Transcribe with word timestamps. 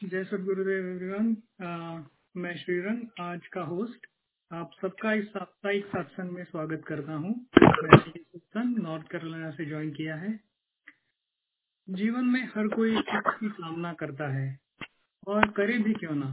जय 0.00 0.24
सदगुरुदेव 0.24 0.86
एवरीवन 0.88 1.24
मैं 2.36 2.54
श्रीरंग, 2.56 3.00
आज 3.20 3.46
का 3.46 3.60
होस्ट 3.60 4.06
आप 4.50 4.70
सबका 4.82 5.12
इस 5.12 5.24
साप्ताहिक 5.26 5.86
सत्संग 5.86 6.30
में 6.30 6.44
स्वागत 6.44 6.82
करता 6.86 7.12
हूँ। 7.14 7.32
सत्संग 7.56 8.78
नॉर्थ 8.78 9.10
कैरोलिना 9.12 9.50
से 9.50 9.64
ज्वाइन 9.64 9.90
किया 9.90 10.16
है। 10.16 10.30
जीवन 11.88 12.24
में 12.24 12.44
हर 12.46 12.68
कोई 12.68 12.94
की 13.08 13.48
सामना 13.48 13.92
करता 13.94 14.28
है, 14.28 14.58
और 15.26 15.50
करे 15.50 15.78
भी 15.78 15.94
क्यों 15.94 16.14
ना? 16.14 16.30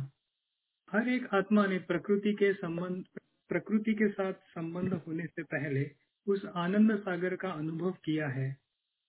हर 0.90 1.10
एक 1.10 1.28
आत्मा 1.34 1.66
ने 1.66 1.80
प्रकृति 1.88 2.34
के 2.34 2.54
संबंध, 2.54 3.04
प्रकृति 3.50 3.94
के 3.94 4.10
साथ 4.10 4.34
संबंध 4.52 4.94
होने 4.98 5.26
से 5.26 5.44
पहले 5.46 5.90
उस 6.28 6.46
आनंद 6.58 6.98
सागर 7.00 7.36
का 7.36 7.52
अनुभव 7.54 7.98
किया 8.06 8.28
है, 8.30 8.56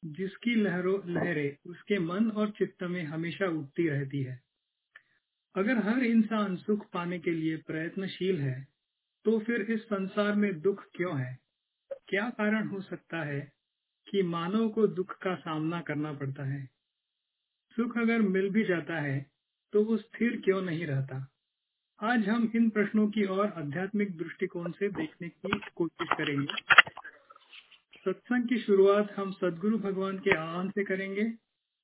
जिसकी 0.02 0.54
लहरों, 0.54 0.98
लहरें 1.06 1.56
उसके 1.66 1.98
मन 2.00 2.30
और 2.30 2.50
चित्त 2.50 2.82
में 2.86 3.02
हमेशा 3.04 3.50
उठती 3.50 3.88
रहती 3.88 4.22
है। 4.22 4.45
अगर 5.56 5.78
हर 5.78 6.02
इंसान 6.04 6.56
सुख 6.56 6.84
पाने 6.92 7.18
के 7.18 7.30
लिए 7.30 7.56
प्रयत्नशील 7.66 8.40
है 8.40 8.56
तो 9.24 9.38
फिर 9.38 9.60
इस 9.70 9.82
संसार 9.82 10.34
में 10.34 10.60
दुख 10.60 10.82
क्यों 10.94 11.18
है? 11.20 11.38
क्या 12.08 12.28
कारण 12.30 12.66
हो 12.68 12.80
सकता 12.80 13.22
है 13.24 13.40
कि 14.06 14.22
मानव 14.22 14.68
को 14.68 14.86
दुख 14.88 15.16
का 15.18 15.34
सामना 15.34 15.80
करना 15.80 16.12
पड़ता 16.12 16.44
है? 16.44 16.64
सुख 17.76 17.96
अगर 17.98 18.22
मिल 18.28 18.50
भी 18.50 18.64
जाता 18.64 19.00
है 19.00 19.18
तो 19.72 19.84
वो 19.84 19.96
स्थिर 19.96 20.40
क्यों 20.44 20.60
नहीं 20.62 20.86
रहता? 20.86 21.26
आज 22.00 22.28
हम 22.28 22.50
इन 22.54 22.68
प्रश्नों 22.70 23.08
की 23.08 23.26
ओर 23.28 23.46
आध्यात्मिक 23.46 24.16
दृष्टिकोण 24.18 24.70
से 24.72 24.88
देखने 24.92 25.28
की 25.28 25.58
कोशिश 25.76 26.08
करेंगे। 26.12 26.62
सत्संग 28.04 28.48
की 28.48 28.58
शुरुआत 28.58 29.14
हम 29.16 29.32
सदगुरु 29.32 29.78
भगवान 29.78 30.18
के 30.18 30.36
आह्वान 30.36 30.70
से 30.70 30.84
करेंगे। 30.84 31.32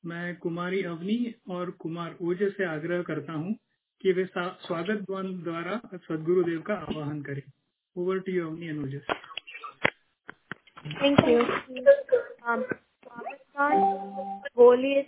मैं 0.04 0.36
कुमारी 0.36 0.82
अवनी 0.82 1.34
और 1.48 1.70
कुमार 1.80 2.16
ओज 2.22 2.42
से 2.52 2.64
आग्रह 2.64 3.02
करता 3.02 3.32
हूँ 3.32 3.54
कि 4.02 4.12
वे 4.12 4.24
स्वागत 4.26 5.04
द्वारा 5.08 5.74
सदगुरुदेव 5.94 6.60
का 6.60 6.74
आवाहन 6.74 7.18
करें। 7.22 7.42
Over 7.96 8.18
to 8.18 8.32
you 8.32 8.46
Avani 8.46 8.68
Ojas 8.78 9.06
thank 11.02 11.20
you 11.28 11.42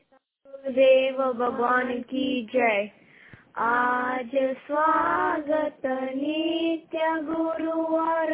सदगुरुदेव 0.03 1.19
भगवान 1.33 1.89
की 2.03 2.27
जय। 2.53 2.91
आज 3.59 4.31
स्वागत 4.67 5.87
नित्य 6.15 7.11
गुरुवार 7.23 8.33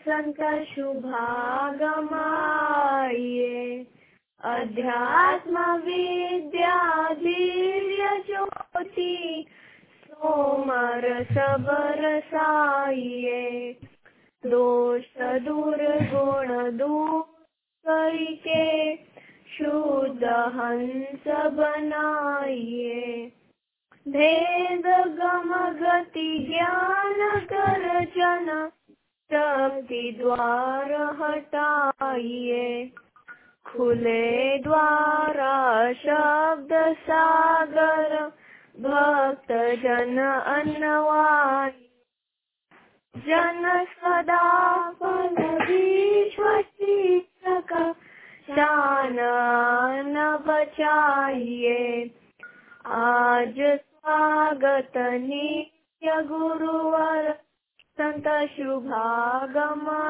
संत 0.00 0.40
शुभागमाये 0.64 1.46
अध्यात्म 4.40 5.56
विद्या 5.78 6.78
ज्योति 8.26 9.14
सोमर 10.16 11.24
सबर 11.24 12.20
साइये 12.20 13.76
दोष 14.46 15.20
दूर, 15.20 16.08
गुण 16.12 16.76
दूर, 16.76 17.22
करके 17.86 18.96
शुद्ध 19.58 20.24
हंस 20.24 21.28
बनाइए। 21.28 23.32
भेद 24.08 24.86
गम 25.18 25.54
गति 25.54 26.46
ज्ञान 26.48 27.40
कर 27.40 28.04
जन 28.04 28.70
शक्ति 29.32 30.16
द्वार 30.20 30.92
हटाइए। 30.92 32.92
खुले 33.66 34.58
द्वारा 34.58 35.92
शब्द 35.92 36.96
सागर 36.96 38.32
भक्त 38.76 39.52
जन 39.82 40.18
अन्नवाय 40.46 41.70
जन 43.16 43.84
सदा 43.84 44.42
फल 44.90 45.36
विश्व 45.60 46.60
शिक्षक 46.62 47.72
शान 48.50 49.16
न 50.08 50.36
बचाइए। 50.46 52.10
आज 52.86 53.54
स्वागत 53.58 54.92
नित्य 54.96 56.22
गुरुवर। 56.22 57.32
संत 58.00 58.28
शुभागमा 58.50 60.02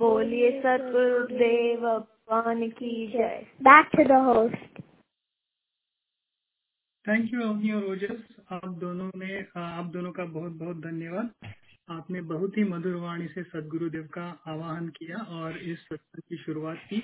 बोलिए 0.00 0.50
सतगुरुदेव, 0.60 1.80
भगवान 1.80 2.68
की 2.68 3.06
जय। 3.06 3.46
Back 3.62 3.88
to 3.96 4.04
the 4.04 4.12
host 4.12 4.73
thank 7.04 7.32
you 7.34 7.40
Avani 7.42 7.70
और 7.70 7.84
ओजस 7.84 8.22
आप 8.52 8.68
दोनों 8.68 9.10
ने 9.16 9.46
आप 9.56 9.86
दोनों 9.86 10.12
का 10.12 10.24
बहुत 10.24 10.52
बहुत 10.52 10.76
धन्यवाद. 10.76 11.30
आपने 11.88 12.20
बहुत 12.20 12.56
ही 12.58 12.64
मधुर 12.64 12.94
वाणी 12.94 13.26
से 13.28 13.42
सदगुरुदेव 13.42 14.06
का 14.06 14.24
आवाहन 14.46 14.88
किया 14.88 15.16
और 15.16 15.58
इस 15.58 15.78
सत्संग 15.78 16.22
की 16.28 16.36
शुरुआत 16.36 16.78
की। 16.90 17.02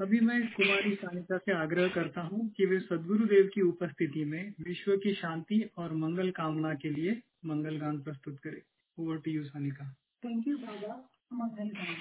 अभी 0.00 0.20
मैं 0.20 0.40
कुमारी 0.52 0.94
सानिका 0.94 1.38
से 1.38 1.52
आग्रह 1.52 1.88
करता 1.88 2.20
हूँ 2.20 2.48
कि 2.56 2.66
वे 2.66 2.80
सदगुरुदेव 2.80 3.50
की 3.54 3.60
उपस्थिति 3.60 4.24
में 4.24 4.54
विश्व 4.60 4.96
की 4.96 5.14
शांति 5.14 5.70
और 5.78 5.92
मंगल 5.94 6.30
कामना 6.30 6.74
के 6.74 6.90
लिए 6.90 7.22
मंगल 7.46 7.78
गान 7.78 8.00
प्रस्तुत 8.00 8.38
करें। 8.38 8.62
Over 8.98 9.18
to 9.18 9.30
you 9.30 9.44
Sanika. 9.44 9.92
Thank 10.24 10.48
you 10.48 10.56
बाबा। 10.58 10.94
मंगल 11.32 11.68
गान। 11.68 11.94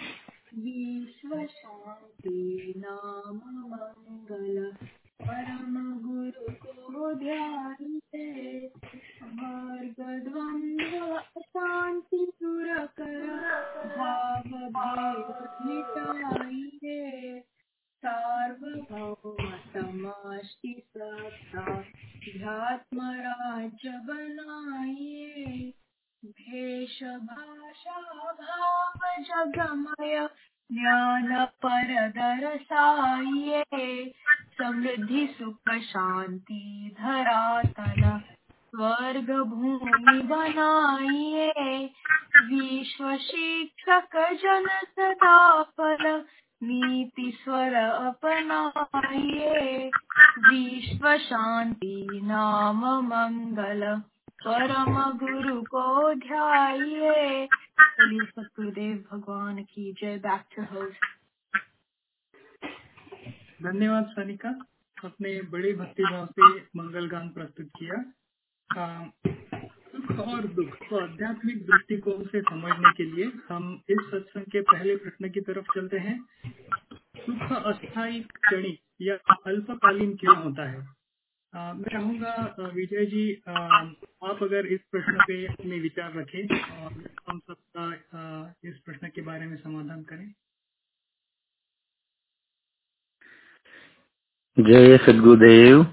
विश्व 0.59 1.45
शांति 1.45 2.74
नाम 2.78 3.38
मंगल। 3.72 4.75
परम 5.22 6.00
गुरु 6.00 6.53
को 6.53 7.13
ध्यान 7.13 8.00
मार्ग 9.23 9.95
द्वंद्व 10.23 11.19
शांति 11.39 12.31
दूर 12.44 12.85
कर, 12.85 13.27
भाव 13.97 14.41
भेद 14.44 15.50
मिटाइए। 15.66 17.39
सार्वभौम 18.06 19.51
समाष्टि 19.73 20.83
सत्ता 20.97 21.81
ध्यात्म 22.38 23.00
राज्य 23.01 23.89
बनाइए। 23.89 25.73
भेष 26.25 27.03
भाषा 27.03 28.01
भाव 28.33 29.23
जगमय 29.23 30.29
ज्ञान 30.72 31.45
पर 31.45 32.09
दरसाइए 32.09 33.63
समृद्धि, 34.61 35.35
सुख, 35.39 35.81
शांति 35.81 36.95
धरातल 37.01 38.22
स्वर्ग, 38.67 39.44
भूमि 39.44 40.22
बनाइए 40.22 41.89
विश्व 42.50 43.17
शिक्षक, 43.17 44.09
जन 44.16 44.66
सदा 44.83 45.63
फल 45.63 46.25
नीति, 46.63 47.39
स्वर 47.44 47.73
अपनाइए 47.73 49.89
विश्व 50.50 51.17
शांति, 51.17 52.19
नाम, 52.23 52.85
मंगल 52.85 54.01
परम 54.47 55.18
गुरु 55.18 55.62
को 55.62 56.13
ध्याइए। 56.13 57.47
चलिए 57.81 58.25
सतगुरुदेव 58.25 59.06
भगवान 59.12 59.63
की 59.63 59.94
जय। 59.94 60.18
बैक 60.18 60.41
टू 60.56 60.63
होस्ट 60.63 61.06
धन्यवाद 63.63 64.06
सानिका। 64.06 64.50
अपने 65.03 65.41
बड़े 65.41 65.74
भक्ति 65.74 66.03
भाव 66.03 66.25
से 66.25 66.59
मंगल 66.59 67.07
गान 67.07 67.30
प्रस्तुत 67.30 67.69
किया। 67.80 68.13
सुख 69.28 70.19
और 70.19 70.47
दुख 70.47 70.75
को 70.90 71.00
आध्यात्मिक 71.00 71.66
दृष्टिकोण 71.66 72.25
से 72.25 72.41
समझने 72.41 72.91
के 72.91 73.03
लिए 73.03 73.31
हम 73.50 73.81
इस 73.90 73.97
सत्संग 74.12 74.44
के 74.44 74.62
पहले 74.62 74.96
प्रश्न 74.96 75.30
की 75.30 75.41
तरफ़ 75.41 75.66
चलते 75.75 75.97
हैं। 75.97 76.25
सुख 77.18 77.63
अस्थायी 77.63 78.22
क्षणिक 78.22 78.80
या 79.02 79.16
अल्पकालीन 79.47 80.16
क्यों 80.16 80.44
होता 80.44 80.69
है? 80.69 80.97
मैं 81.57 81.90
चाहूँगा 81.91 82.69
विजय 82.75 83.06
जी 83.06 83.21
आप 83.50 84.39
अगर 84.44 84.65
इस 84.74 84.80
प्रश्न 84.92 85.24
पे 85.27 85.45
अपने 85.45 85.80
विचार 85.80 86.13
रखें 86.13 86.57
और 86.57 86.92
हम 87.30 87.39
सबका 87.39 87.86
इस 88.65 88.75
प्रश्न 88.86 89.07
के 89.15 89.21
बारे 89.21 89.45
में 89.45 89.56
समाधान 89.57 90.04
करें। 90.04 90.27
जय 94.57 94.98
सदगुरुदेव। 94.98 95.86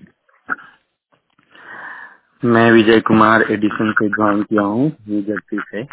मैं 2.43 2.71
विजय 2.73 3.01
कुमार, 3.01 3.43
एडिशन 3.53 3.93
से 3.93 4.09
ज्वाइन 4.09 4.43
किया 4.43 4.63
हूँ 4.63 4.87
न्यू 5.09 5.23
जर्सी 5.23 5.59
से। 5.61 5.85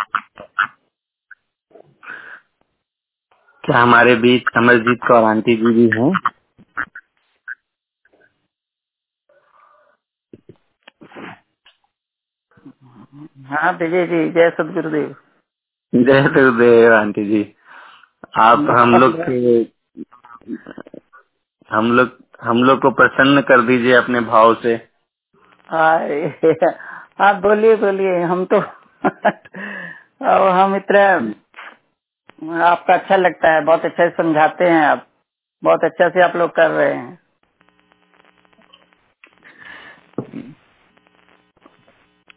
क्या 3.64 3.82
हमारे 3.82 4.16
बीच 4.18 4.50
अमरजीत 4.58 5.00
कौर 5.08 5.24
आंटी 5.24 5.56
जी 5.56 5.74
भी 5.74 5.90
हैं? 5.98 6.12
हाँ 13.14 13.72
विजय 13.74 14.06
जी 14.08 14.20
जय 14.32 14.50
सदगुरुदेव 14.58 15.16
जय 15.94 16.22
सदगुरुदेव 16.28 16.94
आंटी 16.96 17.26
जी। 17.30 17.42
आप 18.40 18.68
हम 18.78 18.96
लोग 19.02 19.16
के 19.22 19.36
हम 21.72 21.92
लोग 21.98 22.12
हम 22.44 22.64
लोग 22.64 22.80
को 22.82 22.92
प्रसन्न 23.02 23.42
कर 23.50 23.62
दीजिए 23.68 23.94
अपने 23.96 24.22
भाव 24.30 24.54
से। 24.64 24.76
आप 27.28 27.36
बोलिए 27.44 27.76
बोलिए 27.78 28.20
हम 28.32 28.46
तो 28.54 28.60
और 30.32 30.50
हम 30.60 30.76
इतना 30.76 31.04
आपका 32.70 32.94
अच्छा 32.94 33.16
लगता 33.16 33.54
है 33.54 33.64
बहुत 33.66 33.86
अच्छा 33.86 34.10
समझाते 34.18 34.70
हैं 34.70 34.82
आप 34.86 35.08
बहुत 35.64 35.84
अच्छा 35.84 36.10
से 36.10 36.24
आप 36.24 36.36
लोग 36.36 36.52
कर 36.56 36.70
रहे 36.72 36.94
हैं। 36.94 37.20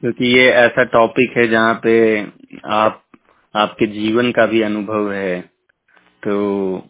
क्योंकि 0.04 0.26
ये 0.26 0.48
ऐसा 0.50 0.84
टॉपिक 0.84 1.36
है 1.36 1.46
जहाँ 1.48 1.80
पे 1.82 1.92
आप, 2.66 3.02
आपके 3.56 3.86
जीवन 3.86 4.32
का 4.32 4.46
भी 4.46 4.62
अनुभव 4.62 5.12
है। 5.12 5.40
तो 6.22 6.88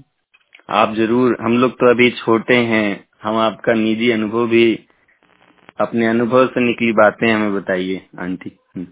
आप 0.71 0.95
ज़रूर, 0.95 1.37
हम 1.41 1.59
लोग 1.59 1.73
तो 1.73 1.91
अभी 1.91 2.11
छोटे 2.11 2.55
हैं, 2.55 3.09
हम 3.23 3.37
आपका 3.37 3.75
निजी 3.75 4.11
अनुभव 4.11 4.47
भी, 4.47 4.87
अपने 5.81 6.07
अनुभव 6.07 6.47
से 6.47 6.61
निकली 6.61 6.93
बातें 6.93 7.33
हमें 7.33 7.55
बताइए, 7.55 8.07
आंटी। 8.21 8.59
हम्म। 8.77 8.87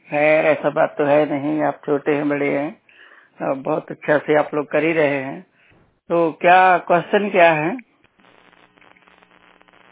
खैर 0.00 0.46
ऐसा 0.46 0.70
बात 0.70 0.94
तो 0.98 1.04
है 1.04 1.30
नहीं, 1.30 1.62
आप 1.62 1.80
छोटे 1.86 2.14
हैं, 2.14 2.28
बड़े 2.28 2.50
हैं 2.50 3.62
बहुत 3.62 3.90
अच्छा 3.90 4.18
से 4.18 4.38
आप 4.38 4.50
लोग 4.54 4.70
कर 4.70 4.84
ही 4.84 4.92
रहे 4.92 5.22
हैं। 5.22 5.40
तो 6.10 6.30
क्या 6.32 6.78
क्वेश्चन 6.78 7.30
क्या 7.30 7.52
है? 7.52 7.93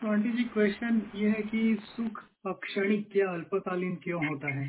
आंटी 0.04 0.31
जी 0.31 0.44
क्वेश्चन 0.44 1.00
ये 1.14 1.28
है 1.28 1.43
कि 1.43 1.60
सुख 1.82 2.19
अक्षणिक 2.46 3.16
या 3.16 3.28
अल्पकालीन 3.31 3.94
क्यों 3.96 4.26
होता 4.26 4.49
है? 4.54 4.66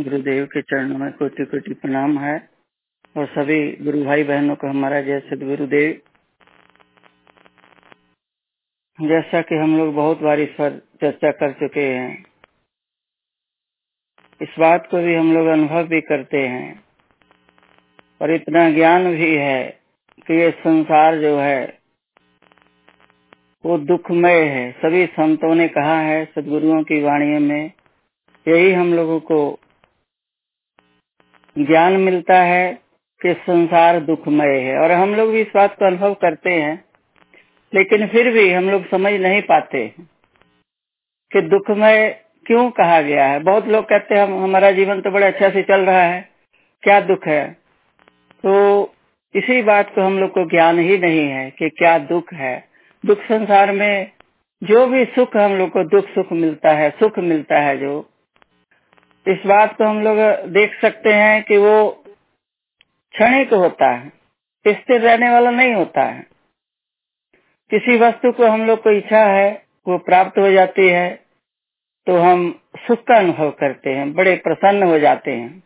गुरुदेव 0.00 0.46
के 0.46 0.62
चरणों 0.62 0.98
में 0.98 1.12
कोटि 1.12 1.44
कोटि 1.44 1.74
प्रणाम 1.74 2.18
है 2.18 2.36
और 3.16 3.26
सभी 3.26 3.60
गुरु 3.84 4.04
भाई 4.04 4.24
बहनों 4.24 4.56
को 4.56 4.68
हमारा 4.68 5.00
जय 5.02 5.20
सदगुरुदेव। 5.20 6.00
जैसा 8.98 9.42
कि 9.42 9.54
हम 9.54 9.76
लोग 9.78 9.94
बहुत 9.94 10.20
बार 10.20 10.40
इस 10.40 10.50
पर 10.50 10.78
चर्चा 11.02 11.30
कर 11.32 11.52
चुके 11.60 11.86
हैं 11.88 12.31
इस 14.42 14.48
बात 14.58 14.88
को 14.90 14.98
भी 14.98 15.14
हम 15.14 15.34
लोग 15.34 15.46
अनुभव 15.46 15.84
भी 15.84 16.00
करते 16.00 16.38
हैं। 16.38 16.84
और 18.22 18.30
इतना 18.30 18.70
ज्ञान 18.70 19.16
भी 19.16 19.36
है 19.36 19.80
कि 20.26 20.34
ये 20.34 20.50
संसार 20.50 21.18
जो 21.18 21.38
है, 21.38 21.78
वो 23.66 23.78
दुखमय 23.78 24.40
है। 24.40 24.72
सभी 24.72 25.06
संतों 25.06 25.54
ने 25.54 25.68
कहा 25.68 26.00
है 26.00 26.24
सदगुरुओं 26.24 26.82
की 26.82 27.02
वाणी 27.02 27.38
में, 27.38 27.72
यही 28.48 28.72
हम 28.72 28.94
लोगों 28.94 29.20
को 29.20 29.58
ज्ञान 31.58 31.92
मिलता 31.92 32.42
है 32.42 32.74
कि 33.20 33.34
संसार 33.34 34.00
दुखमय 34.00 34.58
है। 34.58 34.78
और 34.78 34.90
हम 34.90 35.14
लोग 35.14 35.30
भी 35.30 35.40
इस 35.40 35.52
बात 35.54 35.78
को 35.78 35.84
अनुभव 35.84 36.14
करते 36.14 36.50
हैं, 36.50 36.84
लेकिन 37.74 38.06
फिर 38.06 38.32
भी 38.32 38.52
हम 38.52 38.70
लोग 38.70 38.88
समझ 38.88 39.12
नहीं 39.12 39.42
पाते 39.42 39.94
कि 41.32 41.40
दुखमय 41.40 42.24
क्यों 42.46 42.70
कहा 42.70 43.00
गया 43.02 43.26
है? 43.26 43.38
बहुत 43.38 43.66
लोग 43.66 43.84
कहते 43.84 44.14
हैं 44.14 44.22
हम 44.22 44.42
हमारा 44.42 44.70
जीवन 44.70 45.00
तो 45.00 45.10
बड़े 45.10 45.26
अच्छा 45.26 45.48
से 45.50 45.62
चल 45.62 45.80
रहा 45.80 46.02
है, 46.02 46.28
क्या 46.82 47.00
दुख 47.00 47.26
है? 47.26 47.44
तो 48.42 48.94
इसी 49.34 49.62
बात 49.62 49.94
को 49.94 50.02
हम 50.02 50.18
लोग 50.18 50.30
को 50.30 50.44
ज्ञान 50.50 50.78
ही 50.78 50.98
नहीं 50.98 51.28
है 51.28 51.50
कि 51.50 51.68
क्या 51.68 51.98
दुख 51.98 52.32
है। 52.32 52.68
दुख 53.04 53.18
संसार 53.18 53.72
में 53.72 54.10
जो 54.62 54.86
भी 54.86 55.04
सुख 55.04 55.36
हम 55.36 55.52
लोग 55.52 55.70
को, 55.70 55.84
दुख 55.84 56.08
सुख 56.08 56.32
मिलता 56.32 56.70
है, 56.70 56.90
सुख 56.90 57.18
मिलता 57.18 57.60
है 57.60 57.76
जो। 57.78 58.08
इस 59.26 59.46
बात 59.46 59.76
को 59.76 59.84
हम 59.84 60.02
लोग 60.02 60.18
देख 60.48 60.80
सकते 60.82 61.12
हैं 61.12 61.42
कि 61.42 61.56
वो 61.56 61.88
क्षणिक 63.14 63.54
होता 63.54 63.90
है, 63.90 64.12
स्थिर 64.64 65.00
रहने 65.00 65.30
वाला 65.30 65.50
नहीं 65.50 65.74
होता 65.74 66.02
है। 66.02 66.26
किसी 67.70 67.96
वस्तु 67.98 68.32
को 68.32 68.46
हम 68.46 68.66
लोग 68.66 68.82
को 68.82 68.90
इच्छा 68.90 69.24
है, 69.24 69.64
वो 69.88 69.98
प्राप्त 69.98 70.38
हो 70.38 70.50
जाती 70.52 70.88
है 70.88 71.22
तो 72.06 72.16
हम 72.18 72.50
सुख 72.78 73.02
का 73.02 73.18
अनुभव 73.18 73.50
करते 73.50 73.90
हैं, 73.90 74.12
बड़े 74.14 74.34
प्रसन्न 74.44 74.82
हो 74.82 74.98
जाते 74.98 75.30
हैं। 75.30 75.62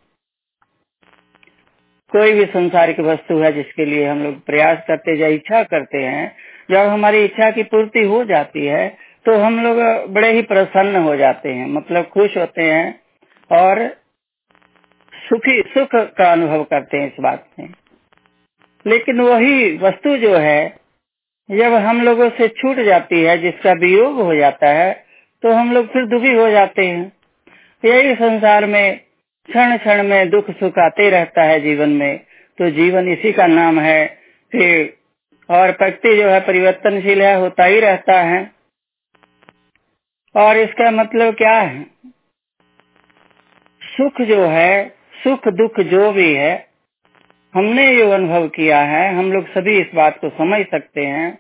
कोई 2.13 2.33
भी 2.33 2.45
संसारिक 2.47 3.01
वस्तु 3.01 3.39
है 3.39 3.53
जिसके 3.53 3.85
लिए 3.85 4.07
हम 4.07 4.23
लोग 4.23 4.45
प्रयास 4.47 4.85
करते 4.89 5.17
या 5.21 5.29
इच्छा 5.29 5.63
करते 5.65 5.99
हैं, 5.99 6.37
जब 6.71 6.89
हमारी 6.89 7.25
इच्छा 7.25 7.51
की 7.51 7.63
पूर्ति 7.65 8.05
हो 8.07 8.25
जाती 8.25 8.67
है 8.67 8.89
तो 9.27 9.37
हम 9.39 9.59
लोग 9.63 9.79
बड़े 10.15 10.33
ही 10.33 10.43
प्रसन्न 10.43 10.97
हो 10.97 11.17
जाते 11.17 11.53
हैं 11.53 11.67
मतलब 11.69 12.05
खुश 12.09 12.37
होते 12.37 12.63
हैं 12.63 13.01
और 13.51 13.87
सुखी, 15.13 15.63
सुख 15.69 15.95
का 16.19 16.31
अनुभव 16.33 16.63
करते 16.65 16.97
हैं 16.97 17.07
इस 17.07 17.21
बात 17.21 17.49
में 17.59 17.69
लेकिन 18.87 19.21
वही 19.21 19.77
वस्तु 19.79 20.17
जो 20.17 20.37
है, 20.37 20.77
जब 21.49 21.73
हम 21.85 22.03
लोगों 22.03 22.29
से 22.31 22.49
छूट 22.51 22.77
जाती 22.87 23.23
है, 23.23 23.37
जिसका 23.39 23.73
वियोग 23.81 24.21
हो 24.21 24.35
जाता 24.37 24.69
है 24.71 25.06
तो 25.43 25.53
हम 25.53 25.73
लोग 25.73 25.93
फिर 25.93 26.07
दुखी 26.07 26.33
हो 26.33 26.51
जाते 26.51 26.87
हैं। 26.87 27.13
यही 27.85 28.15
संसार 28.15 28.67
में 28.67 28.97
क्षण 29.49 29.77
क्षण 29.77 30.03
में 30.03 30.31
दुख 30.31 30.51
सुख 30.51 30.79
आते 30.79 31.11
रहता 31.11 31.43
है 31.43 31.61
जीवन 31.61 31.89
में। 31.89 32.21
तो 32.59 32.71
जीवन 32.71 33.09
इसी 33.09 33.33
का 33.33 33.47
नाम 33.47 33.81
है 33.81 34.07
कि 34.47 34.93
और 35.51 35.73
प्रकृति 35.73 36.17
जो 36.17 36.29
है 36.29 36.41
परिवर्तनशील 36.41 37.23
है, 37.23 37.37
होता 37.37 37.65
ही 37.65 37.81
रहता 37.81 38.21
है। 38.21 38.51
और 40.37 40.57
इसका 40.57 40.91
मतलब 40.91 41.35
क्या 41.35 41.61
है? 41.61 41.83
सुख 43.83 44.21
जो 44.21 44.47
है, 44.47 44.89
सुख 45.25 45.49
दुख 45.49 45.81
जो 45.81 46.13
भी 46.13 46.35
है, 46.35 46.67
हमने 47.55 47.97
जो 47.97 48.11
अनुभव 48.11 48.49
किया 48.49 48.81
है। 48.81 49.15
हम 49.15 49.33
लोग 49.33 49.49
सभी 49.49 49.79
इस 49.79 49.87
बात 49.95 50.19
को 50.21 50.29
समझ 50.29 50.67
सकते 50.67 51.01
हैं 51.01 51.39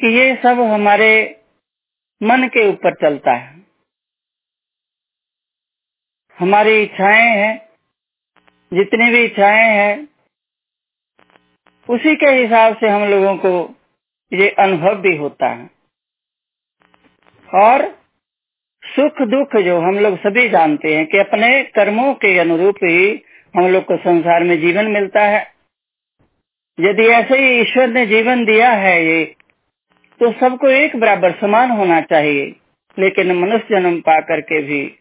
कि 0.00 0.06
ये 0.06 0.38
सब 0.42 0.60
हमारे 0.60 1.41
मन 2.22 2.48
के 2.48 2.68
ऊपर 2.68 2.94
चलता 2.94 3.32
है। 3.32 3.62
हमारी 6.38 6.82
इच्छाएँ 6.82 7.36
हैं, 7.36 7.68
जितनी 8.74 9.10
भी 9.10 9.24
इच्छाएँ 9.24 9.76
हैं, 9.76 10.08
उसी 11.90 12.16
के 12.16 12.26
हिसाब 12.26 12.76
से 12.76 12.88
हम 12.88 13.02
लोगों 13.02 13.36
को 13.36 13.74
ये 14.32 14.48
अनुभव 14.48 14.94
भी 14.94 15.16
होता 15.16 15.48
है। 15.48 15.70
और 17.54 18.02
सुख 18.84 19.12
दुख 19.22 19.56
जो 19.56 19.80
हम 19.80 19.98
लोग 19.98 20.18
सभी 20.18 20.48
जानते 20.48 20.96
हैं 20.96 21.06
कि 21.06 21.18
अपने 21.18 21.62
कर्मों 21.62 22.14
के 22.14 22.38
अनुरूप 22.38 22.76
ही 22.76 23.22
हम 23.56 23.66
लोग 23.66 23.84
को 23.84 23.96
संसार 23.96 24.44
में 24.44 24.60
जीवन 24.60 24.86
मिलता 24.86 25.20
है। 25.20 25.54
यदि 26.80 27.02
ऐसे 27.02 27.38
ही 27.38 27.60
ईश्वर 27.60 27.88
ने 27.88 28.06
जीवन 28.06 28.44
दिया 28.44 28.70
है, 28.70 29.06
ये 29.06 29.36
तो 30.20 30.32
सबको 30.32 30.68
एक 30.68 30.96
बराबर 30.96 31.30
समान 31.30 31.70
होना 31.70 32.00
चाहिए, 32.00 32.56
लेकिन 32.98 33.32
मनुष्य 33.32 33.66
जन्म 33.70 34.00
पा 34.00 34.20
करके 34.20 34.62
भी 34.62 34.98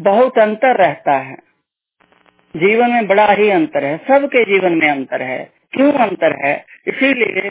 बहुत 0.00 0.38
अंतर 0.38 0.76
रहता 0.76 1.12
है। 1.12 1.36
जीवन 2.56 2.90
में 2.90 3.06
बड़ा 3.06 3.26
ही 3.32 3.50
अंतर 3.50 3.84
है, 3.84 3.96
सबके 3.96 4.44
जीवन 4.44 4.72
में 4.72 4.88
अंतर 4.88 5.22
है। 5.22 5.52
क्यों 5.72 5.92
अंतर 5.92 6.46
है? 6.46 6.64
इसीलिए 6.86 7.50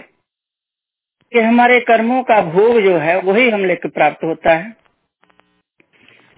कि 1.34 1.40
हमारे 1.40 1.80
कर्मों 1.80 2.24
का 2.24 2.42
भोग 2.42 2.82
जो 2.82 2.98
है, 2.98 3.20
वही 3.22 3.50
हम 3.50 3.66
लेकर 3.66 3.90
प्राप्त 3.90 4.24
होता 4.24 4.54
है। 4.54 4.76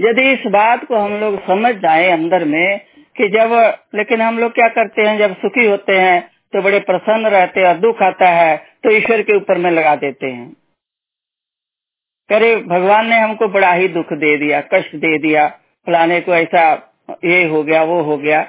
यदि 0.01 0.31
इस 0.31 0.47
बात 0.47 0.85
को 0.85 0.95
हम 0.95 1.11
लोग 1.11 1.47
समझ 1.47 1.75
जाए 1.75 2.09
अंदर 2.09 2.45
में 2.45 2.79
कि 3.17 3.29
जब, 3.29 3.77
लेकिन 3.95 4.21
हम 4.21 4.39
लोग 4.39 4.53
क्या 4.53 4.67
करते 4.67 5.01
हैं, 5.01 5.17
जब 5.17 5.37
सुखी 5.37 5.65
होते 5.65 5.99
हैं 5.99 6.36
तो 6.53 6.61
बड़े 6.61 6.79
प्रसन्न 6.79 7.27
रहते 7.27 7.59
हैं, 7.59 7.79
दुख 7.79 8.01
आता 8.01 8.29
है 8.29 8.57
तो 8.83 8.91
ईश्वर 8.91 9.21
के 9.21 9.35
ऊपर 9.35 9.57
में 9.57 9.71
लगा 9.71 9.95
देते 9.95 10.27
हैं। 10.27 10.53
करे 12.29 12.55
भगवान 12.57 13.07
ने 13.07 13.19
हमको 13.19 13.47
बड़ा 13.47 13.71
ही 13.73 13.87
दुख 13.87 14.13
दे 14.13 14.37
दिया, 14.37 14.61
कष्ट 14.73 14.95
दे 14.95 15.17
दिया, 15.17 15.47
फलाने 15.87 16.21
को 16.21 16.33
ऐसा 16.33 16.71
ये 17.25 17.43
हो 17.47 17.63
गया, 17.63 17.83
वो 17.83 18.01
हो 18.01 18.17
गया। 18.17 18.41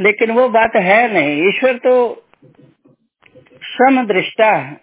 लेकिन 0.00 0.30
वो 0.30 0.48
बात 0.48 0.76
है 0.76 1.12
नहीं, 1.12 1.48
ईश्वर 1.48 1.78
तो 1.78 2.24
सम 3.64 4.06
दृष्टा 4.06 4.52
है। 4.52 4.80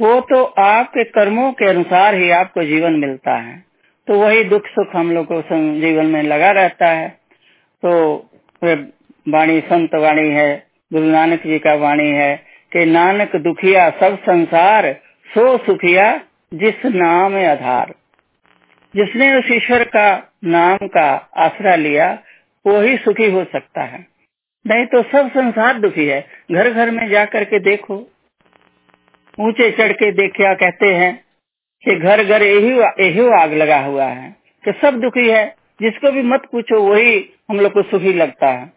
वो 0.00 0.20
तो 0.20 0.44
आपके 0.44 1.04
कर्मों 1.04 1.52
के 1.52 1.68
अनुसार 1.68 2.14
ही 2.14 2.30
आपको 2.30 2.62
जीवन 2.62 2.92
मिलता 2.92 3.34
है। 3.34 3.64
तो 4.06 4.18
वही 4.20 4.44
दुख 4.44 4.66
सुख 4.66 4.96
हम 4.96 5.10
लोग 5.12 5.26
को 5.26 5.42
जीवन 5.80 6.06
में 6.06 6.22
लगा 6.22 6.50
रहता 6.50 6.86
है। 6.86 7.08
तो 7.82 8.16
वाणी 9.28 9.60
संत 9.60 9.94
वाणी 9.94 10.28
है, 10.28 10.66
गुरु 10.92 11.04
नानक 11.04 11.46
जी 11.46 11.58
का 11.58 11.74
वाणी 11.74 12.10
है 12.10 12.36
कि 12.72 12.86
नानक 12.86 13.36
दुखिया 13.36 13.90
सब 13.90 14.18
संसार, 14.18 14.92
सो 15.34 15.58
सुखिया 15.58 16.20
जिस 16.54 16.86
नाम 16.86 17.36
आधार। 17.36 17.94
जिसने 18.96 19.36
उस 19.36 19.44
ईश्वर 19.50 19.84
का 19.84 20.32
नाम 20.44 20.78
का 20.86 21.30
आसरा 21.36 21.74
लिया 21.74 22.18
वो 22.66 22.80
ही 22.80 22.96
सुखी 22.96 23.30
हो 23.30 23.44
सकता 23.44 23.82
है। 23.82 24.06
नहीं 24.66 24.86
तो 24.86 25.02
सब 25.02 25.30
संसार 25.30 25.78
दुखी 25.78 26.06
है। 26.06 26.26
घर 26.52 26.70
घर 26.70 26.90
में 26.90 27.08
जा 27.08 27.24
करके 27.24 27.58
देखो। 27.58 27.94
ऊँचे 29.40 29.70
चढ़ 29.70 29.92
के 29.92 30.12
देखा 30.12 30.54
कहते 30.54 30.94
हैं 30.94 31.24
कि 31.84 31.96
घर 31.96 32.24
घर 32.24 32.42
यही 32.42 32.78
यही 32.80 33.28
आग 33.28 33.52
लगा 33.52 33.80
हुआ 33.80 34.04
है 34.04 34.36
कि 34.64 34.72
सब 34.82 35.00
दुखी 35.00 35.30
है। 35.30 35.56
जिसको 35.82 36.12
भी 36.12 36.22
मत 36.22 36.42
पूछो, 36.52 36.82
वही 36.82 37.30
हम 37.50 37.60
लोग 37.60 37.72
को 37.72 37.82
सुखी 37.82 38.12
लगता 38.12 38.48
है। 38.48 38.73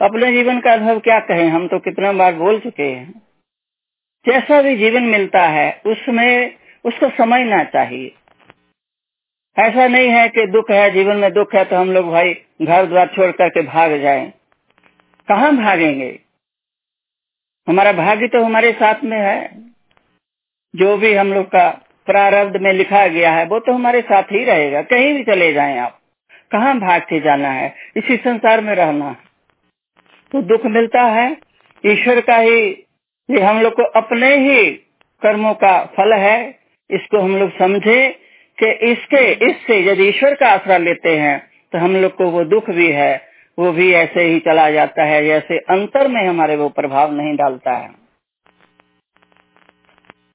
अपने 0.00 0.32
जीवन 0.32 0.60
का 0.60 0.72
अनुभव 0.72 1.00
क्या 1.00 1.20
कहें? 1.20 1.48
हम 1.48 1.68
तो 1.68 1.78
कितना 1.78 2.12
बार 2.12 2.34
बोल 2.34 2.60
चुके 2.60 2.82
हैं। 2.82 3.22
जैसा 4.26 4.62
भी 4.62 4.76
जीवन 4.76 5.02
मिलता 5.02 5.42
है, 5.42 5.82
उसमें 5.86 6.54
उसको 6.84 7.10
समझना 7.10 7.64
चाहिए। 7.64 8.14
ऐसा 9.58 9.86
नहीं 9.86 10.08
है 10.08 10.28
कि 10.28 10.46
दुख 10.46 10.70
है, 10.70 10.90
जीवन 10.90 11.16
में 11.16 11.32
दुख 11.32 11.54
है 11.54 11.64
तो 11.64 11.76
हम 11.76 11.92
लोग 11.92 12.10
भाई 12.10 12.34
घर 12.62 12.86
द्वार 12.86 13.06
छोड़ 13.06 13.30
करके 13.30 13.62
भाग 13.62 13.96
जाए। 13.96 14.32
कहाँ 15.28 15.56
भागेंगे? 15.56 16.20
हमारा 17.68 17.92
भाग्य 17.92 18.28
तो 18.28 18.44
हमारे 18.44 18.72
साथ 18.72 18.94
में 19.04 19.18
है। 19.18 19.66
जो 20.76 20.96
भी 20.96 21.14
हम 21.14 21.32
लोग 21.32 21.46
का 21.46 21.70
प्रारब्ध 22.06 22.56
में 22.56 22.72
लिखा 22.72 23.06
गया 23.06 23.32
है, 23.32 23.46
वो 23.46 23.58
तो 23.58 23.72
हमारे 23.72 24.00
साथ 24.00 24.22
ही 24.22 24.44
रहेगा। 24.44 24.82
कहीं 24.82 25.14
भी 25.14 25.24
चले 25.24 25.52
जाएँ 25.52 25.78
आप। 25.78 26.00
कहाँ 26.52 26.78
भाग 26.78 27.02
के 27.02 27.20
जाना 27.20 27.48
है? 27.48 27.74
इसी 27.96 28.16
संसार 28.16 28.60
में 28.60 28.74
रहना 28.74 29.08
है। 29.08 29.25
तो 30.36 30.40
दुख 30.44 30.64
मिलता 30.66 31.02
है, 31.02 31.26
ईश्वर 31.84 32.20
का 32.22 32.36
ही 32.36 32.60
ये 33.28 33.40
हम 33.42 33.60
लोग 33.60 33.72
को 33.74 33.82
अपने 33.98 34.28
ही 34.38 34.64
कर्मों 35.22 35.52
का 35.54 35.74
फल 35.96 36.12
है। 36.14 36.38
इसको 36.90 37.20
हम 37.20 37.36
लोग 37.36 37.50
समझे 37.58 38.08
कि 38.58 38.70
इसके, 38.90 39.22
इससे 39.46 39.78
यदि 39.82 40.08
ईश्वर 40.08 40.34
का 40.34 40.48
आसरा 40.48 40.76
लेते 40.78 41.16
हैं 41.18 41.38
तो 41.72 41.78
हम 41.78 41.96
लोग 41.96 42.14
को 42.16 42.28
वो 42.30 42.42
दुख 42.46 42.68
भी 42.70 42.90
है, 42.92 43.14
वो 43.58 43.72
भी 43.72 43.92
ऐसे 43.94 44.24
ही 44.24 44.38
चला 44.40 44.70
जाता 44.70 45.04
है 45.04 45.24
जैसे 45.26 45.58
अंतर 45.70 46.08
में 46.08 46.22
हमारे 46.22 46.56
वो 46.56 46.68
प्रभाव 46.70 47.12
नहीं 47.12 47.34
डालता 47.36 47.72
है। 47.72 47.88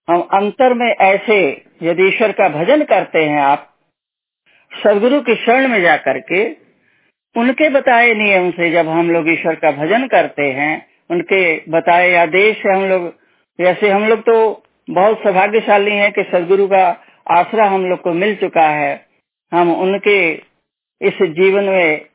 हम 0.07 0.21
अंतर 0.33 0.73
में 0.73 0.87
ऐसे 0.87 1.39
यदि 1.83 2.07
ईश्वर 2.07 2.31
का 2.31 2.49
भजन 2.51 2.83
करते 2.85 3.23
हैं 3.25 3.41
आप, 3.41 3.67
सदगुरु 4.71 5.21
की 5.21 5.35
शरण 5.37 5.67
में 5.67 5.81
जा 5.81 5.95
करके 5.99 6.43
उनके 7.35 7.69
बताए 7.69 8.13
नियम 8.13 8.51
से 8.51 8.71
जब 8.71 8.87
हम 8.87 9.11
लोग 9.11 9.29
ईश्वर 9.29 9.55
का 9.55 9.71
भजन 9.71 10.07
करते 10.07 10.43
हैं, 10.43 10.87
उनके 11.09 11.71
बताए 11.71 12.13
आदेश 12.15 12.57
से 12.57 12.73
हम 12.73 12.85
लोग, 12.85 13.13
जैसे 13.59 13.89
हम 13.89 14.05
लोग 14.05 14.19
तो 14.19 14.63
बहुत 14.89 15.17
सौभाग्यशाली 15.17 15.91
हैं 15.91 16.11
कि 16.11 16.23
सदगुरु 16.23 16.67
का 16.67 17.03
आसरा 17.31 17.65
हम 17.65 17.85
लोग 17.85 18.01
को 18.01 18.13
मिल 18.13 18.35
चुका 18.35 18.67
है। 18.69 19.05
हम 19.53 19.73
उनके 19.73 20.31
इस 21.01 21.21
जीवन 21.21 21.63
में, 21.63 22.05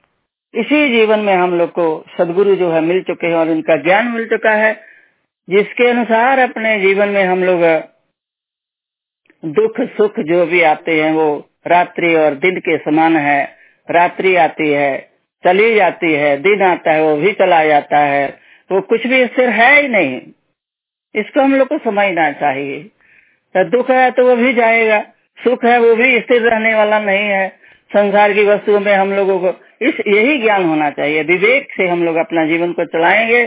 इसी 0.54 0.92
जीवन 0.92 1.18
में 1.18 1.34
हम 1.34 1.58
लोग 1.58 1.70
को 1.70 2.04
सदगुरु 2.18 2.54
जो 2.54 2.70
है 2.70 2.80
मिल 2.80 3.02
चुके 3.02 3.26
हैं 3.26 3.34
और 3.34 3.48
उनका 3.48 3.76
ज्ञान 3.76 4.06
मिल 4.06 4.26
चुका 4.26 4.50
है, 4.50 4.80
जिसके 5.48 5.88
अनुसार 5.88 6.38
अपने 6.38 6.80
जीवन 6.80 7.08
में 7.08 7.24
हम 7.24 7.44
लोग 7.44 7.60
दुख 9.44 9.80
सुख 9.80 10.20
जो 10.20 10.46
भी 10.46 10.62
आते 10.62 11.02
हैं, 11.02 11.12
वो 11.12 11.48
रात्रि 11.66 12.14
और 12.14 12.34
दिन 12.34 12.58
के 12.58 12.78
समान 12.78 13.16
है। 13.16 13.56
रात्रि 13.90 14.34
आती 14.36 14.70
है, 14.70 15.08
चली 15.44 15.74
जाती 15.74 16.12
है, 16.12 16.36
दिन 16.36 16.62
आता 16.62 16.92
है, 16.92 17.02
वो 17.02 17.16
भी 17.16 17.32
चला 17.32 17.64
जाता 17.64 17.98
है 17.98 18.26
वो 18.70 18.80
कुछ 18.80 19.06
भी 19.06 19.24
स्थिर 19.26 19.48
है 19.50 19.80
ही 19.80 19.88
नहीं। 19.88 20.20
इसको 21.14 21.40
हम 21.40 21.54
लोग 21.54 21.68
को 21.68 21.78
समझना 21.78 22.30
चाहिए। 22.32 22.82
तो 23.54 23.64
दुख 23.64 23.90
है 23.90 24.10
तो 24.10 24.26
वो 24.26 24.36
भी 24.36 24.52
जाएगा, 24.52 25.00
सुख 25.38 25.64
है 25.64 25.78
वो 25.80 25.94
भी 25.96 26.18
स्थिर 26.20 26.42
रहने 26.42 26.74
वाला 26.74 26.98
नहीं 27.00 27.28
है। 27.28 27.48
संसार 27.92 28.32
की 28.32 28.44
वस्तुओं 28.44 28.80
में 28.80 28.92
हम 28.94 29.12
लोगों 29.12 29.38
को 29.38 29.48
इस, 29.82 29.94
यही 30.06 30.38
ज्ञान 30.38 30.64
होना 30.64 30.90
चाहिए। 30.90 31.22
विवेक 31.22 31.68
से 31.76 31.88
हम 31.88 32.04
लोग 32.04 32.16
अपना 32.16 32.46
जीवन 32.46 32.72
को 32.72 32.84
चलाएँगे 32.84 33.44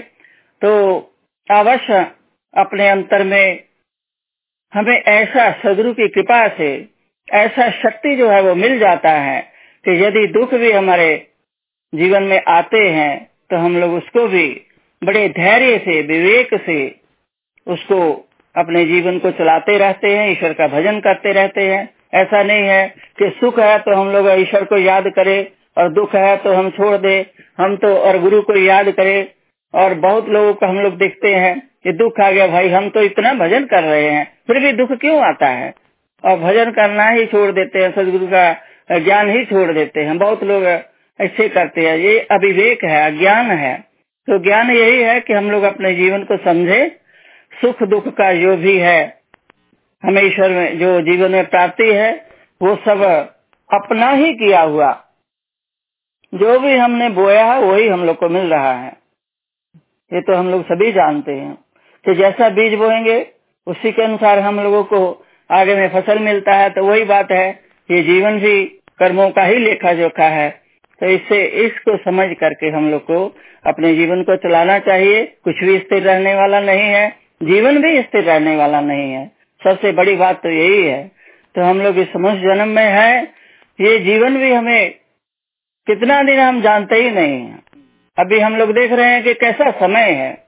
तो 0.62 0.72
अवश्य 1.50 2.06
अपने 2.54 2.88
अंतर 2.90 3.24
में 3.24 3.64
हमें 4.74 4.98
ऐसा 4.98 5.52
सदगुरु 5.52 5.94
की 5.94 6.08
कृपा 6.08 6.48
से, 6.48 6.70
ऐसा 7.28 7.70
शक्ति 7.72 8.16
जो 8.16 8.30
है 8.30 8.42
वो 8.42 8.56
मिल 8.56 8.80
जाता 8.80 9.12
है। 9.12 9.40
कि 9.90 10.04
यदि 10.04 10.26
दुख 10.28 10.54
भी 10.54 10.72
हमारे 10.72 11.10
जीवन 11.94 12.24
में 12.24 12.42
आते 12.48 12.80
हैं 12.90 13.14
तो 13.50 13.58
हम 13.58 13.78
लोग 13.78 13.94
उसको 13.94 14.28
भी 14.28 14.48
बड़े 15.02 15.28
धैर्य 15.30 15.78
से, 15.78 16.02
विवेक 16.02 16.50
से 16.66 16.80
उसको 17.68 18.00
अपने 18.56 18.84
जीवन 18.86 19.18
को 19.20 19.32
चलाते 19.32 19.78
रहते 19.78 20.08
हैं, 20.08 20.30
ईश्वर 20.32 20.54
का 20.54 20.68
भजन 20.68 21.00
करते 21.00 21.34
रहते 21.34 21.62
हैं। 21.62 21.90
ऐसा 22.14 22.44
नहीं 22.44 22.68
है 22.68 22.88
कि 23.20 23.30
सुख 23.40 23.60
है 23.60 23.78
तो 23.80 23.96
हम 23.96 24.12
लोग 24.12 24.30
ईश्वर 24.32 24.64
को 24.66 24.78
याद 24.78 25.10
करें 25.16 25.48
और 25.78 25.92
दुख 25.94 26.16
है 26.16 26.36
तो 26.38 26.54
हम 26.54 26.70
छोड़ 26.70 26.96
दे। 26.98 27.16
हम 27.58 27.76
तो 27.78 27.96
और 27.98 28.20
गुरु 28.20 28.42
को 28.42 28.58
याद 28.58 28.92
करें 28.92 29.28
और 29.74 29.94
बहुत 30.00 30.30
लोगों 30.30 30.54
को 30.54 30.66
हम 30.66 30.80
लोग 30.80 30.98
देखते 30.98 31.36
हैं 31.36 31.60
कि 31.84 31.92
दुख 31.96 32.20
आ 32.20 32.32
गया, 32.32 32.48
भाई 32.48 32.70
हम 32.70 32.90
तो 32.90 33.02
इतना 33.04 33.34
भजन 33.36 33.66
कर 33.66 33.84
रहे 33.84 34.10
हैं, 34.10 34.26
फिर 34.48 34.60
भी 34.60 34.72
दुख 34.74 34.98
क्यों 35.00 35.20
आता 35.24 35.48
है? 35.50 35.74
और 36.24 36.40
भजन 36.40 36.72
करना 36.72 37.10
ही 37.10 37.26
छोड़ 37.26 37.52
देते 37.52 37.80
हैं, 37.80 37.92
सदगुरु 37.92 38.28
का 38.28 38.50
ज्ञान 38.98 39.30
ही 39.30 39.46
छोड़ 39.46 39.72
देते 39.72 40.00
हैं। 40.00 40.18
बहुत 40.18 40.44
लोग 40.44 40.64
ऐसे 41.22 41.50
करते 41.50 41.82
हैं। 41.82 41.98
ये 41.98 42.20
अविवेक 42.20 42.84
है, 42.84 43.12
अज्ञान 43.12 43.52
है। 43.52 43.80
तो 44.28 44.44
ज्ञान 44.44 44.72
यही 44.72 45.04
है 45.04 45.20
कि 45.20 45.34
हम 45.34 45.52
लोग 45.52 45.64
अपने 45.64 45.94
जीवन 45.94 46.24
को 46.24 46.38
समझे। 46.38 47.00
सुख 47.62 47.84
दुख 47.84 48.08
का 48.08 48.34
जो 48.34 48.58
भी 48.58 48.78
है, 48.78 49.22
हमें 50.04 50.24
ईश्वर 50.24 50.50
में 50.50 50.80
जो 50.80 51.02
जीवन 51.02 51.32
में 51.32 51.50
प्राप्ति 51.50 51.94
है, 51.94 52.30
वो 52.62 52.76
सब 52.76 53.02
अपना 53.74 54.10
ही 54.10 54.34
किया 54.34 54.62
हुआ। 54.62 55.06
जो 56.36 56.60
भी 56.60 56.76
हमने 56.76 57.10
बोया 57.10 57.46
है, 57.46 57.62
वही 57.62 57.88
हम 57.88 58.06
लोग 58.06 58.18
को 58.18 58.30
मिल 58.30 58.54
रहा 58.54 58.74
है। 58.74 58.94
ये 60.14 60.22
तो 60.22 60.36
हम 60.36 60.50
लोग 60.50 60.64
सभी 60.64 60.92
जानते 60.92 61.32
हैं। 61.32 61.58
कि 62.06 62.16
जैसा 62.16 62.50
बीज 62.50 62.74
बोएँगे, 62.74 63.28
उसी 63.68 63.92
के 63.92 64.02
अनुसार 64.02 64.40
हम 64.40 64.60
लोगों 64.60 64.84
को 64.84 65.26
आगे 65.52 65.76
में 65.76 65.90
फ़सल 65.90 66.20
मिलता 66.20 66.52
है। 66.52 66.70
तो 66.70 66.84
वही 66.84 67.04
बात 67.04 67.32
है, 67.32 67.60
ये 67.92 68.02
जीवन 68.02 68.40
भी 68.40 68.79
कर्मों 69.00 69.30
का 69.30 69.44
ही 69.44 69.56
लेखा 69.56 69.94
जोखा 69.94 70.28
है। 70.28 70.50
तो 71.00 71.06
इससे, 71.06 71.46
इसको 71.46 71.98
समझ 71.98 72.30
करके 72.40 72.68
हम 72.68 72.92
लोग 72.92 73.06
को 73.06 73.38
अपने 73.68 73.96
जीवन 73.96 74.24
को 74.24 74.36
चलाना 74.36 74.80
चाहिए। 74.80 75.36
कुछ 75.44 75.64
भी 75.64 75.80
स्थिर 75.80 76.04
रहने 76.04 76.36
वाला 76.36 76.60
नहीं 76.60 76.82
है। 76.82 77.16
जीवन 77.44 77.82
भी 77.82 78.02
स्थिर 78.02 78.24
रहने 78.24 78.56
वाला 78.56 78.82
नहीं 78.82 79.14
है। 79.14 79.32
सबसे 79.64 79.92
बड़ी 79.92 80.16
बात 80.16 80.44
तो 80.44 80.50
यही 80.50 80.84
है। 80.84 81.12
तो 81.56 81.62
हम 81.62 81.82
लोग 81.82 81.98
इस 81.98 82.08
मनुष्य 82.16 82.42
जन्म 82.42 82.68
में 82.68 82.86
है। 82.86 83.24
ये 83.82 84.00
जीवन 84.00 84.38
भी 84.38 84.52
हमें 84.54 84.92
कितना 85.88 86.24
दिन 86.24 86.40
हम 86.40 86.62
जानते 86.62 86.96
ही 86.96 87.12
नहीं 87.12 87.42
है। 87.42 87.60
अभी 88.20 88.40
हम 88.40 88.56
लोग 88.56 88.74
देख 88.74 88.92
रहे 88.92 89.06
हैं 89.06 89.24
कि 89.24 89.34
कैसा 89.34 89.72
समय 89.72 90.12
है। 90.12 90.44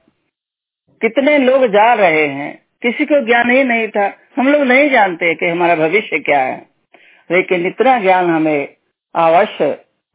कितने 1.00 1.38
लोग 1.38 1.66
जा 1.66 1.94
रहे 1.94 2.26
हैं। 2.26 2.62
किसी 2.82 3.04
को 3.04 3.26
ज्ञान 3.26 3.50
ही 3.50 3.64
नहीं 3.64 3.88
था। 3.88 4.14
हम 4.36 4.48
लोग 4.48 4.62
नहीं 4.62 4.90
जानते 4.90 5.34
कि 5.34 5.46
हमारा 5.46 5.76
भविष्य 5.76 6.18
क्या 6.18 6.40
है। 6.40 6.71
लेकिन 7.32 7.66
इतना 7.66 7.98
ज्ञान 7.98 8.30
हमें 8.30 8.68
अवश्य 9.14 9.64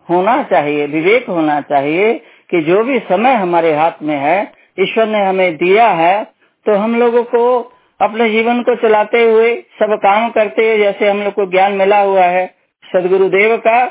होना 0.08 0.42
चाहिए, 0.44 0.86
विवेक 0.88 1.30
होना 1.30 1.60
चाहिए 1.62 2.14
कि 2.50 2.62
जो 2.62 2.84
भी 2.84 3.00
समय 3.00 3.34
हमारे 3.36 3.74
हाथ 3.76 4.04
में 4.04 4.16
है, 4.18 4.40
ईश्वर 4.80 5.08
ने 5.08 5.26
हमें 5.26 5.56
दिया 5.58 5.88
है 5.94 6.24
तो 6.66 6.76
हम 6.76 6.96
लोगों 7.00 7.24
को 7.24 7.44
अपने 8.00 8.30
जीवन 8.30 8.62
को 8.62 8.76
चलाते 8.76 9.24
हुए, 9.24 9.56
सब 9.80 9.94
काम 10.04 10.30
करते 10.30 10.66
हुए, 10.68 10.78
जैसे 10.78 11.10
हम 11.10 11.22
लोग 11.22 11.34
को 11.34 11.46
ज्ञान 11.52 11.74
मिला 11.74 12.00
हुआ 12.00 12.24
है, 12.24 12.46
सदगुरुदेव 12.84 13.56
का, 13.58 13.86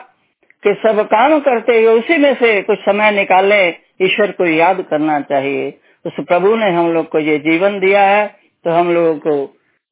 कि 0.62 0.72
सब 0.82 1.00
काम 1.06 1.38
करते 1.40 1.76
हुए 1.76 1.98
उसी 1.98 2.16
में 2.18 2.34
से 2.34 2.60
कुछ 2.62 2.78
समय 2.78 3.10
निकाले, 3.10 3.68
ईश्वर 4.02 4.30
को 4.30 4.46
याद 4.46 4.80
करना 4.90 5.20
चाहिए। 5.20 5.68
उस 6.04 6.12
प्रभु 6.20 6.54
ने 6.56 6.70
हम 6.70 6.92
लोग 6.92 7.08
को 7.08 7.18
ये 7.18 7.38
जीवन 7.38 7.78
दिया 7.80 8.02
है 8.02 8.26
तो 8.64 8.70
हम 8.70 8.92
लोगों 8.94 9.14
को 9.18 9.34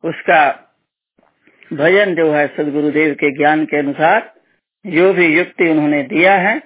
उसका 0.04 0.40
भजन 1.70 2.14
जो 2.14 2.30
है 2.32 2.46
सदगुरुदेव 2.56 3.12
के 3.14 3.30
ज्ञान 3.30 3.64
के 3.64 3.76
अनुसार, 3.76 4.32
जो 4.84 5.12
भी 5.12 5.26
युक्ति 5.28 5.68
उन्होंने 5.70 6.02
दिया 6.04 6.34
है 6.38 6.58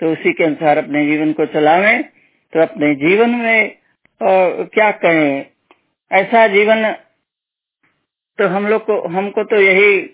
तो 0.00 0.12
उसी 0.12 0.32
के 0.32 0.44
अनुसार 0.44 0.78
अपने 0.78 1.04
जीवन 1.06 1.32
को 1.32 1.46
चलावे। 1.46 1.96
तो 2.52 2.60
अपने 2.62 2.94
जीवन 2.96 3.30
में 3.30 3.76
और 4.20 4.68
क्या 4.74 4.90
कहें? 4.94 5.46
ऐसा 6.10 6.46
जीवन 6.46 6.90
तो 8.38 8.46
हम 8.48 8.66
लोग 8.66 8.84
को, 8.84 9.00
हमको 9.08 9.44
तो 9.44 9.60
यही 9.60 10.10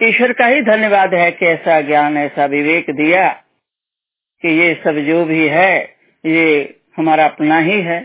ईश्वर 0.00 0.32
का 0.32 0.46
ही 0.46 0.62
धन्यवाद 0.62 1.14
है 1.14 1.30
कि 1.30 1.46
ऐसा 1.46 1.80
ज्ञान, 1.80 2.16
ऐसा 2.16 2.44
विवेक 2.46 2.90
दिया 2.90 3.28
कि 4.42 4.48
ये 4.52 4.74
सब 4.84 4.98
जो 5.06 5.24
भी 5.24 5.46
है, 5.48 5.78
ये 6.24 6.74
हमारा 6.96 7.24
अपना 7.24 7.58
ही 7.58 7.80
है। 7.82 8.00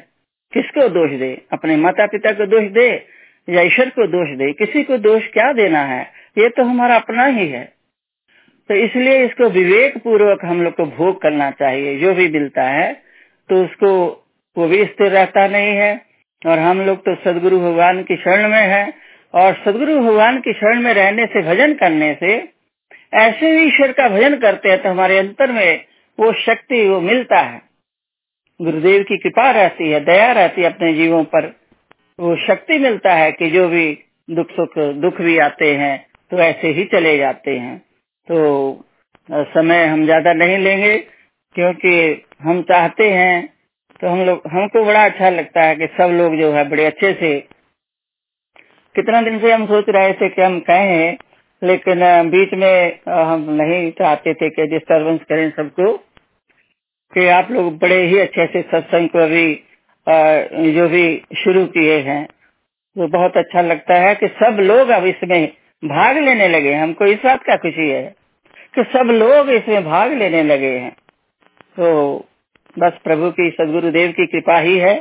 किसको 0.53 0.87
दोष 0.89 1.11
दे? 1.19 1.31
अपने 1.53 1.75
माता 1.77 2.05
पिता 2.07 2.31
को 2.31 2.45
दोष 2.45 2.71
दे? 2.71 2.89
या 3.47 3.61
ईश्वर 3.61 3.89
को 3.89 4.07
दोष 4.07 4.37
दे, 4.37 4.51
किसी 4.53 4.83
को 4.83 4.97
दोष 4.97 5.27
क्या 5.27 5.51
देना 5.53 5.79
है? 5.79 6.01
ये 6.37 6.49
तो 6.49 6.63
हमारा 6.63 6.95
अपना 6.95 7.25
ही 7.25 7.47
है। 7.47 7.63
तो 8.69 8.75
इसलिए 8.75 9.25
इसको 9.25 9.49
विवेक 9.49 9.97
पूर्वक 9.97 10.45
हम 10.45 10.61
लोग 10.63 10.75
को 10.75 10.85
भोग 10.87 11.21
करना 11.21 11.49
चाहिए। 11.51 11.97
जो 11.99 12.13
भी 12.13 12.27
मिलता 12.29 12.63
है 12.63 12.93
तो 13.49 13.63
उसको, 13.63 13.95
वो 14.57 14.67
भी 14.67 14.83
स्थिर 14.85 15.11
रहता 15.11 15.47
नहीं 15.47 15.75
है। 15.75 15.93
और 16.41 16.59
हम 16.59 16.81
लोग 16.81 16.99
तो 16.99 17.15
सदगुरु 17.15 17.59
भगवान 17.59 18.01
की 18.03 18.15
शरण 18.15 18.47
में 18.49 18.67
है। 18.67 18.93
और 19.33 19.53
सदगुरु 19.65 19.99
भगवान 19.99 20.39
की 20.39 20.53
शरण 20.53 20.81
में 20.81 20.93
रहने 20.93 21.25
से, 21.25 21.41
भजन 21.41 21.73
करने 21.73 22.13
से, 22.19 22.33
ऐसे 23.13 23.51
ही 23.51 23.67
ईश्वर 23.67 23.91
का 23.91 24.07
भजन 24.09 24.35
करते 24.35 24.69
हैं 24.69 24.81
तो 24.83 24.89
हमारे 24.89 25.17
अंतर 25.17 25.51
में 25.51 25.85
वो 26.19 26.33
शक्ति, 26.33 26.87
वो 26.89 26.99
मिलता 27.01 27.39
है। 27.39 27.61
गुरुदेव 28.61 29.03
की 29.03 29.17
कृपा 29.17 29.51
रहती 29.51 29.89
है, 29.91 29.99
दया 29.99 30.31
रहती 30.31 30.61
है 30.61 30.73
अपने 30.73 30.93
जीवों 30.93 31.23
पर। 31.23 31.62
वो 32.19 32.35
शक्ति 32.37 32.77
मिलता 32.79 33.13
है 33.13 33.31
कि 33.31 33.49
जो 33.49 33.67
भी 33.69 33.85
दुख 34.29 34.51
सुख, 34.51 34.77
दुख 34.77 35.21
भी 35.21 35.37
आते 35.39 35.73
हैं 35.75 36.05
तो 36.31 36.37
ऐसे 36.39 36.67
ही 36.73 36.85
चले 36.85 37.17
जाते 37.17 37.57
हैं। 37.57 37.77
तो 38.27 38.85
समय 39.29 39.85
हम 39.85 40.05
ज़्यादा 40.05 40.33
नहीं 40.33 40.57
लेंगे, 40.57 40.97
क्योंकि 41.55 42.23
हम 42.41 42.61
चाहते 42.63 43.09
हैं 43.11 43.47
तो 43.99 44.07
हम 44.07 44.21
लोग, 44.21 44.41
हमको 44.47 44.83
बड़ा 44.85 45.03
अच्छा 45.05 45.29
लगता 45.29 45.61
है 45.61 45.75
कि 45.75 45.87
सब 45.97 46.11
लोग 46.13 46.35
जो 46.37 46.51
है 46.53 46.67
बड़े 46.69 46.85
अच्छे 46.85 47.11
से, 47.13 47.39
कितना 48.95 49.21
दिन 49.21 49.39
से 49.39 49.51
हम 49.51 49.65
सोच 49.67 49.85
रहे 49.89 50.13
थे 50.13 50.29
कि 50.29 50.41
हम 50.41 50.59
कहें, 50.61 51.17
लेकिन 51.61 51.99
बीच 52.29 52.53
में 52.53 52.99
हम 53.09 53.45
नहीं 53.51 53.91
चाहते 53.91 54.33
थे 54.33 54.49
कि 54.49 54.65
डिस्टर्बेंस 54.69 55.19
करें 55.29 55.49
सबको, 55.51 55.91
कि 57.13 57.27
आप 57.29 57.51
लोग 57.51 57.77
बड़े 57.79 58.01
ही 58.05 58.19
अच्छे 58.19 58.45
से 58.47 58.61
सत्संग 58.63 59.09
को 59.09 59.19
अभी 59.19 59.47
जो 60.07 60.87
भी 60.89 61.05
शुरू 61.37 61.65
किए 61.67 61.97
हैं 62.01 62.25
तो 62.95 63.07
बहुत 63.09 63.37
अच्छा 63.37 63.61
लगता 63.63 63.95
है 63.97 64.13
कि 64.15 64.27
सब 64.35 64.57
लोग 64.61 64.89
अब 64.91 65.05
इसमें 65.05 65.45
भाग 65.83 66.17
लेने 66.17 66.47
लगे 66.47 66.73
हैं। 66.73 66.81
हमको 66.81 67.05
इस 67.05 67.19
बात 67.23 67.43
का 67.43 67.55
खुशी 67.57 67.89
है 67.89 68.03
कि 68.73 68.83
सब 68.89 69.09
लोग 69.13 69.49
इसमें 69.51 69.83
भाग 69.85 70.13
लेने 70.13 70.43
लगे 70.43 70.69
हैं। 70.69 70.91
तो 70.91 72.17
बस 72.77 72.99
प्रभु 73.03 73.29
की, 73.31 73.49
सदगुरुदेव 73.51 74.11
की 74.11 74.25
कृपा 74.27 74.57
ही 74.59 74.77
है। 74.79 74.95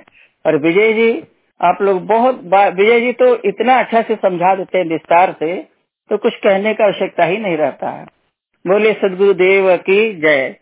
और 0.45 0.57
विजय 0.59 0.93
जी, 0.93 1.23
आप 1.61 1.83
लोग 1.83 2.07
बहुत 2.07 2.41
विजय 2.75 3.01
जी 3.01 3.13
तो 3.15 3.35
इतना 3.45 3.79
अच्छा 3.81 4.03
से 4.03 4.15
समझा 4.17 4.55
देते 4.55 4.79
हैं 4.79 4.85
विस्तार 4.87 5.35
से 5.41 5.55
तो 6.11 6.17
कुछ 6.19 6.37
कहने 6.39 6.75
का 6.75 6.85
आवश्यकता 6.85 7.25
ही 7.25 7.39
नहीं 7.39 7.57
रहता 7.57 7.91
है। 7.91 8.05
बोले, 8.65 8.93
सदगुरुदेव 8.95 9.77
की 9.79 10.13
जय। 10.21 10.55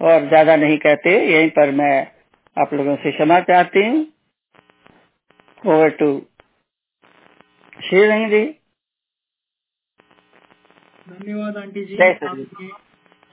और 0.00 0.28
ज़्यादा 0.28 0.56
नहीं 0.56 0.76
कहते, 0.78 1.10
यहीं 1.26 1.48
पर 1.50 1.70
मैं 1.72 2.06
आप 2.56 2.72
लोगों 2.74 2.96
से 2.96 3.10
क्षमा 3.12 3.38
चाहती 3.40 3.80
हूँ। 3.86 3.98
Over 5.64 5.90
to 5.96 6.06
Shrirang 7.72 8.30
ji. 8.30 8.44
धन्यवाद 11.08 11.56
आंटी 11.56 11.84
जी। 11.84 11.96
आपने 11.96 12.68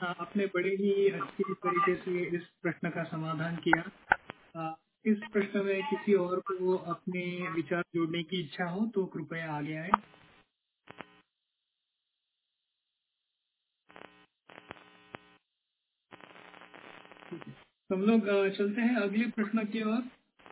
आपने 0.01 0.45
बड़े 0.45 0.69
ही 0.75 1.09
अच्छी 1.09 1.43
तरीके 1.53 1.95
से 1.95 2.23
इस 2.37 2.47
प्रश्न 2.61 2.89
का 2.89 3.03
समाधान 3.03 3.55
किया। 3.67 4.75
इस 5.05 5.19
प्रश्न 5.33 5.65
में 5.65 5.81
किसी 5.83 6.13
और 6.15 6.39
को 6.41 6.75
अपने 6.91 7.23
विचार 7.51 7.83
जोड़ने 7.95 8.23
की 8.23 8.41
इच्छा 8.41 8.69
हो 8.69 8.85
तो 8.95 9.05
कृपया 9.05 9.51
आगे 9.53 9.77
आए। 9.77 9.91
हम 17.93 18.01
लोग 18.01 18.27
चलते 18.57 18.81
हैं 18.81 18.95
अगले 18.95 19.25
प्रश्न 19.27 19.65
की 19.65 19.81
ओर। 19.83 20.01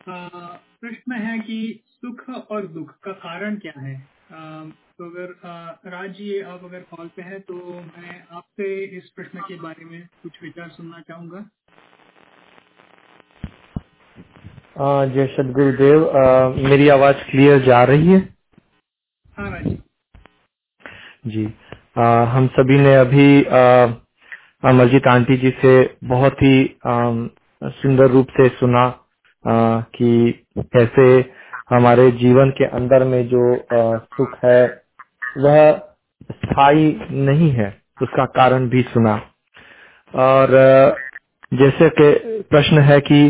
प्रश्न 0.08 1.12
है 1.12 1.38
कि 1.38 1.58
सुख 1.86 2.28
और 2.50 2.66
दुख 2.66 2.98
का 2.98 3.12
कारण 3.12 3.56
क्या 3.56 3.80
है? 3.80 3.94
तो 4.98 5.04
अगर 5.10 5.30
राज 5.86 6.10
जी 6.10 6.40
आप 6.40 6.64
अगर 6.64 6.80
कॉल 6.90 7.08
पे 7.08 7.22
हैं 7.22 7.40
तो 7.40 7.54
मैं 7.80 8.14
आपसे 8.30 8.84
इस 8.98 9.08
प्रश्न 9.10 9.40
के 9.40 9.56
बारे 9.60 9.84
में 9.84 10.06
कुछ 10.22 10.42
विचार 10.42 10.68
सुनना 10.68 11.00
चाहूँगा। 11.00 11.40
जय 15.06 15.26
सदगुरुदेव 15.26 16.00
गुरुदेव 16.00 16.68
मेरी 16.68 16.88
आवाज़ 16.88 17.16
क्लियर 17.30 17.58
जा 17.62 17.82
रही 17.84 18.06
है? 18.06 18.20
हाँ 19.36 19.50
राज 19.50 19.66
जी। 19.66 19.78
जी 21.26 21.44
आ, 21.98 22.24
हम 22.24 22.46
सभी 22.48 22.78
ने 22.78 22.94
अभी 22.96 23.44
आ, 23.44 23.86
अमरजीत 24.62 25.06
आंटी 25.08 25.36
जी 25.36 25.50
से 25.62 25.72
बहुत 26.06 26.42
ही 26.42 26.54
सुंदर 26.82 28.10
रूप 28.10 28.28
से 28.36 28.48
सुना 28.50 28.82
आ, 29.44 29.80
कि 29.80 30.44
कैसे 30.58 31.04
हमारे 31.70 32.10
जीवन 32.20 32.50
के 32.58 32.64
अंदर 32.78 33.04
में 33.04 33.22
जो 33.28 33.42
सुख 33.72 34.36
है 34.44 34.62
वह 35.38 35.72
स्थायी 36.32 36.86
नहीं 37.26 37.50
है 37.52 37.68
उसका 38.02 38.24
कारण 38.36 38.68
भी 38.70 38.82
सुना। 38.84 39.14
और 40.14 40.48
जैसे 41.52 41.88
कि 42.00 42.10
प्रश्न 42.50 42.80
है 42.82 43.00
कि 43.02 43.20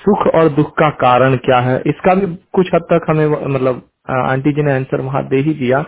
सुख 0.00 0.26
और 0.34 0.48
दुख 0.54 0.72
का 0.78 0.88
कारण 1.02 1.36
क्या 1.46 1.58
है 1.68 1.76
इसका 1.86 2.14
भी 2.14 2.34
कुछ 2.54 2.70
हद 2.74 2.82
तक 2.92 3.06
हमें 3.10 3.26
मतलब 3.28 3.82
आंटी 4.10 4.52
जी 4.52 4.62
ने 4.62 4.72
आंसर 4.72 5.00
वहाँ 5.00 5.24
दे 5.28 5.36
ही 5.42 5.54
दिया। 5.54 5.84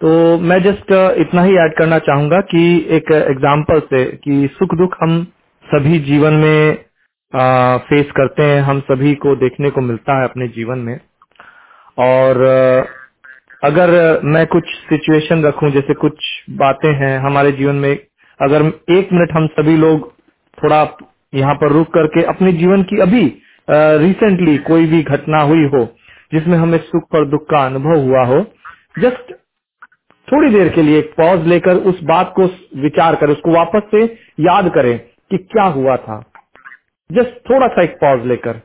तो 0.00 0.10
मैं 0.40 0.58
जस्ट 0.62 0.92
इतना 1.20 1.42
ही 1.42 1.56
ऐड 1.58 1.72
करना 1.78 1.98
चाहूँगा 1.98 2.40
कि 2.50 2.60
एक 2.96 3.10
एग्ज़ाम्पल 3.12 3.80
से 3.84 4.04
कि 4.24 4.48
सुख 4.52 4.74
दुख 4.74 4.96
हम 5.02 5.22
सभी 5.64 5.98
जीवन 6.00 6.34
में 6.34 6.84
आ, 7.32 7.76
फेस 7.78 8.06
करते 8.16 8.42
हैं 8.42 8.60
हम 8.62 8.80
सभी 8.80 9.14
को 9.14 9.34
देखने 9.36 9.70
को 9.70 9.80
मिलता 9.80 10.18
है 10.18 10.24
अपने 10.24 10.48
जीवन 10.48 10.78
में। 10.78 10.98
और 11.98 12.40
अगर 13.64 13.90
मैं 14.26 14.46
कुछ 14.46 14.64
सिचुएशन 14.90 15.42
रखूँ 15.44 15.70
जैसे 15.70 15.94
कुछ 15.94 16.28
बातें 16.58 16.92
हैं 16.94 17.18
हमारे 17.18 17.52
जीवन 17.52 17.74
में 17.76 17.90
अगर 18.40 18.66
एक 18.92 19.12
मिनट 19.12 19.32
हम 19.32 19.46
सभी 19.58 19.76
लोग 19.76 20.10
थोड़ा 20.58 20.82
यहाँ 21.34 21.54
पर 21.54 21.72
रुक 21.72 21.92
करके 21.94 22.24
अपने 22.24 22.52
जीवन 22.52 22.82
की 22.82 23.00
अभी 23.00 23.22
रिसेंटली 23.98 24.56
कोई 24.68 24.86
भी 24.86 25.02
घटना 25.02 25.40
हुई 25.42 25.64
हो 25.74 25.84
जिसमें 26.32 26.56
हमें 26.58 26.78
सुख 26.86 27.14
और 27.14 27.26
दुख 27.28 27.46
का 27.50 27.64
अनुभव 27.66 28.00
हुआ 28.00 28.24
हो 28.24 28.40
जस्ट 28.98 29.32
थोड़ी 30.32 30.50
देर 30.50 30.68
के 30.74 30.82
लिए 30.82 30.98
एक 30.98 31.12
पॉज 31.16 31.46
लेकर 31.48 31.76
उस 31.90 32.02
बात 32.04 32.32
को 32.36 32.46
विचार 32.82 33.16
करें 33.16 33.32
उसको 33.32 33.52
वापस 33.52 33.88
से 33.90 34.02
याद 34.40 34.70
करें 34.74 34.98
कि 35.30 35.38
क्या 35.38 35.64
हुआ 35.70 35.96
था। 35.98 36.22
जस्ट 37.10 37.38
थोड़ा 37.50 37.66
सा 37.66 37.82
एक 37.82 37.96
पॉज 37.96 38.26
लेकर 38.26 38.60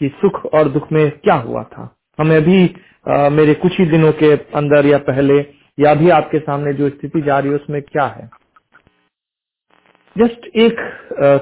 कि 0.00 0.08
सुख 0.20 0.44
और 0.46 0.68
दुख 0.68 0.90
में 0.92 1.10
क्या 1.14 1.34
हुआ 1.36 1.62
था। 1.64 1.94
हमें 2.18 2.36
अभी 2.36 2.74
आ, 3.08 3.28
मेरे 3.28 3.52
कुछ 3.54 3.78
ही 3.80 3.84
दिनों 3.86 4.12
के 4.12 4.30
अंदर 4.56 4.86
या 4.86 4.98
पहले 5.04 5.38
या 5.78 5.92
भी 5.94 6.08
आपके 6.10 6.38
सामने 6.38 6.72
जो 6.72 6.88
स्थिति 6.88 7.20
जा 7.20 7.38
रही 7.38 7.50
है 7.50 7.56
उसमें 7.56 7.80
क्या 7.82 8.04
है। 8.06 8.28
जस्ट 10.16 10.46
एक 10.56 10.80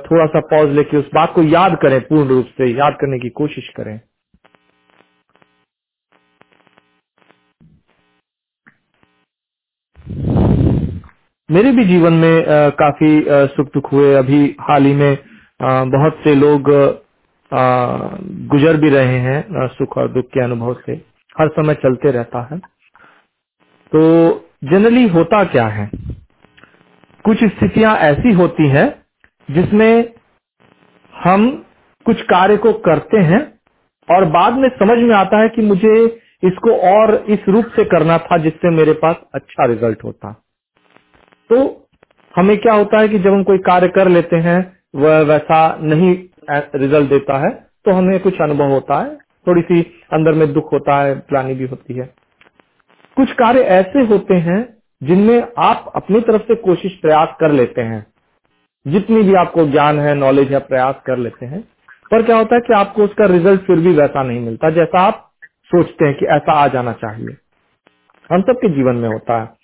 थोड़ा 0.04 0.26
सा 0.26 0.40
पॉज 0.50 0.74
लेके 0.74 0.96
उस 0.96 1.08
बात 1.14 1.32
को 1.34 1.42
याद 1.44 1.76
करें 1.82 2.00
पूर्ण 2.00 2.28
रूप 2.28 2.46
से 2.58 2.66
याद 2.70 2.96
करने 3.00 3.18
की 3.18 3.28
कोशिश 3.38 3.68
करें। 3.76 4.00
मेरे 11.48 11.70
भी 11.72 11.84
जीवन 11.84 12.12
में 12.12 12.46
आ, 12.46 12.68
काफ़ी 12.70 13.24
सुख 13.54 13.66
दुख 13.74 13.92
हुए। 13.92 14.14
अभी 14.14 14.44
हाल 14.60 14.84
ही 14.84 14.94
में 14.94 15.12
आ, 15.60 15.84
बहुत 15.86 16.20
से 16.24 16.34
लोग 16.34 16.70
आ, 17.52 17.60
गुजर 18.52 18.76
भी 18.76 18.88
रहे 18.90 19.18
हैं 19.20 19.68
सुख 19.74 19.96
और 19.98 20.08
दुख 20.12 20.24
के 20.34 20.42
अनुभव 20.44 20.74
से। 20.86 20.92
हर 21.36 21.48
समय 21.48 21.74
चलते 21.74 22.10
रहता 22.10 22.42
है। 22.52 22.58
तो 23.92 24.00
जनरली 24.64 25.06
होता 25.08 25.42
क्या 25.44 25.66
है? 25.68 25.90
कुछ 27.24 27.44
स्थितियाँ 27.44 27.96
ऐसी 28.00 28.32
होती 28.32 28.68
हैं 28.68 28.88
जिसमें 29.48 30.12
हम 31.14 31.48
कुछ 32.06 32.22
कार्य 32.24 32.56
को 32.56 32.72
करते 32.82 33.20
हैं 33.24 33.40
और 34.08 34.24
बाद 34.32 34.54
में 34.54 34.68
समझ 34.78 34.98
में 35.00 35.14
आता 35.14 35.42
है 35.42 35.48
कि 35.48 35.62
मुझे 35.62 35.94
इसको 36.42 36.76
और 36.88 37.14
इस 37.28 37.48
रूप 37.48 37.66
से 37.76 37.84
करना 37.86 38.18
था 38.20 38.38
जिससे 38.38 38.70
मेरे 38.72 38.92
पास 39.04 39.16
अच्छा 39.34 39.66
रिज़ल्ट 39.66 40.04
होता। 40.04 40.34
तो 41.50 41.88
हमें 42.36 42.56
क्या 42.58 42.74
होता 42.74 42.98
है 42.98 43.08
कि 43.08 43.18
जब 43.18 43.32
हम 43.32 43.42
कोई 43.42 43.58
कार्य 43.58 43.88
कर 43.88 44.08
लेते 44.08 44.36
हैं, 44.36 44.78
वह 44.94 45.20
वैसा 45.20 45.78
नहीं 45.80 46.18
रिज़ल्ट 46.50 47.10
देता 47.10 47.38
है 47.38 47.50
तो 47.84 47.92
हमें 47.92 48.20
कुछ 48.20 48.40
अनुभव 48.40 48.64
होता 48.64 49.00
है। 49.02 49.16
थोड़ी 49.46 49.62
सी 49.62 49.82
अंदर 50.12 50.32
में 50.32 50.52
दुख 50.52 50.72
होता 50.72 51.02
है 51.02 51.18
प्लानी 51.20 51.54
भी 51.54 51.66
होती 51.66 51.94
है। 51.94 52.14
कुछ 53.16 53.32
कार्य 53.32 53.60
ऐसे 53.60 54.04
होते 54.04 54.34
हैं, 54.34 54.76
जिनमें 55.02 55.48
आप 55.58 55.92
अपनी 55.96 56.20
तरफ़ 56.20 56.42
से 56.42 56.54
कोशिश 56.54 56.92
प्रयास 56.92 57.28
कर 57.40 57.52
लेते 57.52 57.82
हैं। 57.82 58.06
जितनी 58.86 59.22
भी 59.22 59.34
आपको 59.34 59.66
ज्ञान 59.66 59.98
है 60.00 60.14
नॉलेज 60.14 60.52
है, 60.52 60.58
प्रयास 60.58 60.94
कर 61.06 61.16
लेते 61.16 61.46
हैं। 61.46 61.60
पर 62.10 62.22
क्या 62.22 62.36
होता 62.36 62.54
है 62.54 62.60
कि 62.60 62.72
आपको 62.72 63.04
उसका 63.04 63.26
रिज़ल्ट 63.26 63.60
फिर 63.60 63.76
भी 63.76 63.94
वैसा 63.94 64.22
नहीं 64.22 64.40
मिलता, 64.40 64.70
जैसा 64.70 65.00
आप 65.00 65.30
सोचते 65.64 66.06
हैं 66.06 66.14
कि 66.14 66.26
ऐसा 66.26 66.52
आ 66.52 66.68
जाना 66.68 66.92
चाहिए। 66.92 67.36
हम 68.30 68.42
सबके 68.42 68.68
जीवन 68.68 68.96
में 68.96 69.08
होता 69.08 69.40
है। 69.42 69.55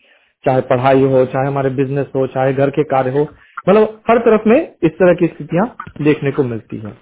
चाहे 0.45 0.61
पढ़ाई 0.61 1.03
हो, 1.03 1.25
चाहे 1.27 1.47
हमारे 1.47 1.71
बिज़नेस 1.71 2.07
हो, 2.17 2.27
चाहे 2.27 2.53
घर 2.55 2.71
के 2.71 2.85
कार्य 2.85 3.11
हो 3.11 3.29
मतलब 3.69 4.03
हर 4.11 4.19
तरफ़ 4.19 4.49
में 4.49 4.59
इस 4.83 4.93
तरह 4.93 5.15
की 5.15 5.27
स्थितियाँ 5.27 5.67
देखने 6.03 6.33
को 6.33 6.45
मिलती 6.45 6.79
हैं। 6.79 6.97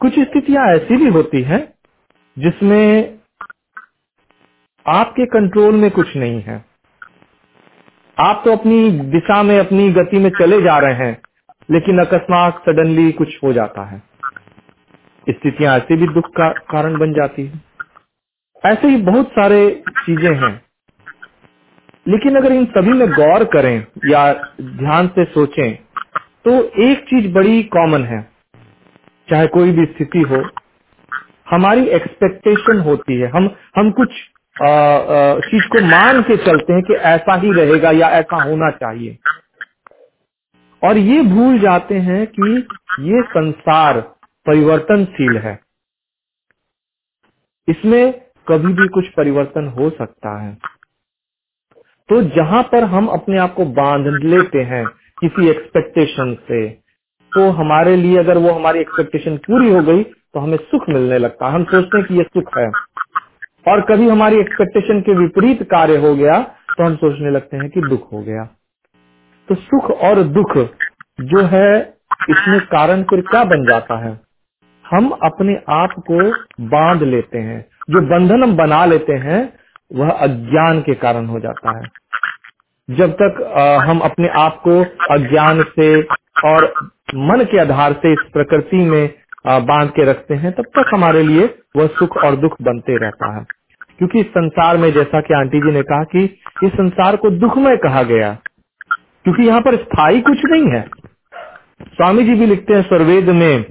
कुछ 0.00 0.18
स्थितियाँ 0.20 0.66
ऐसी 0.68 0.96
भी 0.96 1.08
होती 1.08 1.42
हैं 1.42 1.60
जिसमें 2.36 3.18
आपके 4.86 5.26
कंट्रोल 5.26 5.74
में 5.74 5.90
कुछ 5.90 6.16
नहीं 6.16 6.40
है। 6.42 6.64
आप 8.18 8.42
तो 8.44 8.52
अपनी 8.52 8.90
दिशा 8.90 9.42
में, 9.42 9.58
अपनी 9.58 9.90
गति 9.92 10.18
में 10.18 10.30
चले 10.30 10.60
जा 10.62 10.78
रहे 10.78 10.94
हैं, 10.94 11.22
लेकिन 11.70 11.98
अकस्मात 11.98 12.62
सडनली 12.66 13.12
कुछ 13.12 13.38
हो 13.44 13.52
जाता 13.52 13.84
है। 13.86 14.02
स्थितियाँ 15.26 15.76
ऐसे 15.76 15.96
भी 15.96 16.06
दुख 16.08 16.28
का 16.28 16.48
कारण 16.70 16.98
बन 16.98 17.12
जाती 17.12 17.46
है। 17.46 17.60
ऐसे 18.64 18.88
ही 18.88 18.96
बहुत 19.02 19.28
सारे 19.28 19.82
चीज़ें 19.98 20.34
हैं 20.36 20.67
लेकिन 22.08 22.36
अगर 22.36 22.52
इन 22.52 22.64
सभी 22.76 22.92
में 22.92 23.08
गौर 23.12 23.44
करें 23.52 23.76
या 24.10 24.32
ध्यान 24.60 25.08
से 25.08 25.24
सोचें 25.24 25.74
तो 26.44 26.52
एक 26.82 27.04
चीज़ 27.04 27.32
बड़ी 27.34 27.62
कॉमन 27.74 28.04
है। 28.04 28.20
चाहे 29.28 29.46
कोई 29.46 29.70
भी 29.72 29.84
स्थिति 29.86 30.20
हो, 30.22 30.42
हमारी 31.50 31.84
एक्सपेक्टेशन 31.96 32.78
होती 32.80 33.20
है। 33.20 33.28
हम 33.28 33.50
हम 33.76 33.90
कुछ 33.90 34.12
चीज़ 35.44 35.66
को 35.72 35.80
मान 35.86 36.22
के 36.22 36.36
चलते 36.36 36.72
हैं 36.72 36.82
कि 36.82 36.94
ऐसा 37.08 37.34
ही 37.40 37.52
रहेगा 37.52 37.90
या 37.90 38.08
ऐसा 38.10 38.42
होना 38.42 38.70
चाहिए। 38.76 39.18
और 40.82 40.98
ये 40.98 41.20
भूल 41.24 41.58
जाते 41.58 41.98
हैं 42.00 42.26
कि 42.38 42.50
ये 43.02 43.22
संसार 43.28 44.00
परिवर्तनशील 44.46 45.38
है। 45.38 45.58
इसमें 47.68 48.12
कभी 48.48 48.72
भी 48.74 48.88
कुछ 48.88 49.08
परिवर्तन 49.16 49.68
हो 49.78 49.90
सकता 49.90 50.38
है। 50.42 50.56
तो 52.08 52.20
जहाँ 52.36 52.62
पर 52.62 52.84
हम 52.84 53.06
अपने 53.06 53.38
आप 53.38 53.54
को 53.54 53.64
बाँध 53.76 54.06
लेते 54.24 54.62
हैं 54.64 54.84
किसी 55.20 55.48
एक्सपेक्टेशन 55.48 56.34
से 56.48 56.66
तो 57.32 57.50
हमारे 57.50 57.96
लिए 57.96 58.16
अगर 58.18 58.38
वो 58.38 58.52
हमारी 58.52 58.80
एक्सपेक्टेशन 58.80 59.36
पूरी 59.36 59.70
हो 59.70 59.82
गई 59.82 60.02
तो 60.02 60.40
हमें 60.40 60.56
सुख 60.56 60.88
मिलने 60.88 61.18
लगता 61.18 61.46
है। 61.46 61.52
हम 61.52 61.64
सोचते 61.64 61.98
हैं 61.98 62.06
कि 62.06 62.14
ये 62.14 62.22
सुख 62.22 62.56
है। 62.58 62.68
और 63.66 63.80
कभी 63.80 64.08
हमारी 64.08 64.38
एक्सपेक्टेशन 64.40 65.00
के 65.00 65.14
विपरीत 65.14 65.62
कार्य 65.62 65.96
हो 65.96 66.14
गया 66.14 66.38
तो 66.68 66.84
हम 66.84 66.96
सोचने 66.96 67.30
लगते 67.30 67.56
हैं 67.56 67.68
कि 67.70 67.80
दुख 67.80 68.12
हो 68.12 68.22
गया। 68.22 68.44
तो 69.48 69.54
सुख 69.54 69.90
और 69.90 70.22
दुख 70.22 70.56
जो 71.20 71.42
है, 71.42 71.94
इसमें 72.30 72.60
कारण 72.60 73.02
फिर 73.02 73.20
क्या 73.20 73.44
बन 73.44 73.66
जाता 73.68 73.98
है? 74.04 74.20
हम 74.84 75.08
अपने 75.10 75.54
आप 75.68 75.94
को 76.10 76.30
बाँध 76.68 77.02
लेते 77.02 77.38
हैं। 77.38 77.64
जो 77.90 78.00
बंधन 78.00 78.42
हम 78.42 78.56
बना 78.56 78.84
लेते 78.84 79.12
हैं 79.12 79.57
वह 79.90 80.10
अज्ञान 80.10 80.80
के 80.80 80.94
कारण 80.94 81.26
हो 81.26 81.40
जाता 81.40 81.76
है। 81.78 81.84
जब 82.88 83.12
तक 83.22 83.42
आ, 83.58 83.76
हम 83.84 83.98
अपने 84.00 84.28
आप 84.38 84.60
को 84.68 84.80
अज्ञान 85.10 85.62
से 85.70 86.02
और 86.44 86.64
मन 87.14 87.44
के 87.44 87.58
आधार 87.58 87.92
से 87.92 88.12
इस 88.12 88.18
प्रकृति 88.32 88.76
में 88.76 89.08
बाँध 89.66 89.90
के 89.90 90.04
रखते 90.04 90.34
हैं 90.34 90.52
तब 90.52 90.64
तक 90.78 90.90
हमारे 90.94 91.22
लिए 91.22 91.44
वह 91.76 91.86
सुख 91.98 92.16
और 92.16 92.36
दुख 92.36 92.56
बनते 92.62 92.96
रहता 92.98 93.34
है। 93.36 93.44
क्योंकि 93.98 94.20
इस 94.20 94.26
संसार 94.26 94.76
में 94.76 94.90
जैसा 94.92 95.20
कि 95.20 95.34
आंटी 95.34 95.60
जी 95.60 95.72
ने 95.72 95.82
कहा 95.82 96.02
कि 96.04 96.24
इस 96.64 96.72
संसार 96.72 97.16
को 97.16 97.30
दुखमय 97.30 97.76
कहा 97.76 98.02
गया 98.02 98.32
क्योंकि 99.24 99.42
यहाँ 99.42 99.60
पर 99.60 99.76
स्थायी 99.76 100.20
कुछ 100.20 100.44
नहीं 100.44 100.70
है। 100.70 100.80
स्वामी 101.86 102.24
जी 102.24 102.34
भी 102.34 102.46
लिखते 102.46 102.74
हैं 102.74 102.82
स्वर्वेद 102.82 103.30
में 103.30 103.64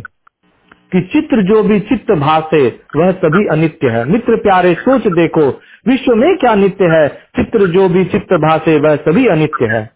कि 0.91 1.01
चित्र 1.03 1.41
जो 1.43 1.61
भी 1.63 1.79
चित्त 1.79 2.11
भाषे, 2.11 2.67
वह 2.95 3.11
सभी 3.13 3.45
अनित्य 3.47 3.89
है। 3.89 4.03
मित्र 4.05 4.35
प्यारे, 4.35 4.73
सोच 4.73 5.07
देखो, 5.07 5.47
विश्व 5.87 6.15
में 6.15 6.37
क्या 6.37 6.53
नित्य 6.55 6.85
है? 6.85 7.07
चित्र 7.35 7.67
जो 7.67 7.87
भी 7.89 8.03
चित्त 8.05 8.33
भाषे, 8.35 8.79
वह 8.79 8.95
सभी 8.95 9.25
अनित्य 9.27 9.65
है। 9.65 9.89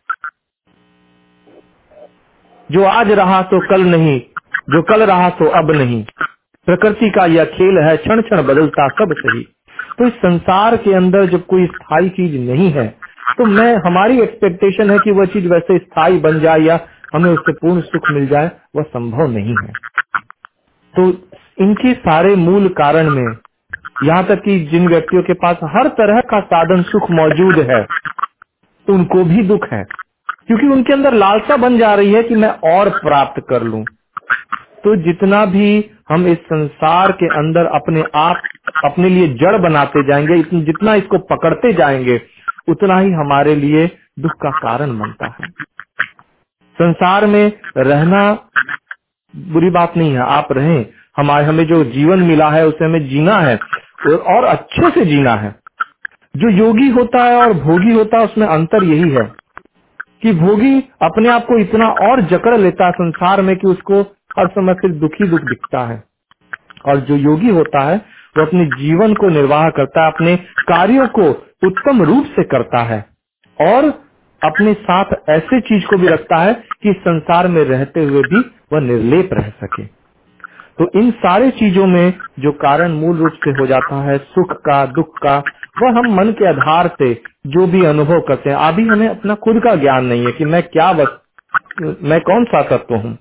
जो 2.69 2.83
आज 2.83 3.11
रहा 3.11 3.41
तो 3.43 3.59
कल 3.69 3.81
नहीं, 3.81 4.19
जो 4.69 4.81
कल 4.81 5.03
रहा 5.03 5.29
तो 5.29 5.45
अब 5.51 5.71
नहीं। 5.71 6.03
प्रकृति 6.67 7.09
का 7.09 7.25
यह 7.25 7.45
खेल 7.47 7.77
है 7.77 7.95
क्षण 7.97 8.21
क्षण 8.21 8.41
बदलता 8.43 8.87
सब 8.89 9.13
सही। 9.17 9.43
तो 9.97 10.05
इस 10.07 10.13
संसार 10.15 10.75
के 10.77 10.93
अंदर 10.93 11.25
जब 11.25 11.45
कोई 11.45 11.65
स्थायी 11.65 12.09
चीज़ 12.09 12.37
नहीं 12.49 12.71
है 12.71 12.87
तो 13.37 13.45
मैं, 13.45 13.75
हमारी 13.77 14.21
एक्सपेक्टेशन 14.21 14.91
है 14.91 14.97
कि 14.99 15.11
वह 15.11 15.25
चीज़ 15.25 15.47
वैसे 15.47 15.77
स्थायी 15.77 16.17
बन 16.19 16.39
जाए 16.39 16.59
या 16.59 16.79
हमें 17.13 17.29
उससे 17.29 17.51
पूर्ण 17.51 17.81
सुख 17.81 18.11
मिल 18.11 18.27
जाए, 18.27 18.51
वह 18.75 18.83
संभव 18.83 19.31
नहीं 19.31 19.55
है। 19.63 19.73
तो 20.95 21.27
इनके 21.61 21.93
सारे 21.93 22.35
मूल 22.35 22.67
कारण 22.69 23.09
में, 23.09 23.37
यहाँ 24.03 24.25
तक 24.25 24.41
कि 24.43 24.59
जिन 24.59 24.87
व्यक्तियों 24.87 25.23
के 25.23 25.33
पास 25.33 25.57
हर 25.63 25.87
तरह 25.87 26.21
का 26.21 26.39
साधन 26.39 26.81
सुख 26.81 27.11
मौजूद 27.11 27.59
है, 27.59 27.87
उनको 28.89 29.23
भी 29.23 29.43
दुख 29.43 29.67
है। 29.73 29.85
क्योंकि 30.47 30.67
उनके 30.67 30.93
अंदर 30.93 31.13
लालसा 31.13 31.57
बन 31.57 31.77
जा 31.77 31.93
रही 31.95 32.13
है 32.13 32.23
कि 32.23 32.35
मैं 32.35 32.49
और 32.49 32.89
प्राप्त 32.89 33.43
कर 33.49 33.63
लूँ। 33.63 33.85
तो 34.83 34.95
जितना 34.95 35.45
भी 35.45 35.91
हम 36.09 36.27
इस 36.27 36.37
संसार 36.37 37.11
के 37.11 37.25
अंदर 37.25 37.65
अपने 37.65 38.03
आप, 38.15 38.41
अपने 38.85 39.09
लिए 39.09 39.27
जड़ 39.27 39.57
बनाते 39.57 40.03
जाएँगे 40.03 40.43
जितना 40.61 40.95
इसको 40.95 41.17
पकड़ते 41.17 41.73
जाएँगे, 41.73 42.21
उतना 42.67 42.99
ही 42.99 43.11
हमारे 43.11 43.55
लिए 43.55 43.97
दुख 44.19 44.31
का 44.31 44.49
कारण 44.49 44.99
बनता 44.99 45.25
है। 45.25 45.47
संसार 46.77 47.25
में 47.25 47.51
रहना 47.77 48.33
बुरी 49.35 49.69
बात 49.69 49.93
नहीं 49.97 50.11
है, 50.11 50.19
आप 50.19 50.47
रहें। 50.51 50.85
हमारे, 51.17 51.45
हमें 51.45 51.67
जो 51.67 51.83
जीवन 51.83 52.19
मिला 52.19 52.49
है, 52.49 52.67
उसे 52.67 52.85
हमें 52.85 53.09
जीना 53.09 53.37
है 53.37 53.59
और 54.07 54.43
अच्छे 54.43 54.89
से 54.89 55.05
जीना 55.05 55.33
है। 55.33 55.55
जो 56.37 56.49
योगी 56.49 56.89
होता 56.89 57.23
है 57.23 57.35
और 57.35 57.53
भोगी 57.53 57.93
होता 57.93 58.17
है, 58.17 58.25
उसमें 58.25 58.47
अंतर 58.47 58.83
यही 58.83 59.09
है 59.09 59.33
कि 60.21 60.33
भोगी 60.33 60.79
अपने 61.01 61.29
आप 61.29 61.41
को 61.41 61.59
इतना 61.59 61.87
और 61.87 62.21
जकड़ 62.21 62.57
लेता 62.57 62.85
है 62.85 62.91
संसार 62.91 63.41
में 63.41 63.57
कि 63.57 63.67
उसको 63.67 64.01
हर 64.39 64.47
समय 64.47 64.73
सिर्फ़ 64.73 64.95
दुखी 64.95 65.27
दुख 65.27 65.39
दिखता 65.39 65.79
है। 65.79 66.03
और 66.85 66.97
जो 66.97 67.15
योगी 67.15 67.49
होता 67.49 67.79
है, 67.79 67.97
वो 68.37 68.45
अपने 68.45 68.65
जीवन 68.65 69.13
को 69.13 69.29
निर्वाह 69.29 69.69
करता 69.69 70.05
है, 70.05 70.11
अपने 70.11 70.35
कार्यों 70.67 71.07
को 71.07 71.29
उत्तम 71.63 72.01
रूप 72.01 72.25
से 72.25 72.43
करता 72.43 72.79
है। 72.79 73.05
और 73.61 74.10
अपने 74.43 74.73
साथ 74.73 75.05
ऐसे 75.29 75.59
चीज़ 75.61 75.85
को 75.85 75.97
भी 75.97 76.07
रखता 76.07 76.37
है 76.37 76.53
कि 76.83 76.93
संसार 76.99 77.47
में 77.47 77.63
रहते 77.63 78.03
हुए 78.03 78.21
भी 78.21 78.39
वह 78.73 78.79
निर्लेप 78.79 79.29
रह 79.33 79.49
सके। 79.63 79.83
तो 80.79 80.89
इन 80.99 81.11
सारे 81.11 81.49
चीज़ों 81.51 81.85
में 81.87 82.13
जो 82.39 82.51
कारण 82.51 82.91
मूल 82.91 83.17
रूप 83.17 83.31
से 83.43 83.51
हो 83.51 83.65
जाता 83.67 84.01
है 84.03 84.17
सुख 84.17 84.53
का 84.61 84.85
दुख 84.85 85.17
का 85.17 85.37
वह 85.81 85.97
हम 85.99 86.13
मन 86.15 86.31
के 86.31 86.47
आधार 86.49 86.87
से 86.99 87.13
जो 87.47 87.67
भी 87.67 87.83
अनुभव 87.85 88.19
करते 88.19 88.49
हैं 88.49 88.57
अभी 88.57 88.87
हमें 88.87 89.07
अपना 89.07 89.35
खुद 89.35 89.59
का 89.63 89.75
ज्ञान 89.75 90.05
नहीं 90.05 90.25
है 90.25 90.31
कि 90.31 90.45
मैं 90.45 90.63
क्या 90.63 90.91
वस्त 90.91 91.17
मैं 92.03 92.19
कौन 92.21 92.43
सा 92.43 92.61
तत्व 92.61 92.95
हूँ। 92.95 93.17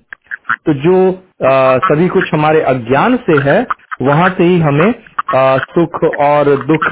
तो 0.67 0.75
जो 0.75 1.11
आ, 1.47 1.79
सभी 1.79 2.09
कुछ 2.09 2.33
हमारे 2.35 2.61
अज्ञान 2.63 3.17
से 3.17 3.39
है 3.41 3.67
वहाँ 4.03 4.29
से 4.29 4.45
ही 4.45 4.59
हमें 4.61 4.95
आ, 5.37 5.59
सुख 5.59 6.05
और 6.21 6.55
दुख 6.67 6.89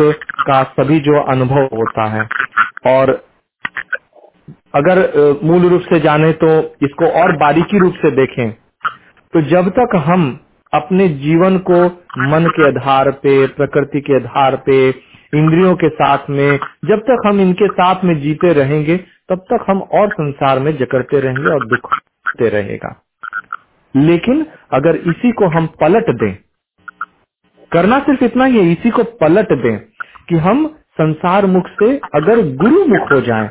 का 0.47 0.63
सभी 0.63 1.01
जो 1.01 1.21
अनुभव 1.23 1.77
होता 1.77 2.05
है। 2.09 2.29
और 2.87 3.28
अगर 4.75 4.99
मूल 5.45 5.69
रूप 5.69 5.83
से 5.83 6.01
जाने 6.01 6.33
तो 6.33 6.49
इसको 6.83 7.07
और 7.21 7.37
बारीकी 7.37 7.79
रूप 7.79 7.95
से 7.95 8.11
देखें 8.17 8.51
तो 9.35 9.41
जब 9.43 9.69
तक 9.79 9.97
हम 10.07 10.29
अपने 10.73 11.09
जीवन 11.19 11.59
को 11.71 11.85
मन 12.31 12.47
के 12.57 12.67
आधार 12.69 13.11
पे, 13.13 13.47
प्रकृति 13.47 14.01
के 14.01 14.17
आधार 14.17 14.57
पे, 14.57 14.89
इंद्रियों 15.33 15.75
के 15.77 15.89
साथ 15.89 16.31
में, 16.31 16.59
जब 16.85 17.01
तक 17.01 17.23
हम 17.27 17.41
इनके 17.41 17.67
साथ 17.69 18.05
में 18.05 18.15
जीते 18.21 18.53
रहेंगे, 18.53 18.97
तब 19.29 19.45
तक 19.53 19.65
हम 19.71 19.81
और 19.93 20.09
संसार 20.13 20.59
में 20.59 20.77
जकड़ते 20.77 21.21
रहेंगे 21.21 21.53
और 21.53 21.67
दुख 21.67 21.93
होते 21.93 22.49
रहेगा। 22.49 22.95
लेकिन 23.95 24.47
अगर 24.73 24.97
इसी 25.11 25.33
को 25.33 25.49
हम 25.49 25.67
पलट 25.81 26.11
दें, 26.21 26.35
करना 27.73 27.99
सिर्फ़ 28.01 28.25
इतना 28.25 28.45
ही 28.45 28.59
है, 28.59 28.73
इसी 28.73 28.91
को 28.91 29.05
पलट 29.23 29.53
दें 29.63 29.79
कि 30.29 30.37
हम 30.39 30.67
संसार 31.01 31.47
मुख 31.47 31.69
से 31.83 31.97
अगर 32.15 32.43
गुरु 32.57 32.85
मुख 32.87 33.13
हो 33.13 33.21
जाएँ 33.23 33.51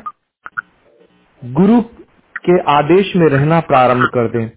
गुरु 1.44 1.80
के 2.38 2.60
आदेश 2.60 3.16
में 3.16 3.28
रहना 3.28 3.60
प्रारंभ 3.60 4.04
कर 4.04 4.28
दें। 4.28 4.48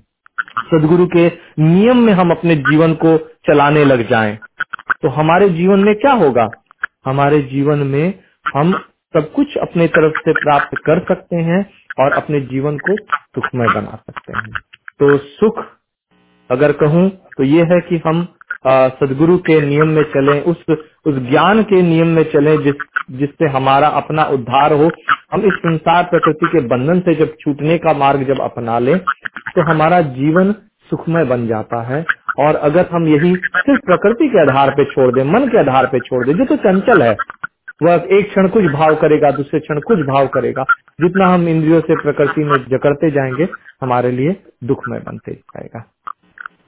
सदगुरु 0.59 1.07
के 1.07 1.31
नियम 1.59 1.97
में 1.97 2.13
हम 2.13 2.31
अपने 2.31 2.55
जीवन 2.55 2.93
को 2.93 3.17
चलाने 3.17 3.85
लग 3.85 4.09
जाएँ। 4.09 4.37
तो 5.01 5.07
हमारे 5.07 5.49
जीवन 5.49 5.79
में 5.79 5.95
क्या 5.95 6.13
होगा? 6.13 6.49
हमारे 7.05 7.41
जीवन 7.41 7.77
में 7.77 8.19
हम 8.55 8.73
सब 9.17 9.31
कुछ 9.31 9.57
अपने 9.57 9.87
तरफ़ 9.87 10.13
से 10.19 10.33
प्राप्त 10.33 10.77
कर 10.77 10.99
सकते 10.99 11.35
हैं 11.35 11.69
और 11.99 12.11
अपने 12.11 12.41
जीवन 12.41 12.77
को 12.77 12.95
सुखमय 13.15 13.67
बना 13.67 13.95
सकते 13.95 14.37
हैं। 14.37 14.51
तो 14.99 15.17
सुख, 15.17 15.65
अगर 16.51 16.71
कहूँ 16.71 17.09
तो 17.09 17.43
ये 17.43 17.63
है 17.63 17.81
कि 17.81 18.01
हम 18.05 18.35
सदगुरु 18.67 19.37
के 19.37 19.61
नियम 19.61 19.87
में 19.87 20.03
चलें, 20.03 20.41
उस 20.41 20.63
उस 21.05 21.15
ज्ञान 21.15 21.63
के 21.63 21.81
नियम 21.81 22.07
में 22.07 22.23
चलें 22.23 22.63
जिस, 22.63 22.73
जिससे 23.11 23.45
हमारा 23.45 23.87
अपना 23.87 24.23
उद्धार 24.23 24.73
हो। 24.73 24.91
हम 25.33 25.41
इस 25.41 25.53
संसार 25.53 26.03
प्रकृति 26.03 26.47
के 26.47 26.59
बंधन 26.59 26.99
से 26.99 27.15
जब 27.15 27.33
छूटने 27.39 27.77
का 27.77 27.93
मार्ग 27.93 28.23
जब 28.23 28.39
अपना 28.41 28.79
लें 28.79 28.97
तो 29.55 29.61
हमारा 29.61 30.01
जीवन 30.01 30.51
सुखमय 30.89 31.23
बन 31.23 31.47
जाता 31.47 31.81
है। 31.81 32.05
और 32.39 32.55
अगर 32.55 32.85
हम 32.91 33.07
यही 33.07 33.35
सिर्फ़ 33.35 33.81
प्रकृति 33.85 34.27
के 34.27 34.41
आधार 34.41 34.69
पे 34.69 34.85
छोड़ 34.85 35.15
दें, 35.15 35.23
मन 35.23 35.47
के 35.47 35.57
आधार 35.57 35.85
पे 35.85 35.99
छोड़ 35.99 36.25
दें 36.25 36.33
जो 36.33 36.45
तो 36.45 36.55
चंचल 36.55 37.01
है। 37.01 37.15
वह 37.83 38.07
एक 38.11 38.29
क्षण 38.29 38.47
कुछ 38.47 38.63
भाव 38.63 38.95
करेगा, 38.95 39.31
दूसरे 39.31 39.59
क्षण 39.59 39.79
कुछ 39.79 39.99
भाव 39.99 40.27
करेगा। 40.27 40.63
जितना 41.01 41.27
हम 41.27 41.47
इंद्रियों 41.47 41.81
से 41.81 41.95
प्रकृति 41.95 42.43
में 42.43 42.57
जकड़ते 42.57 43.11
जाएँगे, 43.11 43.47
हमारे 43.81 44.11
लिए 44.11 44.35
दुखमय 44.63 44.99
बनते 44.99 45.31
जाएगा। 45.31 45.85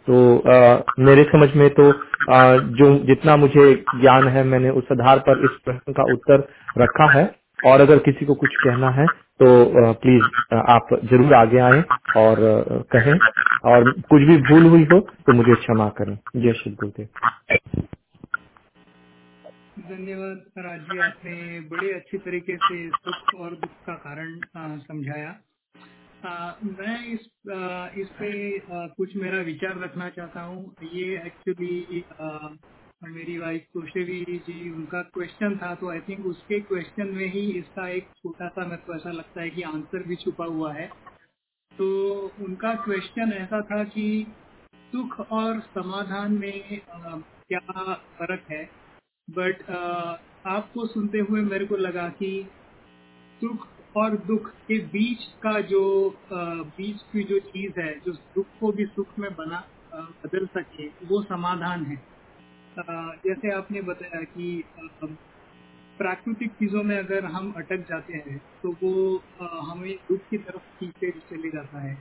तो 0.07 0.15
आ, 0.49 0.81
मेरे 1.01 1.23
समझ 1.25 1.49
में 1.55 1.69
तो 1.71 1.89
आ, 2.31 2.57
जो 2.57 2.97
जितना 3.05 3.35
मुझे 3.37 3.73
ज्ञान 3.95 4.27
है 4.27 4.43
मैंने 4.45 4.69
उस 4.71 4.91
आधार 4.91 5.19
पर 5.27 5.43
इस 5.45 5.57
प्रश्न 5.65 5.93
का 5.93 6.03
उत्तर 6.13 6.47
रखा 6.77 7.11
है। 7.11 7.23
और 7.59 7.81
अगर 7.81 7.97
किसी 8.05 8.25
को 8.25 8.33
कुछ 8.35 8.55
कहना 8.63 8.89
है 8.91 9.05
तो 9.39 9.47
प्लीज़ 10.01 10.23
आप 10.55 10.87
ज़रूर 11.05 11.33
आगे 11.33 11.59
आए 11.61 11.81
और 12.17 12.37
कहें। 12.91 13.13
और 13.65 13.91
कुछ 14.09 14.21
भी 14.21 14.37
भूल 14.43 14.65
हुई 14.65 14.83
हो 14.91 14.99
तो 14.99 15.33
मुझे 15.33 15.55
क्षमा 15.55 15.87
करें। 15.97 16.17
जय 16.35 16.53
श्री 16.53 16.71
गुरुदेव। 16.73 17.07
धन्यवाद 19.83 20.81
जी 20.81 20.99
आपने 20.99 21.59
बड़े 21.69 21.93
अच्छी 21.93 22.17
तरीके 22.19 22.55
से 22.57 22.87
सुख 22.89 23.33
और 23.35 23.49
दुख 23.51 23.69
का 23.87 23.93
कारण 24.03 24.77
समझाया। 24.81 25.35
मैं 26.25 26.97
इस 27.05 27.27
आ, 27.51 27.87
इस 27.97 28.09
पे 28.19 28.57
आ, 28.57 28.87
कुछ 28.87 29.15
मेरा 29.15 29.39
विचार 29.43 29.79
रखना 29.79 30.09
चाहता 30.09 30.41
हूँ। 30.41 30.75
ये 30.83 31.15
एक्चुअली 31.25 32.03
मेरी 33.03 33.37
वाइफ 33.37 33.65
कोशेवी 33.73 34.23
जी 34.45 34.69
उनका 34.71 35.01
क्वेश्चन 35.13 35.57
था 35.57 35.73
तो 35.75 35.89
आई 35.91 35.99
थिंक 35.99 36.25
उसके 36.25 36.59
क्वेश्चन 36.61 37.07
में 37.07 37.25
ही 37.27 37.41
इसका 37.51 37.87
एक 37.89 38.07
छोटा 38.17 38.47
सा 38.47 38.65
मेरे 38.65 38.81
को 38.85 38.95
ऐसा 38.95 39.11
लगता 39.11 39.41
है 39.41 39.49
कि 39.49 39.61
आंसर 39.63 40.03
भी 40.07 40.15
छुपा 40.15 40.45
हुआ 40.45 40.73
है। 40.73 40.87
तो 41.71 41.87
उनका 42.39 42.73
क्वेश्चन 42.85 43.33
ऐसा 43.33 43.61
था 43.61 43.83
कि 43.83 44.07
सुख 44.93 45.19
और 45.31 45.59
समाधान 45.75 46.37
में 46.39 46.81
आ, 46.81 47.17
क्या 47.49 47.93
फ़र्क 48.19 48.45
है? 48.51 48.63
बट 49.27 49.69
आपको 50.47 50.85
सुनते 50.87 51.19
हुए 51.19 51.41
मेरे 51.41 51.65
को 51.65 51.75
लगा 51.77 52.07
कि 52.09 52.31
सुख 53.41 53.67
और 53.95 54.15
दुख 54.27 54.49
के 54.67 54.77
बीच 54.87 55.23
का 55.43 55.59
जो 55.69 55.81
बीच 56.33 57.01
की 57.03 57.23
जो 57.25 57.39
चीज़ 57.41 57.79
है, 57.79 57.93
जो 57.99 58.13
दुख 58.13 58.47
को 58.59 58.71
भी 58.73 58.85
सुख 58.87 59.13
में 59.19 59.29
बना 59.35 59.59
बदल 59.95 60.45
सके, 60.49 60.87
वो 61.07 61.21
समाधान 61.23 61.85
है। 61.85 61.97
जैसे 62.77 63.51
आपने 63.53 63.81
बताया 63.83 64.23
कि 64.25 64.63
प्राकृतिक 65.99 66.53
चीज़ों 66.53 66.83
में 66.83 66.97
अगर 66.97 67.25
हम 67.33 67.51
अटक 67.57 67.85
जाते 67.89 68.13
हैं 68.17 68.39
तो 68.63 68.71
वो 68.83 68.93
हमें 69.71 69.91
दुख 70.09 70.21
की 70.29 70.37
तरफ़ 70.39 70.63
खींचते 70.79 71.11
चले 71.21 71.49
जाता 71.51 71.83
है। 71.87 71.95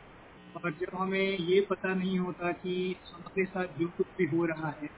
और 0.55 0.73
जब 0.81 0.97
हमें 0.99 1.21
ये 1.21 1.61
पता 1.71 1.95
नहीं 1.95 2.19
होता 2.19 2.53
कि 2.55 2.75
हमारे 3.15 3.45
साथ 3.47 3.69
जो 3.79 3.89
कुछ 3.99 4.07
भी 4.19 4.27
हो 4.37 4.45
रहा 4.47 4.71
है 4.83 4.89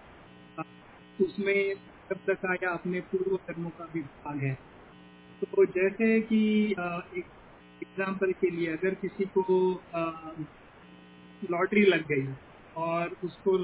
उसमें 1.18 1.74
शब्द 2.10 2.34
का 2.44 2.54
या 2.64 2.70
अपने 2.74 3.00
पूर्व 3.12 3.36
कर्मों 3.38 3.70
का 3.72 3.86
भी 3.94 4.02
भाग 4.02 4.42
है। 4.44 4.54
तो 5.42 5.64
जैसे 5.66 6.20
कि 6.20 6.40
एक 6.70 7.24
एग्ज़ाम्पल 7.82 8.32
के 8.32 8.50
लिए 8.50 8.72
अगर 8.72 8.94
किसी 8.94 9.24
को 9.38 9.42
लॉटरी 11.42 11.84
लग 11.84 12.06
गई 12.08 12.26
और 12.76 13.16
उसको 13.24 13.56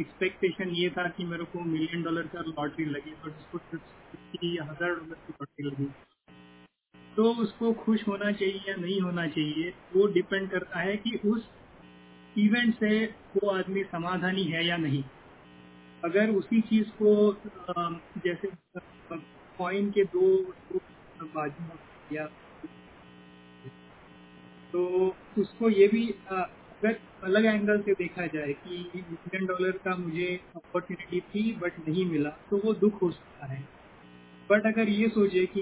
एक्सपेक्टेशन 0.00 0.70
ये 0.70 0.88
था 0.90 1.08
कि 1.08 1.24
मेरे 1.24 1.44
को 1.44 1.60
मिलियन 1.60 2.02
डॉलर 2.02 2.26
का 2.26 2.40
लॉटरी 2.40 2.84
लगी 2.84 3.14
बट 3.24 3.26
उसको 3.26 3.58
हज़ार 3.58 4.90
डॉलर 4.90 5.14
की 5.16 5.32
लॉटरी 5.32 5.64
लगी। 5.64 5.88
तो 7.16 7.32
उसको 7.42 7.72
खुश 7.74 8.06
होना 8.08 8.30
चाहिए 8.32 8.60
या 8.68 8.74
नहीं 8.76 9.00
होना 9.00 9.26
चाहिए, 9.26 9.72
वो 9.96 10.06
डिपेंड 10.06 10.50
करता 10.50 10.80
है 10.80 10.96
कि 10.96 11.18
उस 11.26 11.48
इवेंट 12.38 12.74
से 12.74 13.04
वो 13.36 13.50
आदमी 13.50 13.82
समाधानी 13.84 14.44
है 14.44 14.66
या 14.66 14.76
नहीं। 14.76 15.02
अगर 16.02 16.30
उसी 16.30 16.60
चीज़ 16.60 16.88
को 17.02 17.32
जैसे 18.26 18.48
कॉइन 19.58 19.90
के 19.90 20.04
दो 20.04 20.26
बाजू 21.22 21.78
या 22.10 22.26
तो 24.72 24.84
उसको 25.38 25.68
ये 25.70 25.86
भी 25.88 26.08
अगर 26.28 26.98
अलग 27.24 27.44
एंगल 27.44 27.80
से 27.82 27.92
देखा 27.92 28.26
जाए 28.26 28.52
कि 28.54 28.90
मिलियन 28.96 29.46
डॉलर 29.46 29.78
का 29.84 29.96
मुझे 29.96 30.26
अपॉर्चुनिटी 30.56 31.20
थी 31.20 31.52
बट 31.58 31.78
नहीं 31.88 32.04
मिला 32.06 32.30
तो 32.50 32.60
वो 32.64 32.72
दुख 32.74 33.02
हो 33.02 33.10
सकता 33.10 33.52
है। 33.52 33.60
बट 34.50 34.66
अगर 34.66 34.88
ये 34.88 35.08
सोचे 35.08 35.44
कि 35.46 35.60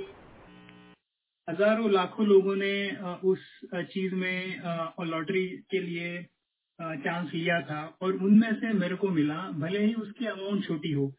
हज़ारों, 1.49 1.91
लाखों 1.91 2.27
लोगों 2.27 2.55
ने 2.57 2.75
उस 3.25 3.41
चीज़ 3.75 4.15
में 4.15 5.07
लॉटरी 5.07 5.47
के 5.71 5.81
लिए 5.81 6.23
चांस 6.79 7.31
लिया 7.35 7.61
था 7.61 7.83
और 8.03 8.13
उनमें 8.13 8.53
से 8.55 8.73
मेरे 8.73 8.97
को 8.97 9.09
मिला, 9.11 9.51
भले 9.51 9.85
ही 9.85 9.95
उसकी 9.95 10.27
अमाउंट 10.27 10.65
छोटी 10.67 10.93
हो 10.93 11.13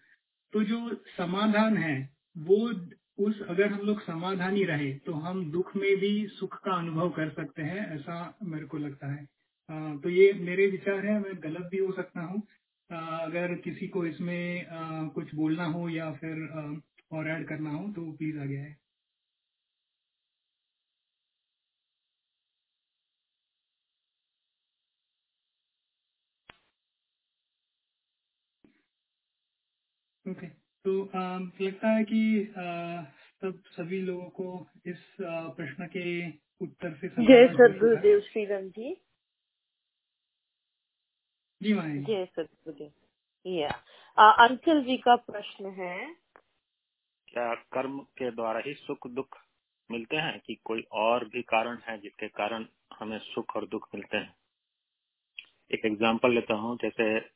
तो 0.54 0.64
जो 0.64 0.96
समाधान 1.18 1.78
है, 1.78 1.98
वो 2.38 2.74
उस 3.18 3.42
अगर 3.50 3.72
हम 3.74 3.82
लोग 3.82 4.02
समाधानी 4.02 4.64
रहे 4.66 4.92
तो 5.06 5.14
हम 5.26 5.46
दुख 5.52 5.76
में 5.76 5.96
भी 6.00 6.12
सुख 6.30 6.58
का 6.64 6.72
अनुभव 6.74 7.10
कर 7.12 7.30
सकते 7.30 7.62
हैं 7.62 7.86
ऐसा 7.96 8.18
मेरे 8.44 8.66
को 8.66 8.78
लगता 8.78 9.12
है। 9.14 9.24
आ, 9.70 9.96
तो 9.98 10.10
ये 10.10 10.32
मेरे 10.42 10.68
विचार 10.68 11.06
है 11.06 11.20
मैं 11.20 11.34
गलत 11.44 11.70
भी 11.72 11.78
हो 11.78 11.92
सकता 11.94 12.22
हूँ। 12.22 12.42
अगर 12.90 13.56
किसी 13.64 13.88
को 13.88 14.06
इसमें 14.06 14.68
आ, 14.68 15.08
कुछ 15.10 15.36
बोलना 15.36 15.66
हो 15.68 15.88
या 15.90 16.12
फिर 16.14 16.44
आ, 16.54 16.64
और 17.12 17.30
ऐड 17.30 17.48
करना 17.50 17.72
हो 17.72 17.88
तो 17.94 18.12
प्लीज़ 18.14 18.40
आ 18.40 18.46
गया 18.46 18.64
है 30.26 30.55
तो 30.88 31.04
लगता 31.66 31.90
है 31.90 32.04
कि 32.04 32.54
सब 33.42 33.62
सभी 33.72 34.02
लोगों 34.02 34.30
को 34.30 34.68
इस 34.86 35.00
प्रश्न 35.22 35.88
के 35.88 36.06
उत्तर 36.62 36.94
से 36.94 37.08
जय 37.08 37.48
सदगुरुदेव 37.48 38.20
श्रीराम 38.20 38.70
जी। 38.70 38.94
जी 41.64 41.74
माए। 41.74 41.98
जय 41.98 42.26
सदगुरुदेव 42.26 42.92
या। 43.48 43.72
अंकल 44.34 44.84
जी 44.84 44.98
का 44.98 45.16
प्रश्न 45.16 45.66
है। 45.66 46.16
क्या 47.28 47.56
कर्म 47.56 48.00
के 48.00 48.32
द्वारा 48.32 48.62
ही 48.66 48.74
सुख 48.74 49.08
दुख 49.08 49.38
मिलते 49.92 50.16
हैं? 50.16 50.40
कि 50.40 50.56
कोई 50.66 50.82
और 50.92 51.26
भी 51.30 51.42
कारण 51.42 51.78
है 51.88 51.98
जिसके 51.98 52.28
कारण 52.28 52.66
हमें 53.00 53.20
सुख 53.20 53.56
और 53.56 53.68
दुख 53.68 53.88
मिलते 53.96 54.18
हैं? 54.18 54.36
एक 55.72 55.86
एग्जांपल 55.86 56.34
लेता 56.34 56.54
हूँ 56.54 56.78
जैसे 56.82 57.35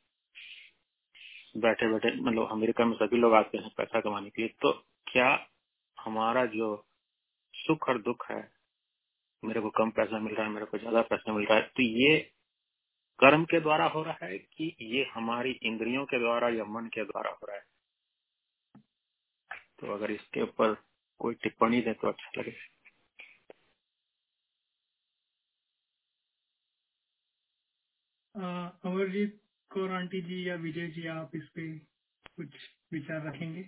बैठे 1.55 1.88
बैठे 1.91 2.12
मतलब 2.21 2.47
अमेरिका 2.51 2.85
में 2.85 2.95
सभी 2.97 3.17
लोग 3.17 3.33
आते 3.35 3.57
हैं 3.57 3.69
पैसा 3.77 3.99
कमाने 4.01 4.29
के 4.29 4.41
लिए 4.41 4.49
तो 4.62 4.71
क्या 5.07 5.27
हमारा 5.97 6.45
जो 6.47 6.75
सुख 7.53 7.88
और 7.89 8.01
दुख 8.01 8.25
है, 8.31 8.41
मेरे 9.43 9.62
को 9.62 9.69
कम 9.77 9.91
पैसा 9.91 10.19
मिल 10.19 10.35
रहा 10.35 10.45
है, 10.45 10.51
मेरे 10.51 10.65
को 10.65 10.77
ज़्यादा 10.77 11.01
पैसा 11.03 11.33
मिल 11.33 11.45
रहा 11.47 11.57
है 11.57 11.63
तो 11.77 11.83
ये 11.83 12.17
कर्म 13.19 13.43
के 13.45 13.59
द्वारा 13.62 13.85
हो 13.89 14.03
रहा 14.03 14.25
है 14.25 14.38
कि 14.39 14.75
ये 14.83 15.03
हमारी 15.13 15.51
इंद्रियों 15.63 16.05
के 16.05 16.19
द्वारा 16.19 16.49
या 16.49 16.65
मन 16.67 16.88
के 16.93 17.03
द्वारा 17.05 17.31
हो 17.31 17.47
रहा 17.47 17.57
है? 17.57 17.63
तो 19.79 19.93
अगर 19.93 20.12
इसके 20.12 20.41
ऊपर 20.43 20.73
कोई 21.21 21.33
टिप्पणी 21.43 21.81
दे 21.81 21.93
तो 21.93 22.07
अच्छा 22.09 22.41
लगे। 22.41 22.53
अमरजीत 28.35 29.39
कौर 29.71 29.91
आंटी 29.91 30.21
जी 30.21 30.49
या 30.49 30.55
विजय 30.55 30.88
जी, 30.88 31.08
आप 31.08 31.32
इस 31.36 31.43
पे 31.55 31.63
कुछ 32.38 32.47
विचार 32.93 33.27
रखेंगे? 33.27 33.63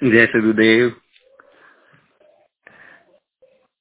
जय 0.00 0.26
सदुदेव 0.26 0.88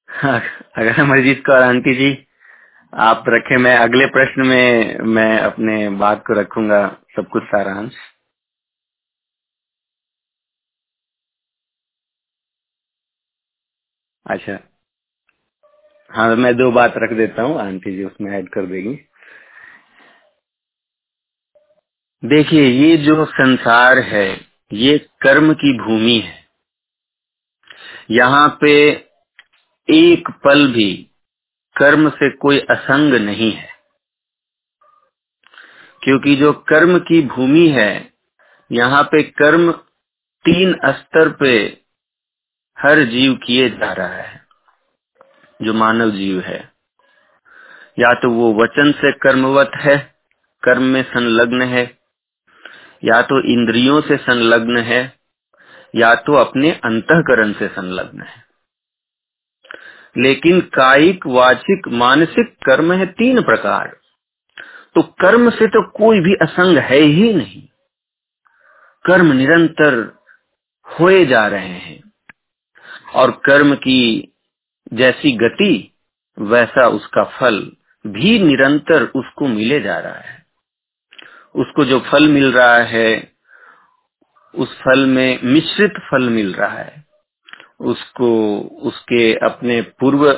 अगर 0.09 0.99
अमरजीत 1.01 1.45
कौर 1.45 1.61
आंटी 1.61 1.93
जी, 1.95 2.11
आप 2.93 3.23
रखे, 3.27 3.57
मैं 3.57 3.75
अगले 3.77 4.05
प्रश्न 4.05 4.47
में, 4.47 4.99
मैं 4.99 5.39
अपने 5.39 5.89
बात 5.99 6.23
को 6.27 6.39
रखूँगा, 6.41 6.87
सब 7.15 7.29
कुछ 7.29 7.43
सारांश। 7.43 7.93
अच्छा। 14.31 14.59
हाँ 16.11 16.35
मैं 16.35 16.57
दो 16.57 16.71
बात 16.71 16.93
रख 16.97 17.13
देता 17.13 17.41
हूँ, 17.41 17.59
आंटी 17.59 17.97
जी 17.97 18.03
उसमें 18.03 18.31
ऐड 18.31 18.49
कर 18.49 18.65
देगी। 18.65 18.93
देखिए, 22.23 22.63
ये 22.63 22.97
जो 22.97 23.25
संसार 23.25 23.99
है, 23.99 24.41
ये 24.73 24.97
कर्म 24.97 25.53
की 25.53 25.73
भूमि 25.77 26.19
है। 26.19 26.47
यहाँ 28.11 28.57
पे 28.61 28.91
एक 29.89 30.31
पल 30.43 30.73
भी 30.73 31.07
कर्म 31.77 32.09
से 32.09 32.29
कोई 32.37 32.59
असंग 32.59 33.13
नहीं 33.13 33.51
है। 33.51 33.69
क्योंकि 36.03 36.35
जो 36.35 36.53
कर्म 36.53 36.99
की 36.99 37.21
भूमि 37.27 37.69
है, 37.69 38.13
यहाँ 38.71 39.03
पे 39.03 39.23
कर्म 39.23 39.71
तीन 40.45 40.73
स्तर 40.85 41.29
पे 41.29 41.80
हर 42.81 43.03
जीव 43.03 43.33
किए 43.33 43.69
जा 43.69 43.93
रहा 43.93 44.07
है, 44.07 44.45
जो 45.61 45.73
मानव 45.73 46.11
जीव 46.11 46.39
है। 46.39 46.71
या 47.99 48.13
तो 48.13 48.29
वो 48.29 48.63
वचन 48.63 48.91
से 48.91 49.11
कर्मवत 49.11 49.71
है, 49.75 50.15
कर्म 50.63 50.83
में 50.83 51.03
संलग्न 51.03 51.61
है, 51.61 51.97
या 53.03 53.21
तो 53.21 53.41
इंद्रियों 53.41 54.01
से 54.01 54.17
संलग्न 54.17 54.77
है, 54.77 55.13
या 55.95 56.15
तो 56.15 56.33
अपने 56.33 56.71
अंतकरण 56.71 57.53
से 57.53 57.67
संलग्न 57.67 58.21
है। 58.21 58.45
लेकिन 60.17 60.61
कायिक, 60.61 61.27
वाचिक, 61.27 61.87
मानसिक 61.87 62.57
कर्म 62.65 62.93
है 62.93 63.05
तीन 63.05 63.41
प्रकार। 63.41 63.97
तो 64.95 65.01
कर्म 65.01 65.49
से 65.49 65.67
तो 65.67 65.91
कोई 65.91 66.19
भी 66.19 66.33
असंग 66.33 66.77
है 66.77 66.97
ही 66.97 67.33
नहीं। 67.33 67.67
कर्म 69.05 69.31
निरंतर 69.33 70.19
होए 70.99 71.25
जा 71.25 71.47
रहे 71.47 71.67
हैं। 71.67 72.10
और 73.13 73.31
कर्म 73.31 73.75
की 73.75 74.33
जैसी 74.93 75.31
गति, 75.31 75.93
वैसा 76.39 76.87
उसका 76.87 77.23
फल 77.23 77.71
भी 78.07 78.39
निरंतर 78.39 79.03
उसको 79.03 79.47
मिले 79.47 79.81
जा 79.81 79.99
रहा 79.99 80.19
है। 80.19 80.45
उसको 81.55 81.85
जो 81.85 81.99
फल 81.99 82.27
मिल 82.27 82.51
रहा 82.51 82.77
है, 82.77 83.33
उस 84.55 84.81
फल 84.81 85.05
में 85.05 85.39
मिश्रित 85.43 85.93
फल 86.11 86.29
मिल 86.29 86.53
रहा 86.53 86.77
है। 86.77 87.05
उसको, 87.79 88.59
उसके 88.59 89.33
अपने 89.33 89.81
पूर्व 89.81 90.33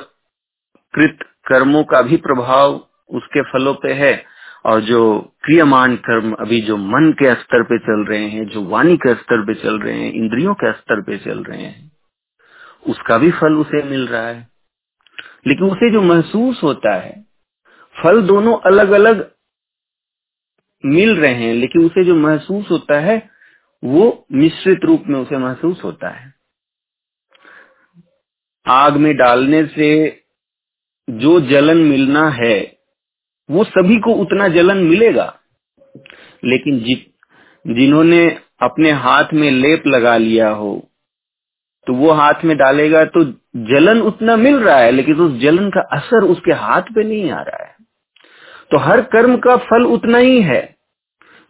कृत 0.93 1.19
कर्मों 1.47 1.83
का 1.83 2.01
भी 2.01 2.17
प्रभाव 2.17 2.87
उसके 3.09 3.41
फलों 3.41 3.73
पे 3.73 3.93
है 3.93 4.25
और 4.65 4.81
जो 4.81 5.33
क्रियमान 5.43 5.95
कर्म 5.95 6.33
अभी 6.33 6.61
जो 6.61 6.77
मन 6.77 7.11
के 7.11 7.35
स्तर 7.35 7.63
पे 7.63 7.77
चल 7.77 8.05
रहे 8.05 8.27
हैं, 8.27 8.47
जो 8.47 8.63
वाणी 8.63 8.97
के 8.97 9.13
स्तर 9.13 9.45
पे 9.45 9.53
चल 9.53 9.79
रहे 9.79 9.99
हैं, 9.99 10.11
इंद्रियों 10.11 10.53
के 10.53 10.71
स्तर 10.71 11.01
पे 11.01 11.17
चल 11.17 11.43
रहे 11.43 11.61
हैं 11.61 11.92
उसका 12.87 13.17
भी 13.17 13.31
फल 13.31 13.53
उसे 13.53 13.83
मिल 13.83 14.07
रहा 14.07 14.27
है। 14.27 14.47
लेकिन 15.47 15.63
उसे 15.67 15.91
जो 15.91 16.01
महसूस 16.01 16.63
होता 16.63 16.95
है, 16.95 17.25
फल 18.03 18.21
दोनों 18.21 18.57
अलग 18.57 18.89
अलग 18.89 19.31
मिल 20.85 21.17
रहे 21.17 21.33
हैं, 21.33 21.53
लेकिन 21.53 21.85
उसे 21.85 22.03
जो 22.03 22.15
महसूस 22.15 22.71
होता 22.71 22.99
है, 22.99 23.29
वो 23.83 24.25
मिश्रित 24.31 24.79
रूप 24.85 25.03
में 25.07 25.19
उसे 25.19 25.37
महसूस 25.37 25.83
होता 25.83 26.09
है। 26.09 26.33
आग 28.67 28.93
में 28.97 29.15
डालने 29.15 29.65
से 29.65 30.21
जो 31.09 31.39
जलन 31.39 31.77
मिलना 31.77 32.29
है, 32.29 32.77
वो 33.51 33.63
सभी 33.63 33.99
को 33.99 34.13
उतना 34.13 34.47
जलन 34.47 34.77
मिलेगा। 34.77 35.39
लेकिन 36.45 36.79
जिन्होंने 37.75 38.41
अपने 38.61 38.91
हाथ 38.91 39.25
में 39.33 39.51
लेप 39.51 39.83
लगा 39.87 40.17
लिया 40.17 40.49
हो 40.49 40.89
तो 41.87 41.93
वो 41.93 42.11
हाथ 42.11 42.43
में 42.45 42.55
डालेगा 42.57 43.03
तो 43.07 43.23
जलन 43.69 44.01
उतना 44.01 44.35
मिल 44.37 44.55
रहा 44.55 44.77
है, 44.77 44.91
लेकिन 44.91 45.15
उस 45.15 45.39
जलन 45.41 45.69
का 45.69 45.81
असर 45.97 46.23
उसके 46.25 46.51
हाथ 46.53 46.81
पे 46.95 47.03
नहीं 47.03 47.31
आ 47.31 47.41
रहा 47.41 47.63
है। 47.63 47.75
तो 48.71 48.77
हर 48.79 49.01
कर्म 49.13 49.37
का 49.37 49.55
फल 49.61 49.85
उतना 49.87 50.17
ही 50.17 50.41
है, 50.41 50.61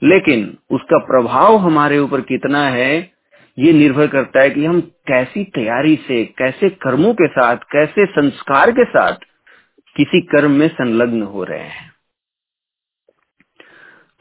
लेकिन 0.01 0.45
उसका 0.71 0.97
प्रभाव 1.05 1.57
हमारे 1.57 1.99
ऊपर 1.99 2.21
कितना 2.23 2.67
है, 2.69 2.95
ये 3.57 3.73
निर्भर 3.73 4.07
करता 4.07 4.41
है 4.41 4.49
कि 4.49 4.65
हम 4.65 4.79
कैसी 5.07 5.43
तैयारी 5.55 5.95
से, 6.07 6.23
कैसे 6.27 6.69
कर्मों 6.69 7.13
के 7.13 7.27
साथ, 7.29 7.57
कैसे 7.71 8.05
संस्कार 8.11 8.71
के 8.71 8.85
साथ 8.85 9.25
किसी 9.95 10.21
कर्म 10.27 10.51
में 10.51 10.67
संलग्न 10.69 11.21
हो 11.23 11.43
रहे 11.43 11.59
हैं। 11.59 11.91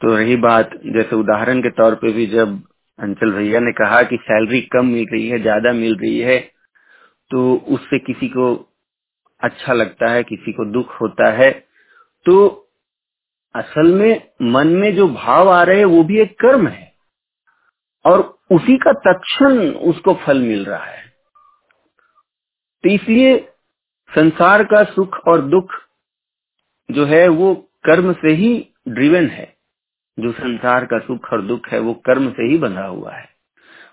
तो 0.01 0.15
रही 0.15 0.35
बात, 0.37 0.69
जैसे 0.85 1.15
उदाहरण 1.15 1.61
के 1.61 1.69
तौर 1.71 1.95
पे 1.95 2.11
भी 2.11 2.25
जब 2.27 2.61
अंचल 2.99 3.31
भैया 3.31 3.59
ने 3.59 3.71
कहा 3.71 4.01
कि 4.03 4.17
सैलरी 4.17 4.61
कम 4.73 4.85
मिल 4.85 5.05
रही 5.13 5.27
है, 5.27 5.41
ज़्यादा 5.41 5.71
मिल 5.73 5.95
रही 5.95 6.19
है 6.19 6.39
तो 7.31 7.55
उससे 7.67 7.99
किसी 7.99 8.27
को 8.27 8.53
अच्छा 9.41 9.73
लगता 9.73 10.09
है, 10.11 10.23
किसी 10.23 10.51
को 10.51 10.65
दुख 10.65 11.01
होता 11.01 11.31
है। 11.31 11.51
तो 12.25 12.69
असल 13.55 13.93
में 13.93 14.21
मन 14.43 14.67
में 14.67 14.95
जो 14.95 15.07
भाव 15.07 15.49
आ 15.49 15.61
रहे 15.63 15.77
हैं, 15.77 15.85
वो 15.85 16.03
भी 16.03 16.19
एक 16.19 16.39
कर्म 16.39 16.67
है। 16.67 16.91
और 18.05 18.19
उसी 18.51 18.77
का 18.77 18.91
तक्षण 19.05 19.59
उसको 19.85 20.13
फल 20.25 20.41
मिल 20.41 20.65
रहा 20.65 20.85
है। 20.85 21.01
तो 22.83 22.89
इसलिए 22.89 23.37
संसार 24.11 24.63
का 24.63 24.83
सुख 24.85 25.17
और 25.27 25.41
दुख 25.41 25.71
जो 26.89 27.05
है, 27.05 27.27
वो 27.27 27.53
कर्म 27.85 28.13
से 28.13 28.33
ही 28.33 28.53
ड्रिवन 28.89 29.27
है। 29.27 29.52
जो 30.17 30.31
संसार 30.33 30.85
का 30.85 30.99
सुख 30.99 31.31
और 31.33 31.41
दुख 31.47 31.67
है 31.69 31.79
वो 31.79 31.93
कर्म 32.05 32.31
से 32.31 32.43
ही 32.43 32.57
बंधा 32.57 32.85
हुआ 32.85 33.15
है। 33.15 33.29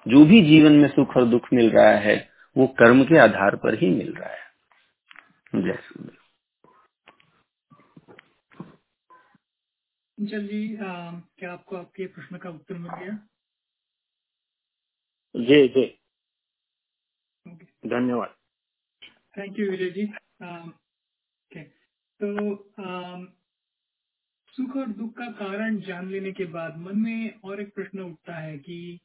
जो 0.09 0.25
भी 0.27 0.43
जीवन 0.43 0.73
में 0.73 0.89
सुख 0.89 1.17
और 1.17 1.25
दुख 1.25 1.53
मिल 1.53 1.71
रहा 1.71 1.97
है 2.01 2.17
वो 2.57 2.67
कर्म 2.79 3.05
के 3.05 3.19
आधार 3.19 3.57
पर 3.57 3.75
ही 3.75 3.91
मिल 3.91 4.13
रहा 4.15 4.31
है। 4.31 5.63
जय 5.63 5.79
सूर्य 5.83 6.17
चल 10.19 10.47
जी 10.47 10.77
आ, 10.77 11.13
क्या 11.39 11.53
आपको 11.53 11.77
आपके 11.77 12.07
प्रश्न 12.07 12.39
का 12.39 12.51
उत्तर 12.51 12.75
मिल 12.75 12.91
गया? 12.95 13.13
जी 15.35 15.69
जी। 15.69 15.85
धन्यवाद। 17.87 18.35
Thank 19.39 19.59
you 19.59 19.71
Vijay 19.71 19.91
ji. 19.91 20.05
Okay 20.43 21.63
तो 22.21 22.55
आ, 22.81 23.17
सुख 24.53 24.77
और 24.77 24.87
दुख 24.87 25.13
का 25.17 25.27
कारण 25.33 25.77
जान 25.81 26.09
लेने 26.11 26.33
के 26.33 26.45
बाद 26.45 26.77
मन 26.79 26.99
में 26.99 27.41
और 27.45 27.61
एक 27.61 27.75
प्रश्न 27.75 28.01
उठता 28.01 28.35
है 28.35 28.59
कि 28.59 29.01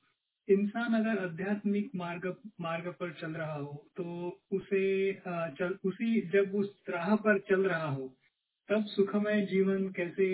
इंसान 0.50 0.94
अगर 0.94 1.24
आध्यात्मिक 1.26 1.92
मार्ग 1.96 2.26
मार्ग 2.62 2.88
पर 3.00 3.12
चल 3.14 3.32
रहा 3.32 3.54
हो 3.54 3.86
तो 3.98 4.06
उसे 4.52 5.14
चल, 5.14 5.78
उसी, 5.86 6.22
जब 6.30 6.56
उस 6.56 6.84
राह 6.90 7.16
पर 7.16 7.40
चल 7.40 7.66
रहा 7.66 7.90
हो, 7.90 8.08
तब 8.70 8.86
सुखमय 8.86 9.42
जीवन 9.46 9.88
कैसे 9.92 10.28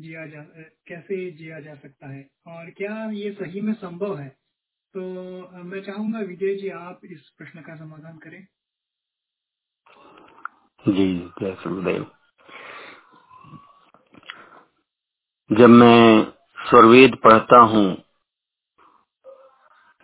जिया 0.00 0.26
जा 0.26 0.42
कैसे 0.88 1.30
जिया 1.30 1.60
जा 1.60 1.74
सकता 1.74 2.08
है? 2.08 2.28
और 2.46 2.70
क्या 2.70 3.10
ये 3.10 3.32
सही 3.32 3.60
में 3.60 3.72
संभव 3.74 4.18
है? 4.18 4.28
तो 4.94 5.00
मैं 5.64 5.80
चाहूँगा 5.82 6.20
विजय 6.20 6.54
जी, 6.56 6.68
आप 6.68 7.00
इस 7.04 7.28
प्रश्न 7.38 7.62
का 7.62 7.76
समाधान 7.76 8.18
करें। 8.18 8.42
जी, 10.84 11.18
जय 11.40 11.54
सुखदेव। 11.54 12.10
जब 15.50 15.68
मैं 15.70 16.24
स्वरवेद 16.58 17.16
पढ़ता 17.24 17.58
हूँ, 17.64 17.86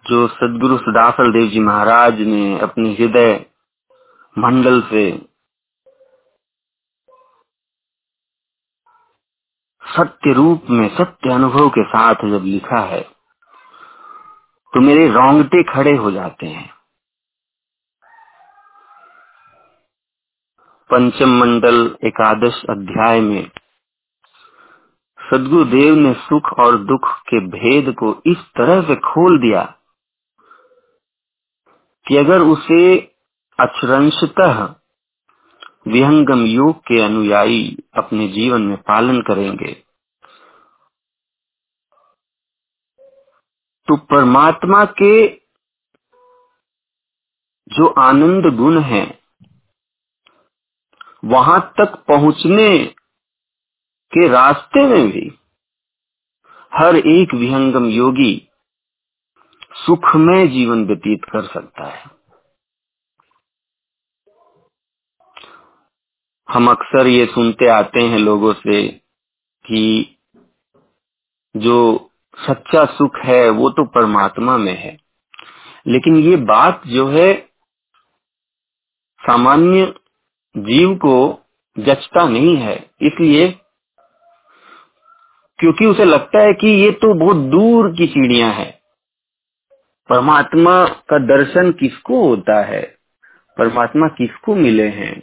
जो 0.04 0.26
सदगुरु 0.28 0.76
सदाफल 0.78 1.32
देव 1.32 1.48
जी 1.50 1.60
महाराज 1.60 2.20
ने 2.22 2.58
अपने 2.60 2.92
हृदय 2.94 3.34
मंडल 4.36 4.80
से 4.82 5.04
सत्य 9.82 10.32
रूप 10.32 10.66
में, 10.70 10.88
सत्य 10.88 11.32
अनुभव 11.32 11.68
के 11.70 11.84
साथ 11.86 12.24
जब 12.30 12.44
लिखा 12.46 12.80
है 12.86 13.00
तो 14.72 14.80
मेरे 14.80 15.08
रोंगटे 15.08 15.62
खड़े 15.64 15.96
हो 15.96 16.10
जाते 16.10 16.46
हैं। 16.46 16.70
पंचम 20.90 21.38
मंडल 21.40 21.84
एकादश 22.04 22.62
अध्याय 22.70 23.20
में 23.22 23.50
सदगुरुदेव 25.30 25.94
ने 25.94 26.14
सुख 26.14 26.52
और 26.58 26.78
दुख 26.84 27.08
के 27.28 27.40
भेद 27.48 27.94
को 27.94 28.10
इस 28.26 28.38
तरह 28.56 28.82
से 28.82 28.96
खोल 29.04 29.38
दिया 29.40 29.62
कि 32.06 32.16
अगर 32.16 32.40
उसे 32.40 32.96
अक्षरंशतः 33.58 34.62
विहंगम 35.88 36.44
योग 36.46 36.80
के 36.80 37.00
अनुयायी 37.00 37.62
अपने 37.94 38.28
जीवन 38.28 38.62
में 38.62 38.76
पालन 38.82 39.20
करेंगे 39.22 39.72
तो 43.88 43.96
परमात्मा 44.12 44.84
के 45.00 45.14
जो 47.70 47.86
आनंद 48.00 48.46
गुण 48.56 48.78
हैं, 48.82 49.06
वहाँ 51.24 51.60
तक 51.80 51.94
पहुँचने 52.08 52.68
के 54.18 54.28
रास्ते 54.28 54.86
में 54.86 55.10
भी 55.10 55.38
हर 56.74 56.96
एक 56.96 57.34
विहंगम 57.34 57.86
योगी 57.86 58.48
सुखमय 59.86 60.46
जीवन 60.48 60.84
व्यतीत 60.86 61.24
कर 61.24 61.42
सकता 61.42 61.84
है। 61.84 62.04
हम 66.50 66.70
अक्सर 66.70 67.06
ये 67.06 67.26
सुनते 67.26 67.68
आते 67.68 68.00
हैं 68.00 68.18
लोगों 68.18 68.54
से 68.54 68.88
कि 69.66 70.16
जो 71.56 72.10
सच्चा 72.36 72.84
सुख 72.84 73.16
है, 73.16 73.50
वो 73.50 73.70
तो 73.70 73.84
परमात्मा 73.84 74.56
में 74.56 74.78
है। 74.78 74.98
लेकिन 75.86 76.16
ये 76.16 76.36
बात 76.36 76.82
जो 76.86 77.08
है, 77.08 77.34
सामान्य 79.20 79.94
जीव 80.56 80.96
को 80.96 81.40
जचता 81.78 82.28
नहीं 82.28 82.56
है। 82.56 82.90
इसलिए 83.02 83.60
क्योंकि 85.64 85.86
उसे 85.86 86.04
लगता 86.04 86.40
है 86.40 86.52
कि 86.52 86.68
ये 86.68 86.90
तो 86.90 87.14
बहुत 87.14 87.36
दूर 87.36 87.92
की 87.92 88.06
चिड़िया 88.06 88.48
है। 88.48 88.80
परमात्मा 90.08 90.86
का 90.86 91.18
दर्शन 91.18 91.72
किसको 91.72 92.28
होता 92.28 92.62
है? 92.62 92.96
परमात्मा 93.58 94.08
किसको 94.08 94.54
मिले 94.54 94.88
हैं? 94.88 95.22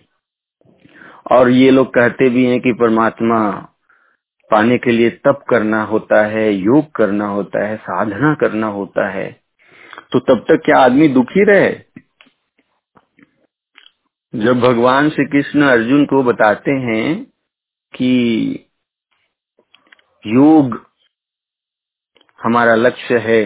और 1.32 1.50
ये 1.50 1.72
लोग 1.72 1.88
कहते 1.88 2.30
भी 2.30 2.46
हैं 2.46 2.62
कि 2.62 2.74
परमात्मा 2.74 3.52
पाने 4.52 4.78
के 4.78 4.92
लिए 4.92 5.10
तप 5.10 5.44
करना 5.50 5.84
होता 5.84 6.26
है, 6.26 6.54
योग 6.54 6.92
करना 6.92 7.28
होता 7.28 7.68
है, 7.68 7.78
साधना 7.78 8.34
करना 8.34 8.68
होता 8.68 9.10
है। 9.10 9.42
तो 10.12 10.20
तब 10.20 10.46
तक 10.52 10.62
क्या 10.66 10.78
आदमी 10.78 11.08
दुखी 11.08 11.44
रहे? 11.44 11.76
जब 14.36 14.60
भगवान 14.60 15.10
श्री 15.10 15.26
कृष्ण 15.26 15.62
अर्जुन 15.62 16.06
को 16.06 16.24
बताते 16.24 16.72
हैं 16.72 17.26
कि 17.96 18.54
योग 20.26 20.76
हमारा 22.40 22.76
लक्ष्य 22.76 23.18
है। 23.20 23.42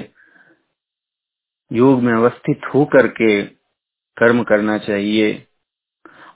योग 1.72 2.02
में 2.04 2.14
अवस्थित 2.14 2.62
होकर 2.76 3.08
के 3.12 3.42
कर्म 4.18 4.44
करना 4.44 4.78
चाहिए 4.80 5.32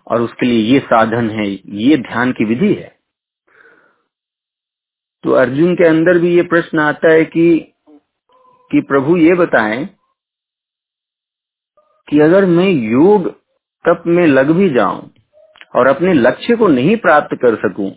और 0.08 0.22
उसके 0.22 0.46
लिए 0.46 0.74
ये 0.74 0.80
साधन 0.82 1.30
है, 1.32 1.48
ये 1.50 1.98
ध्यान 2.00 2.32
की 2.32 2.46
विधि 2.46 2.74
है। 2.74 2.90
तो 5.24 5.32
अर्जुन 5.34 5.76
के 5.76 5.88
अंदर 5.88 6.20
भी 6.20 6.36
ये 6.36 6.44
प्रश्न 6.44 6.80
आता 6.80 7.12
है 7.14 7.26
कि 7.26 7.50
कि 8.72 8.82
प्रभु 8.82 9.18
ये 9.18 9.36
बताएँ 9.36 9.86
कि 12.08 12.20
अगर 12.20 12.46
मैं 12.48 12.70
योग 12.70 13.30
तप 13.86 14.04
में 14.08 14.26
लग 14.28 14.52
भी 14.52 14.70
जाऊँ 14.70 15.10
और 15.76 15.88
अपने 15.88 16.14
लक्ष्य 16.14 16.56
को 16.56 16.68
नहीं 16.70 16.98
प्राप्त 16.98 17.36
कर 17.36 17.56
सकूँ 17.58 17.92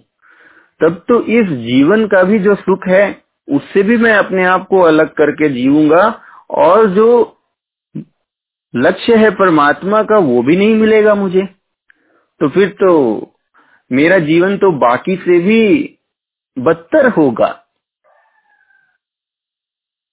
तब 0.83 1.05
तो 1.09 1.21
इस 1.23 1.49
जीवन 1.49 2.07
का 2.07 2.23
भी 2.23 2.39
जो 2.39 2.55
सुख 2.55 2.87
है, 2.89 3.23
उससे 3.49 3.83
भी 3.83 3.97
मैं 3.97 4.13
अपने 4.13 4.45
आप 4.45 4.67
को 4.69 4.81
अलग 4.81 5.15
करके 5.15 5.49
जीऊँगा 5.49 6.21
और 6.51 6.87
जो 6.87 7.39
लक्ष्य 8.75 9.17
है 9.17 9.31
परमात्मा 9.31 10.03
का, 10.03 10.19
वो 10.19 10.43
भी 10.43 10.57
नहीं 10.57 10.75
मिलेगा 10.75 11.15
मुझे। 11.15 11.43
तो 12.41 12.49
फिर 12.49 12.69
तो 12.69 12.93
मेरा 13.91 14.19
जीवन 14.19 14.57
तो 14.57 14.73
बाकी 14.79 15.17
से 15.17 15.39
भी 15.39 15.99
बदतर 16.59 17.09
होगा। 17.09 17.49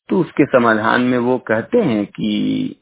तो 0.09 0.19
उसके 0.19 0.45
समाधान 0.45 1.01
में 1.01 1.17
वो 1.17 1.37
कहते 1.37 1.81
हैं 1.81 2.05
कि 2.05 2.75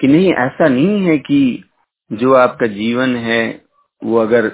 कि 0.00 0.06
नहीं, 0.06 0.32
ऐसा 0.34 0.68
नहीं 0.68 1.02
है 1.04 1.18
कि 1.18 1.64
जो 2.12 2.34
आपका 2.34 2.66
जीवन 2.66 3.16
है, 3.16 3.64
वो 4.04 4.18
अगर 4.18 4.48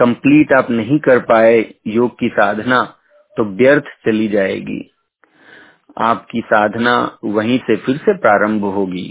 कंप्लीट 0.00 0.52
आप 0.52 0.70
नहीं 0.70 0.98
कर 0.98 1.18
पाए 1.24 1.58
योग 1.86 2.18
की 2.18 2.28
साधना 2.28 2.82
तो 3.36 3.44
व्यर्थ 3.56 3.84
चली 4.06 4.28
जाएगी। 4.28 4.80
आपकी 5.96 6.40
साधना 6.46 6.94
वहीं 7.24 7.58
से 7.58 7.76
फिर 7.76 7.96
से 7.96 8.16
प्रारंभ 8.18 8.64
होगी। 8.74 9.08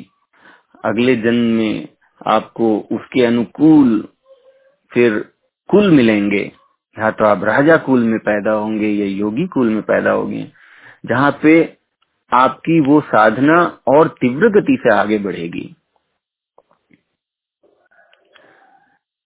अगले 0.86 1.16
जन्म 1.16 1.56
में 1.56 1.88
आपको 2.28 2.78
उसके 2.92 3.26
अनुकूल 3.26 3.98
फिर 4.92 5.20
कुल 5.70 5.92
मिलेंगे। 5.92 6.52
या 6.98 7.12
तो 7.12 7.26
आप 7.26 7.44
राजा 7.44 7.78
कुल 7.78 8.04
में 8.04 8.20
पैदा 8.20 8.52
होंगे 8.52 8.88
या 8.88 9.06
योगी 9.08 9.46
कुल 9.48 9.70
में 9.70 9.82
पैदा 9.84 10.12
होंगे, 10.12 10.46
जहाँ 11.06 11.32
पे 11.44 11.54
आपकी 12.32 12.80
वो 12.82 13.00
साधना 13.02 13.62
और 13.88 14.08
तीव्र 14.22 14.50
गति 14.52 14.78
से 14.82 14.94
आगे 14.94 15.18
बढ़ेगी। 15.20 15.76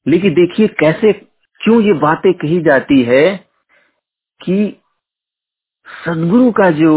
लेकिन 0.05 0.33
देखिए 0.33 0.67
कैसे 0.79 1.11
क्यों 1.63 1.81
ये 1.81 1.93
बातें 1.93 2.33
कही 2.33 2.61
जाती 2.61 3.03
है 3.03 3.25
कि 4.41 4.57
सदगुरु 5.87 6.51
का 6.51 6.71
जो 6.71 6.95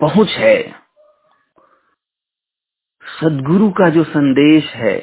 पहुँच 0.00 0.28
है, 0.28 0.58
सदगुरु 3.02 3.70
का 3.70 3.90
जो 3.90 4.04
संदेश 4.04 4.72
है, 4.74 4.96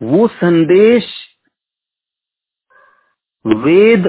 वो 0.00 0.28
संदेश 0.28 1.06
वेद 3.44 4.06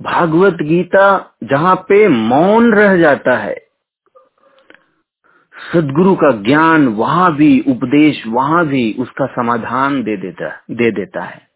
भागवत 0.00 0.62
गीता 0.62 1.08
जहाँ 1.44 1.76
पे 1.88 2.08
मौन 2.08 2.74
रह 2.74 2.96
जाता 2.98 3.38
है। 3.38 3.56
सदगुरु 5.58 6.14
का 6.16 6.30
ज्ञान 6.42 6.88
वहाँ 6.88 7.34
भी, 7.36 7.60
उपदेश 7.60 8.24
वहाँ 8.26 8.66
भी 8.66 8.92
उसका 8.98 9.26
समाधान 9.26 10.02
दे 10.02 10.16
देता 10.16 10.50
दे 10.70 10.90
देता 10.92 11.24
है। 11.24 11.48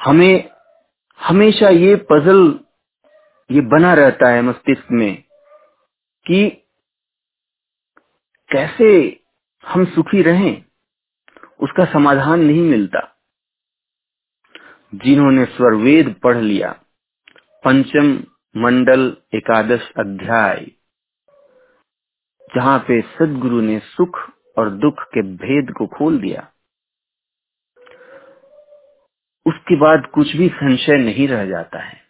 हमें, 0.00 0.50
हमेशा 1.20 1.68
ये 1.68 1.96
पजल 2.10 2.60
ये 3.50 3.60
बना 3.60 3.94
रहता 3.94 4.30
है 4.30 4.42
मस्तिष्क 4.42 4.86
में 4.92 5.22
कि 6.26 6.48
कैसे 8.50 9.20
हम 9.64 9.84
सुखी 9.86 10.22
रहें, 10.22 10.64
उसका 11.60 11.84
समाधान 11.92 12.40
नहीं 12.40 12.62
मिलता। 12.62 13.00
जिन्होंने 14.94 15.44
स्वरवेद 15.46 16.14
पढ़ 16.24 16.36
लिया, 16.36 16.72
पंचम 17.64 18.16
मंडल 18.54 19.02
एकादश 19.34 19.90
अध्याय, 19.98 20.64
जहाँ 22.56 22.78
पे 22.78 23.00
सदगुरु 23.02 23.60
ने 23.60 23.78
सुख 23.78 24.18
और 24.58 24.70
दुख 24.70 25.02
के 25.04 25.22
भेद 25.22 25.72
को 25.78 25.86
खोल 25.86 26.18
दिया। 26.18 26.40
उसके 29.46 29.76
बाद 29.76 30.10
कुछ 30.14 30.36
भी 30.36 30.48
संशय 30.48 30.96
नहीं 30.96 31.28
रह 31.28 31.44
जाता 31.46 31.82
है। 31.82 32.00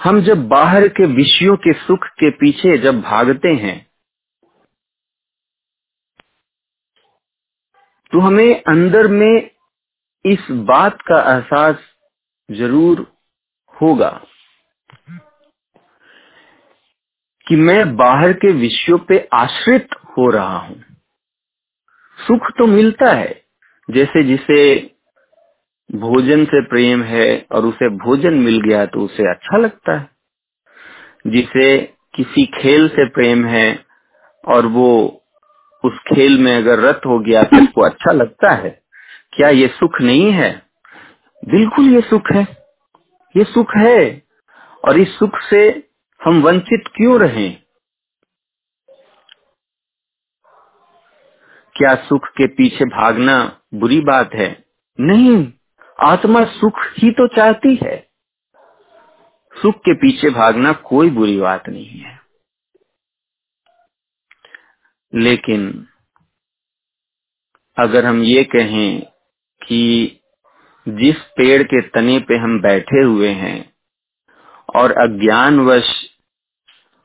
हम 0.00 0.20
जब 0.22 0.48
बाहर 0.48 0.88
के 0.88 1.06
विषयों 1.06 1.56
के 1.56 1.72
सुख 1.72 2.06
के 2.20 2.30
पीछे 2.30 2.78
जब 2.78 3.00
भागते 3.02 3.54
हैं 3.56 3.76
तो 8.12 8.20
हमें 8.20 8.62
अंदर 8.62 9.06
में 9.08 9.50
इस 10.24 10.46
बात 10.66 10.98
का 11.02 11.20
एहसास 11.32 11.76
ज़रूर 12.48 13.06
होगा 13.74 14.10
कि 17.46 17.56
मैं 17.58 17.96
बाहर 17.96 18.32
के 18.32 18.52
विषयों 18.52 18.98
पे 18.98 19.18
आश्रित 19.34 19.94
हो 20.18 20.30
रहा 20.30 20.58
हूँ। 20.58 20.82
सुख 22.18 22.50
तो 22.58 22.66
मिलता 22.66 23.12
है, 23.12 23.42
जैसे 23.88 24.22
जिसे 24.22 24.60
भोजन 25.90 26.44
से 26.44 26.60
प्रेम 26.66 27.02
है 27.02 27.46
और 27.52 27.66
उसे 27.66 27.88
भोजन 27.98 28.34
मिल 28.34 28.60
गया 28.60 28.84
तो 28.86 29.00
उसे 29.00 29.30
अच्छा 29.30 29.58
लगता 29.58 29.98
है। 29.98 30.10
जिसे 31.26 31.78
किसी 32.14 32.44
खेल 32.54 32.88
से 32.88 33.08
प्रेम 33.10 33.44
है 33.46 33.68
और 34.44 34.66
वो 34.68 35.21
उस 35.84 35.98
खेल 35.98 36.38
में 36.38 36.56
अगर 36.56 36.78
रत 36.78 37.00
हो 37.06 37.18
गया 37.18 37.42
तो 37.42 37.62
उसको 37.62 37.80
अच्छा 37.80 38.12
लगता 38.12 38.50
है। 38.50 38.82
क्या 39.32 39.48
ये 39.48 39.68
सुख 39.68 40.00
नहीं 40.00 40.32
है? 40.32 40.62
बिल्कुल 41.48 41.94
ये 41.94 42.00
सुख 42.00 42.32
है। 42.32 42.46
ये 43.36 43.44
सुख 43.44 43.76
है। 43.76 44.22
और 44.88 44.98
इस 44.98 45.18
सुख 45.18 45.38
से 45.50 45.88
हम 46.24 46.42
वंचित 46.42 46.84
क्यों 46.96 47.20
रहें? 47.20 47.62
क्या 51.76 51.94
सुख 51.94 52.28
के 52.28 52.46
पीछे 52.46 52.84
भागना 52.84 53.60
बुरी 53.74 54.00
बात 54.00 54.34
है? 54.34 54.64
नहीं, 55.00 55.52
आत्मा 56.00 56.44
सुख 56.44 56.74
ही 56.98 57.10
तो 57.10 57.28
चाहती 57.28 57.80
है। 57.84 58.08
सुख 59.62 59.74
के 59.74 59.94
पीछे 59.94 60.30
भागना 60.30 60.72
कोई 60.72 61.10
बुरी 61.10 61.40
बात 61.40 61.68
नहीं 61.68 62.00
है। 62.00 62.21
लेकिन 65.14 65.88
अगर 67.76 68.06
हम 68.06 68.22
ये 68.22 68.44
कहें 68.44 69.02
कि 69.62 69.82
जिस 70.88 71.16
पेड़ 71.36 71.62
के 71.62 71.80
तने 71.88 72.18
पे 72.20 72.36
हम 72.36 72.60
बैठे 72.62 73.02
हुए 73.02 73.28
हैं 73.28 73.72
और 74.76 74.92
अज्ञानवश 74.92 75.90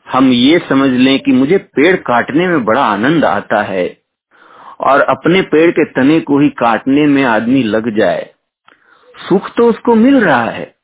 हम 0.07 0.31
ये 0.33 0.59
समझ 0.59 0.89
लें 0.89 1.19
कि 1.19 1.31
मुझे 1.31 1.57
पेड़ 1.75 1.95
काटने 1.95 2.47
में 2.47 2.65
बड़ा 2.65 2.83
आनंद 2.85 3.25
आता 3.25 3.61
है 3.63 3.87
और 4.81 5.01
अपने 5.01 5.41
पेड़ 5.41 5.71
के 5.71 5.85
तने 5.85 6.19
को 6.19 6.39
ही 6.39 6.49
काटने 6.49 7.05
में 7.07 7.23
आदमी 7.23 7.63
लग 7.63 7.89
जाए, 7.97 8.33
सुख 9.15 9.49
तो 9.57 9.69
उसको 9.69 9.95
मिल 9.95 10.19
रहा 10.23 10.43
है। 10.43 10.75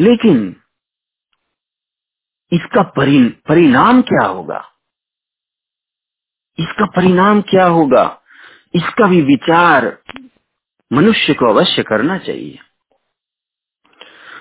लेकिन 0.00 0.56
इसका 2.52 2.82
परिणाम 3.48 4.02
क्या 4.02 4.26
होगा? 4.26 4.73
इसका 6.58 6.86
परिणाम 6.86 7.40
क्या 7.40 7.66
होगा? 7.66 8.20
इसका 8.74 9.06
भी 9.06 9.22
विचार 9.22 9.98
मनुष्य 10.92 11.34
को 11.34 11.46
अवश्य 11.46 11.82
करना 11.82 12.18
चाहिए। 12.18 12.58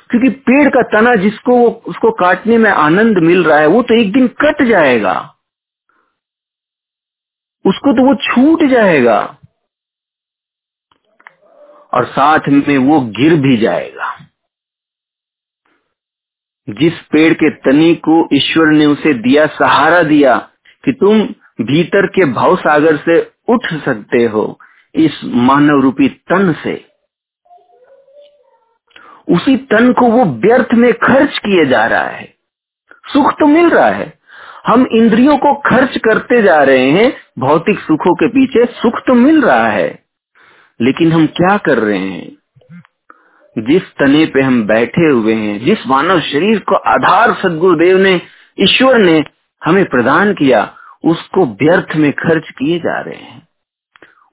क्योंकि 0.09 0.29
पेड़ 0.29 0.69
का 0.69 0.81
तना 0.81 1.15
जिसको 1.15 1.57
वो, 1.57 1.67
उसको 1.67 2.11
काटने 2.11 2.57
में 2.57 2.71
आनंद 2.71 3.17
मिल 3.17 3.43
रहा 3.43 3.57
है, 3.57 3.65
वो 3.65 3.83
तो 3.83 3.93
एक 3.93 4.11
दिन 4.11 4.27
कट 4.27 4.63
जाएगा। 4.63 5.35
उसको 7.65 7.93
तो 7.93 8.05
वो 8.07 8.15
छूट 8.15 8.63
जाएगा। 8.69 9.37
और 11.93 12.05
साथ 12.05 12.39
में 12.49 12.77
वो 12.77 13.01
गिर 13.01 13.35
भी 13.35 13.57
जाएगा। 13.57 14.17
जिस 16.69 16.93
पेड़ 16.93 17.33
के 17.33 17.49
तने 17.49 17.95
को 17.95 18.29
ईश्वर 18.33 18.67
ने 18.67 18.85
उसे 18.85 19.13
दिया, 19.13 19.47
सहारा 19.47 20.03
दिया 20.03 20.49
कि 20.85 20.91
तुम 20.91 21.27
भीतर 21.61 22.07
के 22.07 22.25
भाव 22.25 22.55
सागर 22.55 22.97
से 22.97 23.31
उठ 23.49 23.73
सकते 23.73 24.23
हो 24.23 24.59
इस 24.95 25.21
मानव 25.25 25.81
रूपी 25.81 26.09
तन 26.09 26.55
से। 26.63 26.85
उसी 29.29 29.57
तन 29.57 29.93
को 29.93 30.07
वो 30.07 30.25
व्यर्थ 30.25 30.73
में 30.73 30.93
खर्च 30.93 31.37
किए 31.37 31.65
जा 31.65 31.85
रहा 31.85 32.03
है। 32.03 32.33
सुख 33.13 33.33
तो 33.33 33.47
मिल 33.47 33.69
रहा 33.69 33.89
है। 33.89 34.13
हम 34.67 34.87
इंद्रियों 34.91 35.37
को 35.37 35.53
खर्च 35.55 35.97
करते 35.97 36.43
जा 36.43 36.63
रहे 36.63 36.89
हैं, 36.89 37.13
भौतिक 37.39 37.79
सुखों 37.79 38.15
के 38.15 38.27
पीछे 38.27 38.65
सुख 38.65 38.93
तो 39.07 39.13
मिल 39.13 39.41
रहा 39.41 39.67
है। 39.67 40.03
लेकिन 40.81 41.11
हम 41.11 41.27
क्या 41.27 41.57
कर 41.57 41.77
रहे 41.77 41.97
हैं? 41.97 42.37
जिस 43.57 43.81
तने 43.81 44.25
पे 44.25 44.41
हम 44.41 44.67
बैठे 44.67 45.09
हुए 45.09 45.33
हैं, 45.33 45.59
जिस 45.59 45.87
मानव 45.87 46.19
शरीर 46.19 46.59
को 46.59 46.75
आधार 46.75 47.33
सदगुरुदेव 47.33 47.97
ने, 47.97 48.21
ईश्वर 48.59 48.97
ने 48.97 49.23
हमें 49.65 49.85
प्रदान 49.85 50.33
किया 50.33 50.75
उसको 51.03 51.45
व्यर्थ 51.45 51.95
में 51.95 52.11
खर्च 52.11 52.49
किए 52.49 52.79
जा 52.79 53.01
रहे 53.01 53.15
हैं। 53.15 53.47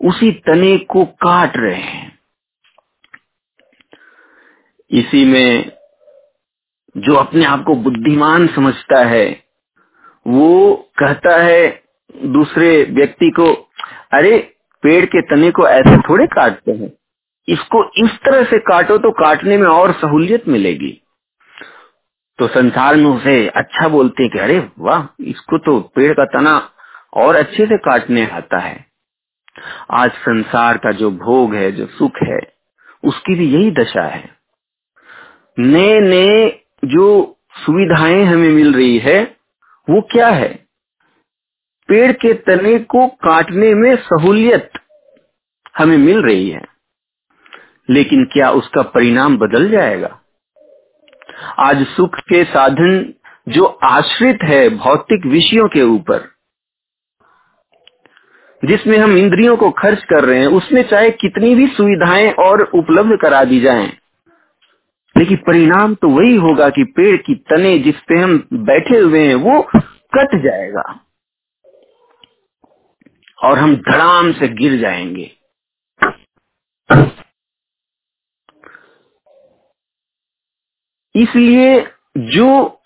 उसी 0.05 0.33
तने 0.33 0.79
को 0.79 1.05
काट 1.05 1.57
रहे 1.57 1.81
हैं। 1.81 2.19
इसी 4.91 5.25
में 5.25 5.73
जो 6.97 7.15
अपने 7.15 7.45
आप 7.45 7.65
को 7.65 7.75
बुद्धिमान 7.75 8.47
समझता 8.47 9.05
है, 9.05 9.45
वो 10.27 10.75
कहता 10.99 11.37
है 11.37 11.83
दूसरे 12.25 12.85
व्यक्ति 12.85 13.31
को, 13.31 13.71
अरे, 14.13 14.55
पेड़ 14.83 15.05
के 15.05 15.23
तने 15.23 15.51
को 15.51 15.69
ऐसे 15.69 15.97
थोड़े 15.97 16.27
काटते 16.27 16.73
हैं। 16.73 16.91
इसको 17.49 18.05
इस 18.05 18.11
तरह 18.25 18.45
से 18.45 18.59
काटो 18.59 18.99
तो 18.99 19.11
काटने 19.11 19.57
में 19.57 19.69
और 19.69 19.93
सहूलियत 19.93 20.49
मिलेगी। 20.49 21.03
तो 22.41 22.47
संसार 22.49 22.97
में 22.97 23.05
उसे 23.05 23.49
अच्छा 23.49 23.89
बोलते 23.89 24.23
हैं 24.23 24.33
कि, 24.33 24.39
अरे 24.39 24.69
वाह, 24.79 25.25
इसको 25.25 25.59
तो 25.59 25.81
पेड़ 25.81 26.13
का 26.13 26.25
तना 26.25 26.71
और 27.15 27.37
अच्छे 27.37 27.67
से 27.67 27.77
काटने 27.77 28.27
आता 28.27 28.59
है। 28.59 28.87
आज 29.91 30.11
संसार 30.11 30.79
का 30.79 30.93
जो 30.93 31.11
भोग 31.11 31.55
है, 31.55 31.73
जो 31.73 31.87
सुख 31.87 32.13
है, 32.23 32.39
उसकी 33.05 33.35
भी 33.35 33.51
यही 33.51 33.71
दशा 33.71 34.03
है। 34.03 34.31
नए 35.59 36.01
नए 36.01 36.65
जो 36.85 37.37
सुविधाएँ 37.57 38.25
हमें 38.25 38.49
मिल 38.49 38.75
रही 38.75 38.99
है, 38.99 39.37
वो 39.91 40.01
क्या 40.13 40.29
है? 40.29 40.67
पेड़ 41.89 42.13
के 42.13 42.35
तने 42.35 42.79
को 42.79 43.09
काटने 43.09 43.75
में 43.75 43.97
सहूलियत 43.97 44.71
हमें 45.79 45.99
मिल 45.99 46.23
रही 46.23 46.51
है, 46.51 46.63
लेकिन 47.91 48.25
क्या 48.25 48.51
उसका 48.51 48.83
परिणाम 48.83 49.39
बदल 49.39 49.71
जाएगा? 49.71 50.20
आज 51.61 51.87
सुख 51.87 52.19
के 52.29 52.43
साधन 52.45 53.13
जो 53.49 53.65
आश्रित 53.85 54.43
है 54.43 54.69
भौतिक 54.77 55.27
विषयों 55.27 55.69
के 55.69 55.83
ऊपर, 55.83 56.29
जिसमें 58.63 58.97
हम 58.99 59.17
इंद्रियों 59.17 59.57
को 59.57 59.71
खर्च 59.73 60.05
कर 60.05 60.25
रहे 60.25 60.39
हैं, 60.39 60.47
उसमें 60.47 60.83
चाहे 60.83 61.11
कितनी 61.11 61.55
भी 61.55 61.67
सुविधाएँ 61.67 62.31
और 62.41 62.63
उपलब्ध 62.63 63.17
करा 63.23 63.43
दी 63.45 63.61
जाएँ, 63.61 63.87
लेकिन 65.17 65.37
परिणाम 65.47 65.95
तो 65.95 66.09
वही 66.09 66.35
होगा 66.37 66.69
कि 66.69 66.85
पेड़ 66.97 67.17
की 67.17 67.35
तने 67.51 67.79
जिस 67.79 68.01
पे 68.09 68.19
हम 68.19 68.39
बैठे 68.53 68.99
हुए 68.99 69.27
हैं, 69.27 69.35
वो 69.35 69.61
कट 70.15 70.37
जाएगा 70.45 70.83
और 73.39 73.59
हम 73.59 73.77
धड़ाम 73.83 74.33
से 74.33 74.49
गिर 74.55 74.81
जाएँगे। 74.81 75.31
इसलिए 81.17 81.87
जो 82.19 82.81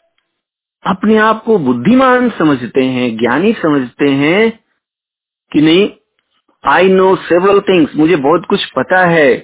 अपने 0.86 1.16
आप 1.16 1.44
को 1.44 1.58
बुद्धिमान 1.58 2.30
समझते 2.30 2.84
हैं, 2.84 3.16
ज्ञानी 3.16 3.52
समझते 3.52 4.08
हैं 4.08 4.64
कि 5.52 5.60
नहीं 5.60 5.90
आई 6.64 6.88
नो 6.88 7.16
सेवरल 7.16 7.60
थिंग्स 7.60 7.96
मुझे 7.96 8.16
बहुत 8.16 8.46
कुछ 8.50 8.64
पता 8.64 9.06
है 9.06 9.34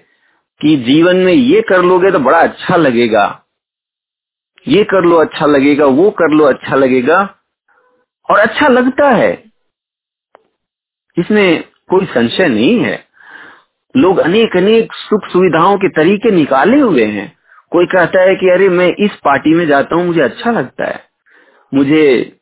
कि 0.61 0.77
जीवन 0.77 1.17
में 1.17 1.33
ये 1.33 1.63
कर 1.63 1.83
लोगे 1.83 2.11
तो 2.11 2.19
बड़ा 2.19 2.39
अच्छा 2.39 2.77
लगेगा। 2.77 3.45
ये 4.69 4.85
कर 4.85 5.05
लो 5.05 5.17
अच्छा 5.17 5.47
लगेगा, 5.47 5.87
वो 5.87 6.11
कर 6.11 6.31
लो 6.31 6.45
अच्छा 6.45 6.77
लगेगा। 6.77 7.37
और 8.31 8.39
अच्छा 8.39 8.69
लगता 8.69 9.09
है। 9.09 9.45
इसमें 11.19 11.63
कोई 11.63 12.07
संशय 12.07 12.49
नहीं 12.49 12.81
है। 12.81 13.05
लोग 13.97 14.19
अनेक 14.19 14.57
अनेक 14.57 14.93
सुख 14.93 15.21
सुविधाओं 15.27 15.79
के 15.79 15.89
तरीके 15.89 16.31
निकाले 16.31 16.81
हुए 16.81 17.05
हैं। 17.05 17.40
कोई 17.73 17.87
कहता 17.87 18.21
है 18.21 18.35
कि 18.35 18.51
अरे 18.51 18.69
मैं 18.69 18.95
इस 18.99 19.11
पार्टी 19.25 19.55
में 19.55 19.67
जाता 19.67 19.97
हूँ, 19.97 20.05
मुझे 20.05 20.21
अच्छा 20.21 20.51
लगता 20.51 20.85
है। 20.85 21.05
मुझे 21.75 22.37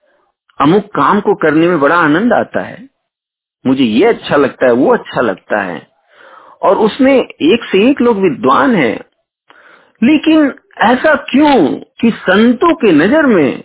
अमुक 0.60 0.84
काम 0.84 1.20
को 1.20 1.34
करने 1.34 1.68
में 1.68 1.80
बड़ा 1.80 1.96
आनंद 1.96 2.32
आता 2.32 2.60
है। 2.60 2.88
मुझे 3.66 3.84
ये 3.84 4.06
अच्छा 4.06 4.36
लगता 4.36 4.66
है, 4.66 4.72
वो 4.72 4.94
अच्छा 4.94 5.20
लगता 5.20 5.62
है। 5.62 5.88
और 6.62 6.76
उसमें 6.76 7.16
एक 7.24 7.64
से 7.72 7.90
एक 7.90 8.00
लोग 8.00 8.16
विद्वान 8.16 8.74
है। 8.76 8.94
लेकिन 10.02 10.54
ऐसा 10.78 11.14
क्यों 11.14 11.74
कि 12.00 12.10
संतों 12.10 12.74
के 12.74 12.92
नज़र 12.92 13.26
में 13.26 13.64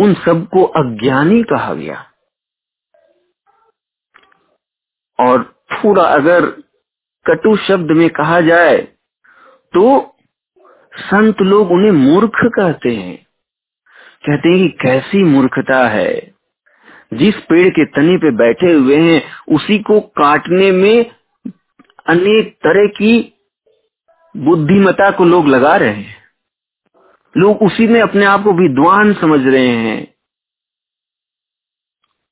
उन 0.00 0.14
सबको 0.14 0.64
अज्ञानी 0.64 1.42
कहा 1.42 1.74
गया? 1.74 2.04
और 5.20 5.42
पूरा 5.72 6.02
अगर 6.02 6.46
कटु 7.26 7.56
शब्द 7.56 7.90
में 7.90 8.10
कहा 8.10 8.40
जाए 8.40 8.97
तो 9.72 10.16
संत 10.94 11.40
लोग 11.40 11.70
उन्हें 11.70 11.92
मूर्ख 11.92 12.32
कहते 12.44 12.96
हैं। 12.96 13.26
कहते 14.26 14.48
हैं 14.48 14.58
कि 14.58 14.68
कैसी 14.68 15.24
मूर्खता 15.24 15.88
है। 15.88 16.34
जिस 17.14 17.34
पेड़ 17.36 17.68
के 17.68 17.84
तने 17.84 18.16
पे 18.16 18.30
बैठे 18.30 18.72
हुए 18.72 18.96
हैं, 18.96 19.22
उसी 19.48 19.78
को 19.78 20.00
काटने 20.00 20.72
में 20.72 21.10
अनेक 22.06 22.54
तरह 22.54 22.86
की 22.86 23.34
बुद्धिमता 24.36 25.10
को 25.10 25.24
लोग 25.24 25.48
लगा 25.48 25.76
रहे 25.76 25.92
हैं। 25.92 26.22
लोग 27.36 27.62
उसी 27.62 27.86
में 27.86 28.00
अपने 28.00 28.24
आप 28.24 28.44
को 28.44 28.52
विद्वान 28.52 29.14
समझ 29.14 29.46
रहे 29.46 29.68
हैं 29.68 30.14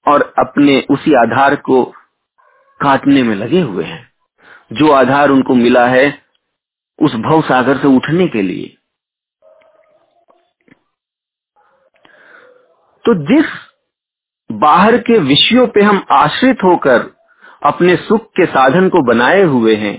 और 0.08 0.34
अपने 0.38 0.86
उसी 0.90 1.14
आधार 1.14 1.56
को 1.56 1.84
काटने 2.80 3.22
में 3.22 3.36
लगे 3.36 3.60
हुए 3.60 3.84
हैं। 3.84 4.12
जो 4.72 4.92
आधार 4.92 5.28
उनको 5.28 5.54
मिला 5.54 5.86
है 5.88 6.25
उस 6.98 7.14
भव 7.16 7.42
सागर 7.42 7.78
से 7.78 7.88
उठने 7.88 8.26
के 8.28 8.42
लिए। 8.42 8.76
तो 13.04 13.14
जिस 13.26 13.46
बाहर 14.50 14.96
के 14.98 15.18
विषयों 15.18 15.66
पे 15.66 15.82
हम 15.82 16.04
आश्रित 16.12 16.62
होकर 16.64 17.10
अपने 17.62 17.96
सुख 17.98 18.30
के 18.36 18.46
साधन 18.46 18.88
को 18.88 19.02
बनाए 19.02 19.42
हुए 19.42 19.74
हैं, 19.76 19.96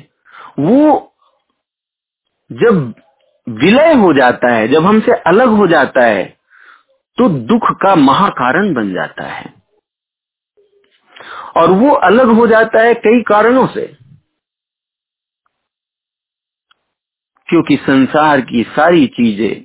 वो 0.59 1.13
जब 2.51 2.93
विलय 3.47 3.93
हो 3.93 4.13
जाता 4.13 4.53
है, 4.53 4.67
जब 4.67 4.85
हमसे 4.85 5.11
अलग 5.27 5.49
हो 5.49 5.67
जाता 5.67 6.03
है 6.03 6.25
तो 7.17 7.27
दुख 7.29 7.61
का 7.81 7.95
महाकारण 7.95 8.73
बन 8.73 8.93
जाता 8.93 9.23
है। 9.23 9.53
और 11.57 11.71
वो 11.71 11.91
अलग 12.03 12.29
हो 12.29 12.47
जाता 12.47 12.81
है 12.81 12.93
कई 12.95 13.21
कारणों 13.21 13.65
से। 13.67 13.85
क्योंकि 17.49 17.75
संसार 17.77 18.41
की 18.41 18.63
सारी 18.69 19.05
चीज़ें, 19.07 19.63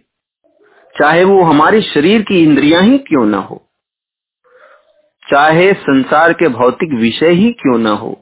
चाहे 0.95 1.25
वो 1.25 1.43
हमारे 1.43 1.81
शरीर 1.83 2.23
की 2.23 2.43
इंद्रियाँ 2.43 2.83
ही 2.83 2.99
क्यों 3.01 3.25
ना 3.27 3.39
हो, 3.41 3.57
चाहे 5.23 5.73
संसार 5.81 6.33
के 6.33 6.49
भौतिक 6.51 6.93
विषय 7.01 7.33
ही 7.35 7.51
क्यों 7.53 7.79
ना 7.79 7.91
हो, 7.97 8.13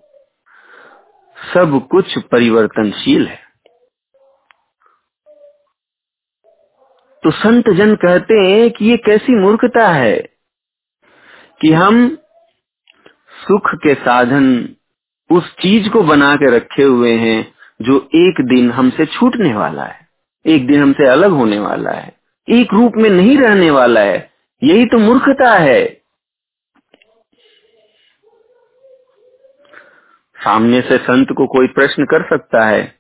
सब 1.37 1.81
कुछ 1.91 2.19
परिवर्तनशील 2.33 3.27
है। 3.27 3.39
तो 7.23 7.31
संत 7.33 7.69
जन 7.77 7.95
कहते 7.97 8.35
हैं 8.41 8.71
कि 8.71 8.85
ये 8.85 8.97
कैसी 9.07 9.35
मूर्खता 9.37 9.89
है 9.89 10.17
कि 11.61 11.73
हम 11.73 12.09
सुख 13.41 13.75
के 13.83 13.95
साधन 13.97 14.47
उस 15.31 15.51
चीज़ 15.55 15.89
को 15.89 16.03
बना 16.03 16.35
के 16.37 16.51
रखे 16.57 16.83
हुए 16.83 17.13
हैं 17.19 17.41
जो 17.81 18.09
एक 18.15 18.41
दिन 18.47 18.71
हमसे 18.71 19.07
छूटने 19.07 19.55
वाला 19.55 19.85
है, 19.85 20.09
एक 20.47 20.67
दिन 20.67 20.83
हमसे 20.83 21.07
अलग 21.07 21.31
होने 21.31 21.59
वाला 21.59 21.91
है, 21.91 22.13
एक 22.49 22.75
रूप 22.75 22.93
में 22.97 23.11
नहीं 23.11 23.39
रहने 23.39 23.71
वाला 23.71 24.01
है, 24.01 24.31
यही 24.63 24.87
तो 24.87 24.99
मूर्खता 24.99 25.55
है। 25.55 25.85
सामने 30.37 30.81
से 30.83 30.97
संत 30.99 31.29
को 31.37 31.47
कोई 31.47 31.67
प्रश्न 31.67 32.05
कर 32.05 32.23
सकता 32.29 32.67
है 32.67 32.99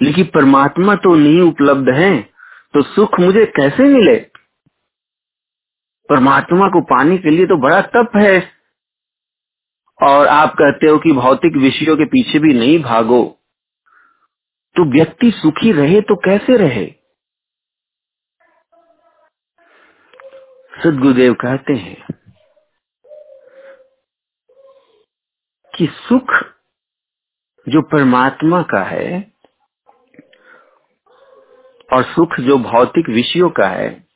लेकिन 0.00 0.24
परमात्मा 0.24 0.94
तो 0.94 1.14
नहीं 1.14 1.40
उपलब्ध 1.40 1.88
है 1.90 2.10
तो 2.74 2.82
सुख 2.82 3.20
मुझे 3.20 3.44
कैसे 3.46 3.82
मिले? 3.84 4.16
परमात्मा 6.08 6.68
को 6.68 6.80
पाने 6.80 7.18
के 7.18 7.30
लिए 7.30 7.46
तो 7.46 7.56
बड़ा 7.56 7.80
तप 7.80 8.16
है। 8.16 8.38
और 10.00 10.26
आप 10.26 10.52
कहते 10.52 10.86
हो 10.86 10.98
कि 10.98 11.12
भौतिक 11.12 11.56
विषयों 11.56 11.96
के 11.96 12.04
पीछे 12.04 12.38
भी 12.38 12.52
नहीं 12.54 12.82
भागो। 12.82 13.35
तो 14.76 14.84
व्यक्ति 14.84 15.30
सुखी 15.30 15.72
रहे 15.72 16.00
तो 16.00 16.16
कैसे 16.16 16.56
रहे? 16.56 16.86
सदगुरुदेव 20.84 21.34
कहते 21.34 21.72
हैं 21.72 22.06
कि 25.76 25.86
सुख 25.92 26.32
जो 27.68 27.82
परमात्मा 27.82 28.62
का 28.62 28.84
है 28.84 29.32
और 31.92 32.02
सुख 32.02 32.40
जो 32.40 32.58
भौतिक 32.58 33.08
विषयों 33.08 33.50
का 33.50 33.68
है, 33.68 34.06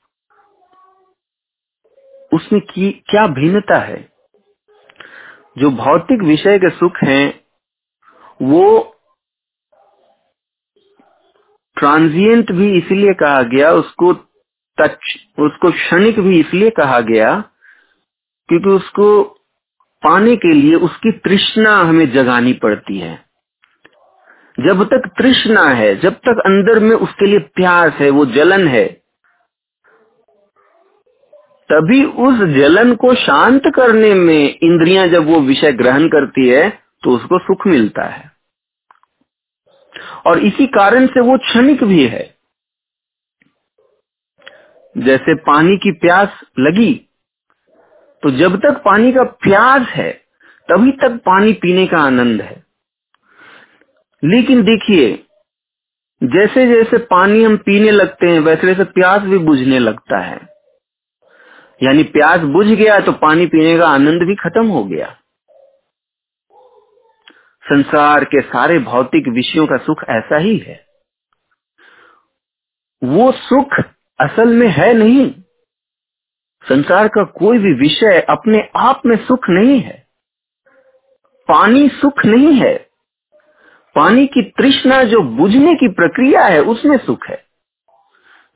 उसमें 2.35 2.61
की, 2.63 2.93
क्या 2.93 3.27
भिन्नता 3.27 3.79
है? 3.79 4.13
जो 5.59 5.71
भौतिक 5.71 6.23
विषय 6.23 6.59
के 6.59 6.71
सुख 6.71 6.93
हैं, 7.05 7.45
वो 8.43 8.97
ट्रांजिएंट 11.81 12.53
भी 12.53 12.71
इसलिए 12.79 13.15
कहा 13.15 13.43
गया, 13.45 13.71
उसको 13.73 14.13
टच 14.79 15.15
उसको 15.39 15.71
क्षणिक 15.71 16.21
भी 16.21 16.41
इसलिए 16.41 16.71
कहा 16.71 17.01
गया, 17.03 17.33
क्योंकि 18.49 18.71
उसको 18.71 19.23
पाने 20.03 20.37
के 20.37 20.53
लिए 20.55 20.75
उसकी 20.83 21.13
तृष्णा 21.21 21.77
हमें 21.79 22.11
जगानी 22.13 22.53
पड़ती 22.63 22.99
है। 22.99 23.15
जब 24.59 24.83
तक 24.85 25.09
तृष्णा 25.19 25.69
है, 25.71 25.95
जब 26.01 26.15
तक 26.27 26.41
अंदर 26.47 26.79
में 26.81 26.95
उसके 26.97 27.27
लिए 27.27 27.39
प्यास 27.57 27.93
है, 27.95 28.11
वो 28.11 28.25
जलन 28.29 28.67
है, 28.69 28.87
तभी 31.69 32.05
उस 32.25 32.39
जलन 32.51 32.95
को 32.95 33.15
शांत 33.17 33.63
करने 33.77 34.15
में 34.15 34.59
इंद्रियाँ 34.63 35.07
जब 35.09 35.27
वो 35.27 35.41
विषय 35.41 35.73
ग्रहण 35.73 36.09
करती 36.09 36.49
है 36.49 36.69
तो 37.03 37.11
उसको 37.11 37.39
सुख 37.39 37.67
मिलता 37.67 38.05
है। 38.07 38.30
और 40.27 40.39
इसी 40.39 40.67
कारण 40.67 41.07
से 41.07 41.21
वो 41.21 41.39
क्षणिक 41.39 41.85
भी 41.85 42.07
है। 42.09 42.37
जैसे 44.99 45.35
पानी 45.35 45.77
की 45.77 45.93
प्यास 45.93 46.41
लगी 46.59 46.93
तो 48.23 48.31
जब 48.31 48.57
तक 48.57 48.83
पानी 48.85 49.13
का 49.13 49.23
प्यास 49.23 49.83
है, 49.83 50.11
तभी 50.69 50.93
तक 50.93 51.11
पानी 51.27 51.53
पीने 51.53 51.87
का 51.87 51.99
आनंद 51.99 52.43
है। 52.43 52.65
लेकिन 54.25 54.63
देखिए 54.63 55.27
जैसे 56.23 56.67
जैसे 56.67 56.99
पानी 56.99 57.43
हम 57.45 57.57
पीने 57.57 57.91
लगते 57.91 58.27
हैं 58.27 58.41
वैसे 58.41 58.67
वैसे 58.67 58.85
प्यास 58.85 59.23
भी 59.23 59.39
बुझने 59.39 59.79
लगता 59.79 60.19
है। 60.19 60.41
यानी 61.83 62.03
प्यास 62.03 62.41
बुझ 62.41 62.67
गया 62.67 63.01
तो 63.01 63.13
पानी 63.13 63.47
पीने 63.47 63.79
का 63.79 63.89
आनंद 63.89 64.23
भी 64.23 64.35
खत्म 64.35 64.67
हो 64.67 64.85
गया। 64.85 65.20
संसार 67.63 68.25
के 68.25 68.41
सारे 68.41 68.79
भौतिक 68.79 69.29
विषयों 69.29 69.67
का 69.67 69.77
सुख 69.77 70.05
ऐसा 70.09 70.37
ही 70.37 70.59
है। 70.59 70.87
वो 73.05 73.33
सुख 73.33 73.81
असल 74.21 74.49
में 74.49 74.69
है 74.69 74.95
नहीं। 74.95 75.43
संसार 76.69 77.09
का 77.09 77.25
कोई 77.25 77.59
भी 77.59 77.73
विषय 77.73 78.21
अपने 78.21 78.69
आप 78.77 79.03
में 79.07 79.17
सुख 79.27 79.45
नहीं 79.49 79.81
है। 79.81 80.09
पानी 81.49 81.89
सुख 81.89 82.27
नहीं 82.27 82.55
है। 82.55 82.91
पानी 83.95 84.27
की 84.27 84.43
तृष्णा 84.43 85.03
जो 85.03 85.23
बुझने 85.23 85.75
की 85.75 85.89
प्रक्रिया 85.89 86.45
है, 86.45 86.61
उसमें 86.61 86.99
सुख 86.99 87.29
है। 87.29 87.45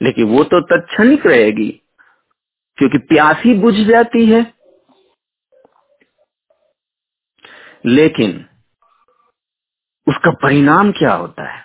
लेकिन 0.02 0.24
वो 0.24 0.44
तो 0.44 0.60
तत्क्षणिक 0.60 1.26
रहेगी, 1.26 1.82
क्योंकि 2.76 2.98
प्यास 2.98 3.36
ही 3.44 3.54
बुझ 3.54 3.74
जाती 3.74 4.26
है। 4.26 4.54
लेकिन 7.86 8.46
उसका 10.08 10.30
परिणाम 10.30 10.92
क्या 10.92 11.12
होता 11.12 11.52
है? 11.52 11.64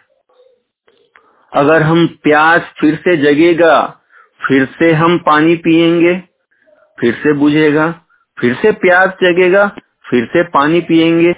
अगर 1.53 1.81
हम 1.81 2.07
प्यास 2.07 2.61
फिर 2.79 2.95
से 2.95 3.17
जगेगा, 3.17 4.01
फिर 4.47 4.65
से 4.79 4.93
हम 4.93 5.17
पानी 5.17 5.55
पिएँगे, 5.55 6.23
फिर 6.99 7.13
से 7.13 7.33
बुझेगा, 7.33 8.05
फिर 8.39 8.55
से 8.55 8.71
प्यास 8.71 9.09
जगेगा, 9.09 9.67
फिर 10.09 10.25
से 10.25 10.43
पानी 10.43 10.81
पिएँगे, 10.81 11.35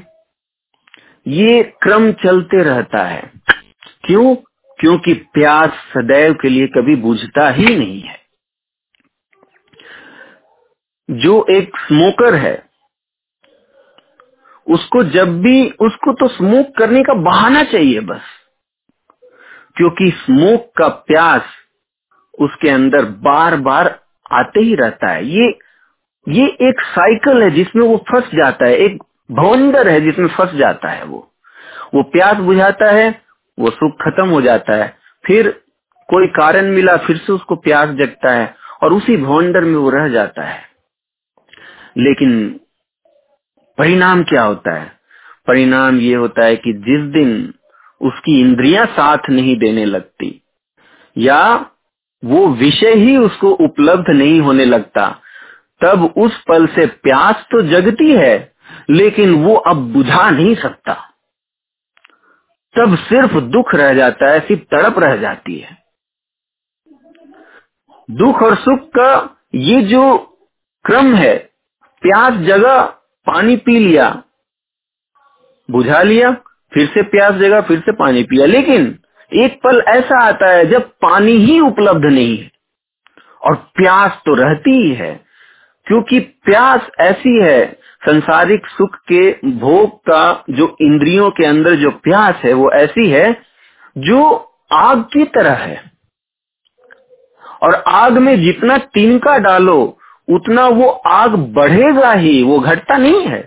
ये 1.28 1.64
क्रम 1.64 2.12
चलते 2.12 2.64
रहता 2.64 3.04
है। 3.04 3.32
क्यों? 4.06 4.36
क्योंकि 4.80 5.14
प्यास 5.14 5.70
सदैव 5.70 6.34
के 6.34 6.50
लिए 6.50 6.68
कभी 6.68 6.96
बुझता 6.96 7.50
ही 7.50 7.78
नहीं 7.78 8.02
है। 8.02 8.20
जो 11.12 11.46
एक 11.50 11.78
स्मोकर 11.78 12.36
है 12.36 12.71
उसको 14.68 15.04
जब 15.04 15.42
भी, 15.42 15.70
उसको 15.70 16.14
तो 16.14 16.28
स्मोक 16.28 16.78
करने 16.78 17.04
का 17.04 17.14
बहाना 17.14 17.64
चाहिए 17.64 18.00
बस। 18.00 18.22
क्योंकि 19.76 20.12
स्मोक 20.12 20.72
का 20.78 20.88
प्यास 20.88 21.42
उसके 22.40 22.70
अंदर 22.70 23.06
बार 23.06 23.56
बार 23.56 24.00
आते 24.32 24.60
ही 24.60 24.76
रहता 24.76 25.08
है। 25.08 25.26
ये 25.26 25.60
ये 26.30 26.48
एक 26.48 26.82
साइकिल 26.82 27.44
है 27.44 27.52
जिसमें 27.52 27.88
वो 27.88 28.06
फंस 28.12 28.32
जाता 28.36 28.66
है, 28.66 28.76
एक 28.76 29.04
भवंडर 29.32 29.88
है 29.88 30.02
जिसमें 30.02 30.28
फंस 30.28 30.52
जाता 30.52 30.90
है 30.90 31.04
वो। 31.04 31.34
वो 31.94 32.04
प्यास 32.04 32.38
बुझाता 32.38 32.92
है, 32.92 33.22
वो 33.60 33.70
सुख 33.70 33.92
खत्म 34.02 34.30
हो 34.30 34.42
जाता 34.42 34.74
है। 34.74 34.98
फिर 35.26 35.62
कोई 36.10 36.28
कारण 36.28 36.66
मिला, 36.66 36.98
फिर 36.98 37.18
से 37.18 37.34
उसको 37.34 37.56
प्यास 37.56 37.90
जगता 37.90 38.32
है 38.32 38.56
और 38.84 38.94
उसी 38.94 39.18
भवंडर 39.18 39.62
में 39.62 39.76
वो 39.76 39.90
रह 39.90 40.08
जाता 40.08 40.44
है। 40.44 40.64
लेकिन 41.98 42.60
परिणाम 43.82 44.24
क्या 44.24 44.44
होता 44.44 44.74
है? 44.74 44.92
परिणाम 45.48 46.00
ये 46.00 46.16
होता 46.16 46.46
है 46.46 46.56
कि 46.56 46.74
जिस 46.74 47.06
दिन 47.14 47.54
उसकी 48.02 48.40
इंद्रियाँ 48.42 48.86
साथ 48.86 49.30
नहीं 49.30 49.56
देने 49.58 49.86
लगती, 49.86 50.42
या 51.18 51.70
वो 52.24 52.48
विषय 52.48 52.94
ही 52.96 53.18
उसको 53.18 53.52
उपलब्ध 53.52 54.10
नहीं 54.10 54.40
होने 54.42 54.66
लगता, 54.66 55.10
तब 55.82 56.04
उस 56.18 56.44
पल 56.44 56.68
से 56.68 56.86
प्यास 56.86 57.46
तो 57.52 57.62
जगती 57.62 58.12
है, 58.12 58.54
लेकिन 58.90 59.34
वो 59.36 59.56
अब 59.56 59.78
बुझा 59.94 60.30
नहीं 60.30 60.56
सकता। 60.56 60.94
तब 62.76 62.96
सिर्फ़ 62.98 63.38
दुख 63.38 63.76
रह 63.76 63.94
जाता 63.94 64.32
है, 64.32 64.40
सिर्फ़ 64.40 64.62
तड़प 64.62 65.00
रह 65.00 65.16
जाती 65.16 65.60
है। 65.60 65.78
दुख 68.10 68.44
और 68.44 68.56
सुख 68.56 68.90
का 68.98 69.38
ये 69.56 69.82
जो 69.82 70.18
क्रम 70.86 71.16
है, 71.16 71.38
प्यास 72.04 72.34
जगह 72.34 72.98
पानी 73.28 73.56
पी 73.56 73.80
लिया, 73.80 74.24
बुझा 75.72 76.02
लिया, 76.02 76.32
फिर 76.74 76.88
से 76.88 77.02
प्यास 77.04 77.34
जगह 77.34 77.62
फिर 77.62 77.80
से 77.80 77.92
पानी 77.92 78.24
पिया। 78.24 78.46
लेकिन 78.46 78.98
एक 79.34 79.60
पल 79.64 79.84
ऐसा 79.88 80.20
आता 80.20 80.50
है 80.50 80.66
जब 80.66 80.90
पानी 81.02 81.32
ही 81.32 81.60
उपलब्ध 81.60 82.06
नहीं 82.06 82.38
है, 82.38 82.52
और 83.42 83.56
प्यास 83.56 84.22
तो 84.26 84.34
रहती 84.36 84.72
ही 84.72 84.94
है, 84.94 85.14
क्योंकि 85.88 86.20
प्यास 86.20 86.88
ऐसी 87.00 87.40
है, 87.42 87.80
संसारिक 88.06 88.68
सुख 88.68 88.96
के 89.08 89.32
भोग 89.46 90.00
का 90.00 90.44
जो 90.50 90.76
इंद्रियों 90.82 91.30
के 91.32 91.46
अंदर 91.46 91.76
जो 91.76 91.92
प्यास 91.92 92.36
है, 92.36 92.54
वो 92.54 92.72
ऐसी 92.72 93.10
है 93.10 93.42
जो 93.98 94.24
आग 94.72 95.02
की 95.04 95.24
तरह 95.26 95.54
है। 95.54 95.92
और 97.64 97.74
आग 97.88 98.18
में 98.18 98.42
जितना 98.42 98.78
तिनका 98.78 99.38
डालो 99.38 99.98
उतना 100.28 100.68
वो 100.68 100.90
आग 100.90 101.36
बढ़ेगा 101.54 102.12
ही, 102.12 102.44
वो 102.44 102.60
घटता 102.60 102.98
नहीं 102.98 103.26
है। 103.28 103.40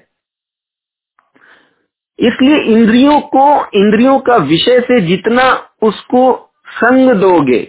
इसलिए 2.18 2.56
इंद्रियों 2.56 3.20
को, 3.20 3.66
इंद्रियों 3.74 4.18
का 4.18 4.36
विषय 4.36 4.80
से 4.80 5.00
जितना 5.00 5.52
उसको 5.82 6.52
संग 6.72 7.10
दोगे, 7.10 7.60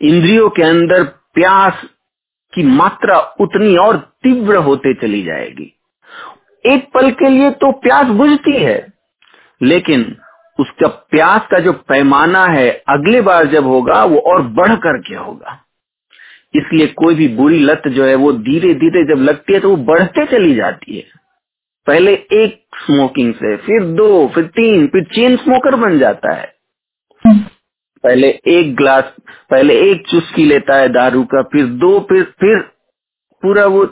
इंद्रियों 0.00 0.48
के 0.50 0.62
अंदर 0.62 1.04
प्यास 1.34 1.82
की 2.52 2.62
मात्रा 2.62 3.18
उतनी 3.40 3.76
और 3.76 3.96
तीव्र 4.22 4.56
होते 4.58 4.94
चली 4.94 5.22
जाएगी। 5.22 5.72
एक 6.64 6.88
पल 6.94 7.10
के 7.10 7.28
लिए 7.28 7.50
तो 7.50 7.72
प्यास 7.72 8.06
बुझती 8.06 8.56
है, 8.56 8.86
लेकिन 9.60 10.16
उसका 10.58 10.88
प्यास 11.10 11.46
का 11.50 11.58
जो 11.58 11.72
पैमाना 11.88 12.44
है 12.46 12.70
अगले 12.88 13.20
बार 13.20 13.46
जब 13.46 13.66
होगा, 13.66 14.04
वो 14.04 14.18
और 14.18 14.42
बढ़ 14.42 14.74
करके 14.76 15.14
होगा? 15.14 15.58
इसलिए 16.54 16.86
कोई 16.96 17.14
भी 17.14 17.28
बुरी 17.28 17.58
लत 17.60 17.82
जो 17.88 18.04
है 18.04 18.14
वो 18.14 18.32
धीरे 18.32 18.74
धीरे 18.74 19.04
जब 19.04 19.22
लगती 19.22 19.52
है 19.52 19.60
तो 19.60 19.70
वो 19.70 19.76
बढ़ते 19.84 20.26
चली 20.26 20.54
जाती 20.54 20.96
है। 20.96 21.04
पहले 21.86 22.12
एक 22.12 22.62
स्मोकिंग 22.76 23.34
से, 23.34 23.56
फिर 23.56 23.84
दो, 23.96 24.28
फिर 24.28 24.44
तीन, 24.44 24.86
फिर 24.86 25.04
चेन 25.04 25.36
स्मोकर 25.36 25.76
बन 25.76 25.98
जाता 25.98 26.32
है। 26.32 26.52
पहले 28.04 28.28
एक 28.46 28.74
ग्लास 28.76 29.12
पहले 29.50 29.80
एक 29.90 30.06
चुस्की 30.08 30.44
लेता 30.44 30.76
है 30.76 30.88
दारू 30.88 31.22
का, 31.24 31.42
फिर 31.42 31.66
दो, 31.66 31.98
फिर 32.00 32.22
फिर 32.40 32.58
पूरा 33.42 33.66
वो 33.66 33.84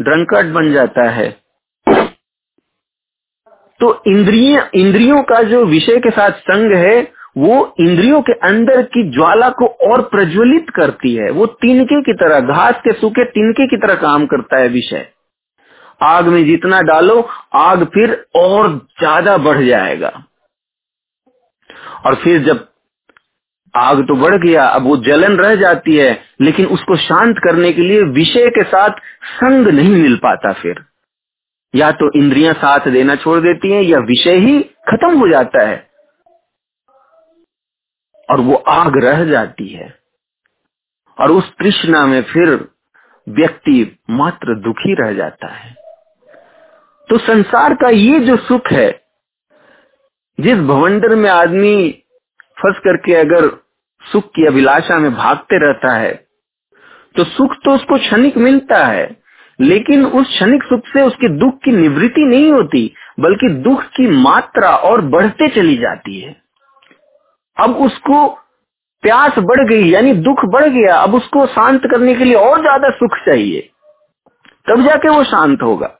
ड्रंकर्ड 0.00 0.52
बन 0.52 0.72
जाता 0.72 1.08
है। 1.10 1.30
तो 3.80 4.02
इंद्रिय, 4.06 4.70
इंद्रियों 4.74 5.22
का 5.22 5.42
जो 5.42 5.64
विषय 5.64 5.98
के 5.98 6.10
साथ 6.10 6.30
संग 6.42 6.72
है 6.74 7.02
वो 7.36 7.74
इंद्रियों 7.80 8.22
के 8.22 8.32
अंदर 8.32 8.82
की 8.82 9.02
ज्वाला 9.10 9.48
को 9.50 9.66
और 9.66 10.02
प्रज्वलित 10.02 10.70
करती 10.70 11.14
है। 11.14 11.30
वो 11.30 11.46
तिनके 11.46 12.00
की 12.02 12.12
तरह, 12.12 12.40
घास 12.40 12.74
के 12.74 12.92
सूखे 12.92 13.24
तिनके 13.24 13.66
की 13.66 13.76
तरह 13.76 13.94
काम 13.94 14.26
करता 14.26 14.58
है 14.58 14.68
विषय। 14.68 15.08
आग 16.02 16.26
में 16.28 16.44
जितना 16.44 16.80
डालो, 16.82 17.28
आग 17.54 17.84
फिर 17.84 18.26
और 18.36 18.68
ज़्यादा 18.98 19.36
बढ़ 19.36 19.64
जाएगा। 19.64 20.12
और 22.06 22.14
फिर 22.14 22.42
जब 22.44 22.66
आग 23.74 24.02
तो 24.02 24.14
बढ़ 24.14 24.34
गया, 24.34 24.66
अब 24.66 24.82
वो 24.82 24.96
जलन 24.96 25.36
रह 25.36 25.54
जाती 25.54 25.96
है, 25.96 26.22
लेकिन 26.40 26.66
उसको 26.66 26.96
शांत 26.96 27.38
करने 27.38 27.72
के 27.72 27.82
लिए 27.82 28.02
विषय 28.02 28.48
के 28.48 28.62
साथ 28.62 29.00
संग 29.24 29.68
नहीं 29.68 29.96
मिल 30.02 30.16
पाता 30.16 30.52
फिर। 30.52 30.84
या 31.74 31.90
तो 31.90 32.10
इंद्रियाँ 32.12 32.54
साथ 32.54 32.88
देना 32.88 33.16
छोड़ 33.16 33.40
देती 33.40 33.72
हैं, 33.72 33.82
या 33.82 33.98
विषय 33.98 34.36
ही 34.36 34.60
खत्म 34.62 35.18
हो 35.18 35.28
जाता 35.28 35.66
है। 35.66 35.87
और 38.28 38.40
वो 38.40 38.54
आग 38.54 38.96
रह 39.04 39.24
जाती 39.24 39.68
है। 39.68 39.94
और 41.18 41.30
उस 41.30 41.50
तृष्णा 41.58 42.06
में 42.06 42.22
फिर 42.22 42.48
व्यक्ति 43.26 43.98
मात्र 44.10 44.54
दुखी 44.54 44.94
रह 44.94 45.12
जाता 45.12 45.48
है। 45.48 45.74
तो 47.08 47.18
संसार 47.18 47.74
का 47.74 47.88
ये 47.88 48.20
जो 48.20 48.36
सुख 48.36 48.72
है, 48.72 48.90
जिस 50.38 50.58
भवंडर 50.58 51.14
में 51.14 51.30
आदमी 51.30 51.90
फंस 52.56 52.78
करके 52.78 53.14
अगर 53.14 53.48
सुख 54.04 54.24
की 54.24 54.46
अभिलाषा 54.46 54.98
में 54.98 55.14
भागते 55.14 55.58
रहता 55.58 55.92
है 55.94 56.12
तो 57.14 57.24
सुख 57.24 57.54
तो 57.64 57.74
उसको 57.74 57.98
क्षणिक 57.98 58.36
मिलता 58.36 58.84
है, 58.86 59.16
लेकिन 59.58 60.04
उस 60.06 60.26
क्षणिक 60.28 60.62
सुख 60.62 60.86
से 60.86 61.02
उसके 61.02 61.28
दुख 61.28 61.54
की 61.64 61.72
निवृत्ति 61.72 62.24
नहीं 62.24 62.50
होती, 62.52 62.94
बल्कि 63.20 63.48
दुख 63.54 63.82
की 63.86 64.06
मात्रा 64.06 64.70
और 64.70 65.00
बढ़ते 65.00 65.48
चली 65.48 65.76
जाती 65.76 66.20
है। 66.20 66.37
अब 67.58 67.76
उसको 67.76 68.26
प्यास 69.02 69.38
बढ़ 69.38 69.66
गई, 69.68 69.88
यानी 69.90 70.12
दुख 70.12 70.44
बढ़ 70.44 70.64
गया, 70.64 70.96
अब 70.96 71.14
उसको 71.14 71.46
शांत 71.46 71.82
करने 71.82 72.14
के 72.14 72.24
लिए 72.24 72.34
और 72.34 72.60
ज़्यादा 72.60 72.90
सुख 72.90 73.16
चाहिए। 73.26 73.68
तब 74.66 74.82
जाके 74.82 75.08
वो 75.08 75.22
शांत 75.24 75.62
होगा। 75.62 75.90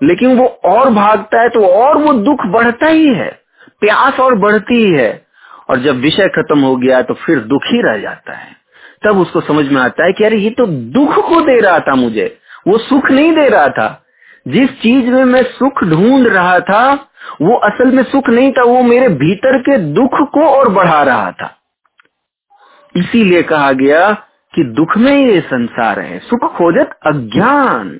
लेकिन 0.00 0.36
वो 0.38 0.46
और 0.64 0.90
भागता 0.90 1.40
है 1.40 1.48
तो 1.48 1.66
और 1.66 1.96
वो 1.96 2.12
दुख 2.14 2.46
बढ़ता 2.46 2.86
ही 2.86 3.08
है, 3.08 3.30
प्यास 3.80 4.20
और 4.20 4.34
बढ़ती 4.34 4.74
ही 4.76 4.92
है। 4.92 5.26
और 5.70 5.78
जब 5.78 6.00
विषय 6.00 6.28
खत्म 6.28 6.58
हो 6.60 6.76
गया 6.76 7.00
तो 7.02 7.14
फिर 7.16 7.38
दुख 7.40 7.66
ही 7.66 7.80
रह 7.82 7.98
जाता 7.98 8.32
है। 8.32 8.56
तब 9.04 9.18
उसको 9.18 9.40
समझ 9.40 9.64
में 9.66 9.80
आता 9.82 10.04
है 10.04 10.12
कि 10.12 10.24
अरे, 10.24 10.36
ये 10.36 10.50
तो 10.50 10.66
दुख 10.66 11.14
को 11.28 11.40
दे 11.40 11.58
रहा 11.60 11.78
था 11.78 11.94
मुझे, 11.94 12.38
वो 12.68 12.78
सुख 12.78 13.10
नहीं 13.10 13.32
दे 13.32 13.48
रहा 13.48 13.68
था। 13.68 13.98
जिस 14.48 14.70
चीज़ 14.80 15.06
में 15.06 15.24
मैं 15.24 15.42
सुख 15.44 15.84
ढूंढ 15.84 16.26
रहा 16.26 16.58
था 16.60 16.94
वो 17.42 17.56
असल 17.56 17.92
में 17.92 18.02
सुख 18.02 18.28
नहीं 18.28 18.52
था, 18.52 18.62
वो 18.62 18.82
मेरे 18.82 19.08
भीतर 19.08 19.58
के 19.58 19.78
दुख 19.94 20.20
को 20.34 20.46
और 20.48 20.68
बढ़ा 20.68 21.02
रहा 21.02 21.32
था। 21.32 21.56
इसीलिए 22.94 23.42
कहा 23.42 23.72
गया 23.72 24.12
कि 24.54 24.64
दुख 24.64 24.96
में 24.96 25.12
ये 25.12 25.40
संसार 25.40 26.00
है, 26.00 26.18
सुख 26.18 26.52
खोजत 26.56 26.98
अज्ञान। 27.06 27.98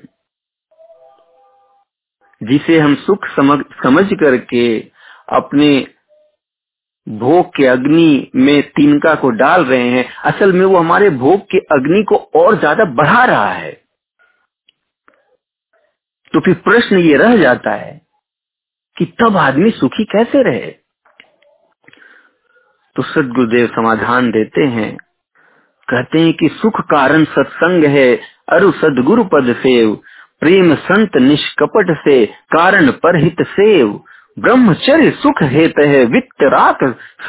जिसे 2.41 2.79
हम 2.79 2.95
सुख 2.95 3.27
समझ 3.27 3.59
समझ 3.83 4.05
करके 4.13 4.79
अपने 5.29 5.87
भोग 7.07 7.49
के 7.55 7.65
अग्नि 7.65 8.31
में 8.35 8.61
तिनका 8.69 9.15
को 9.15 9.29
डाल 9.29 9.65
रहे 9.65 9.89
हैं, 9.89 10.05
असल 10.23 10.53
में 10.53 10.65
वो 10.65 10.77
हमारे 10.77 11.09
भोग 11.09 11.41
के 11.51 11.57
अग्नि 11.71 12.03
को 12.03 12.15
और 12.15 12.59
ज़्यादा 12.59 12.85
बढ़ा 12.85 13.23
रहा 13.25 13.49
है। 13.49 13.71
तो 16.33 16.39
फिर 16.39 16.53
प्रश्न 16.53 16.97
ये 16.97 17.17
रह 17.17 17.37
जाता 17.37 17.71
है 17.71 18.01
कि 18.97 19.05
तब 19.05 19.37
आदमी 19.37 19.71
सुखी 19.71 20.03
कैसे 20.03 20.43
रहे? 20.43 20.71
तो 22.95 23.03
सदगुरुदेव 23.03 23.67
समाधान 23.67 24.31
देते 24.31 24.61
हैं। 24.61 24.97
कहते 25.89 26.19
हैं 26.19 26.33
कि 26.33 26.49
सुख 26.49 26.81
कारण 26.81 27.23
सत्संग 27.23 27.83
है, 27.83 28.19
अरु 28.49 28.71
सदगुरु 28.71 29.23
पद 29.23 29.55
सेव। 29.55 29.99
प्रेम 30.39 30.75
संत 30.75 31.17
निष्कपट 31.17 31.97
से, 32.05 32.25
कारण 32.25 32.91
पर 32.91 33.15
हित 33.15 33.41
सेव। 33.41 34.03
ब्रह्मचर्य 34.39 35.11
सुख 35.11 35.43
हेत 35.43 35.73
है, 35.79 36.05
वित्त 36.05 36.43
रात 36.43 36.77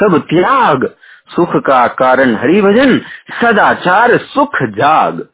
सब 0.01 0.19
त्याग। 0.19 0.95
सुख 1.37 1.57
का 1.57 1.89
कारण 1.89 2.35
हरि 2.35 2.63
भजन 2.63 2.99
सदाचार 3.41 4.17
सुख 4.17 4.51
जाग। 4.63 5.29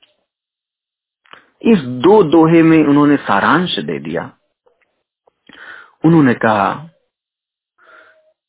इस 1.63 1.79
दो 1.79 2.23
दोहे 2.23 2.63
में 2.63 2.85
उन्होंने 2.85 3.17
सारांश 3.17 3.79
दे 3.79 3.99
दिया। 3.99 4.31
उन्होंने 6.05 6.35
कहा, 6.35 6.89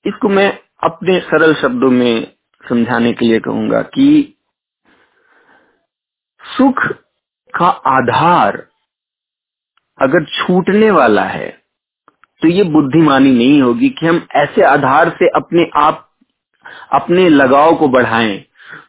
इसको 0.06 0.30
मैं 0.30 0.52
अपने 0.84 1.20
सरल 1.22 1.54
शब्दों 1.54 1.90
में 1.92 2.34
समझाने 2.64 3.12
के 3.14 3.26
लिए 3.26 3.40
कहूँगा 3.40 3.82
कि 3.96 4.38
सुख 6.42 6.86
का 7.54 7.68
आधार 7.90 8.58
अगर 10.00 10.26
छूटने 10.28 10.92
वाला 10.92 11.24
है 11.24 11.50
तो 12.42 12.48
ये 12.48 12.64
बुद्धिमानी 12.66 13.32
नहीं 13.32 13.62
होगी 13.62 13.90
कि 13.90 14.06
हम 14.08 14.26
ऐसे 14.36 14.62
आधार 14.64 15.10
से 15.10 15.28
अपने 15.36 15.70
आप, 15.76 16.08
अपने 16.92 17.28
लगाव 17.30 17.76
को 17.76 17.88
बढ़ाएँ। 17.88 18.38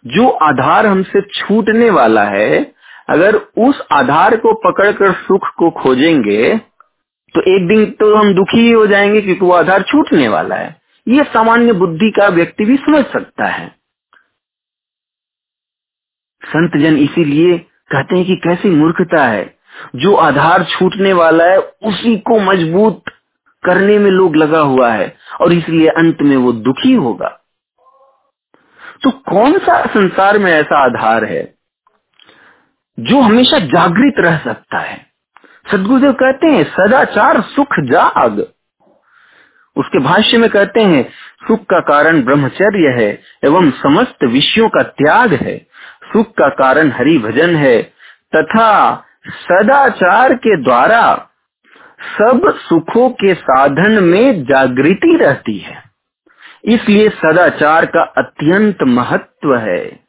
जो 0.06 0.28
आधार 0.42 0.86
हमसे 0.86 1.20
छूटने 1.30 1.90
वाला 1.90 2.24
है, 2.24 2.74
अगर 3.08 3.36
उस 3.60 3.82
आधार 3.92 4.36
को 4.36 4.54
पकड़कर 4.62 5.12
सुख 5.18 5.48
को 5.58 5.70
खोजेंगे 5.72 6.56
तो 7.34 7.40
एक 7.40 7.68
दिन 7.68 7.90
तो 7.90 8.14
हम 8.14 8.34
दुखी 8.34 8.60
ही 8.60 8.70
हो 8.70 8.86
जाएँगे 8.86 9.20
क्योंकि 9.20 9.40
वो 9.40 9.52
आधार 9.52 9.82
छूटने 9.82 10.28
वाला 10.28 10.56
है। 10.56 10.80
ये 11.08 11.24
सामान्य 11.24 11.72
बुद्धि 11.72 12.10
का 12.10 12.28
व्यक्ति 12.28 12.64
भी 12.64 12.76
समझ 12.76 13.04
सकता 13.06 13.44
है। 13.44 13.76
संत 16.44 16.76
जन 16.76 16.96
इसीलिए 16.96 17.58
कहते 17.58 18.16
हैं 18.16 18.26
कि 18.26 18.36
कैसी 18.36 18.70
मूर्खता 18.70 19.26
है। 19.26 19.58
जो 19.96 20.14
आधार 20.14 20.64
छूटने 20.64 21.12
वाला 21.12 21.44
है, 21.44 21.58
उसी 21.58 22.18
को 22.18 22.40
मज़बूत 22.40 23.02
करने 23.64 23.98
में 23.98 24.10
लोग 24.10 24.36
लगा 24.36 24.60
हुआ 24.60 24.92
है 24.92 25.16
और 25.40 25.52
इसलिए 25.52 25.88
अंत 25.88 26.22
में 26.22 26.36
वो 26.36 26.52
दुखी 26.52 26.92
होगा। 26.92 27.38
तो 29.02 29.10
कौन 29.10 29.58
सा 29.58 29.86
संसार 29.86 30.38
में 30.38 30.52
ऐसा 30.52 30.78
आधार 30.78 31.24
है 31.24 31.54
जो 33.00 33.20
हमेशा 33.20 33.58
जागृत 33.58 34.14
रह 34.18 34.38
सकता 34.38 34.78
है? 34.78 35.11
सदगुरुदेव 35.70 36.12
कहते 36.12 36.46
हैं, 36.46 36.64
सदाचार 36.64 37.40
सुख 37.40 37.80
जाग। 37.80 38.52
उसके 39.76 39.98
भाष्य 39.98 40.38
में 40.38 40.50
कहते 40.50 40.80
हैं, 40.80 41.10
सुख 41.48 41.60
का 41.60 41.80
कारण 41.80 42.22
ब्रह्मचर्य 42.22 43.02
है 43.02 43.22
एवं 43.44 43.70
समस्त 43.70 44.24
विषयों 44.24 44.68
का 44.68 44.82
त्याग 44.82 45.32
है। 45.32 45.58
सुख 46.12 46.34
का 46.34 46.48
कारण 46.48 46.90
हरि 46.90 47.18
भजन 47.18 47.56
है, 47.56 47.82
तथा 48.36 48.96
सदाचार 49.28 50.34
के 50.34 50.62
द्वारा 50.62 51.28
सब 52.18 52.58
सुखों 52.58 53.10
के 53.10 53.34
साधन 53.34 54.04
में 54.04 54.44
जागृति 54.44 55.16
रहती 55.16 55.58
है। 55.58 55.82
इसलिए 56.64 57.08
सदाचार 57.08 57.86
का 57.86 58.02
अत्यंत 58.02 58.82
महत्व 58.82 59.56
है। 59.56 60.04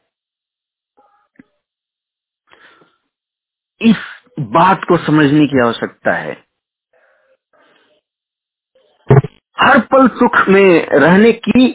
इस 3.81 3.97
बात 4.37 4.83
को 4.83 4.97
समझने 4.97 5.47
की 5.47 5.61
आवश्यकता 5.61 6.13
है। 6.13 6.37
हर 9.59 9.79
पल 9.79 10.07
सुख 10.07 10.47
में 10.49 10.87
रहने 10.93 11.31
की 11.31 11.69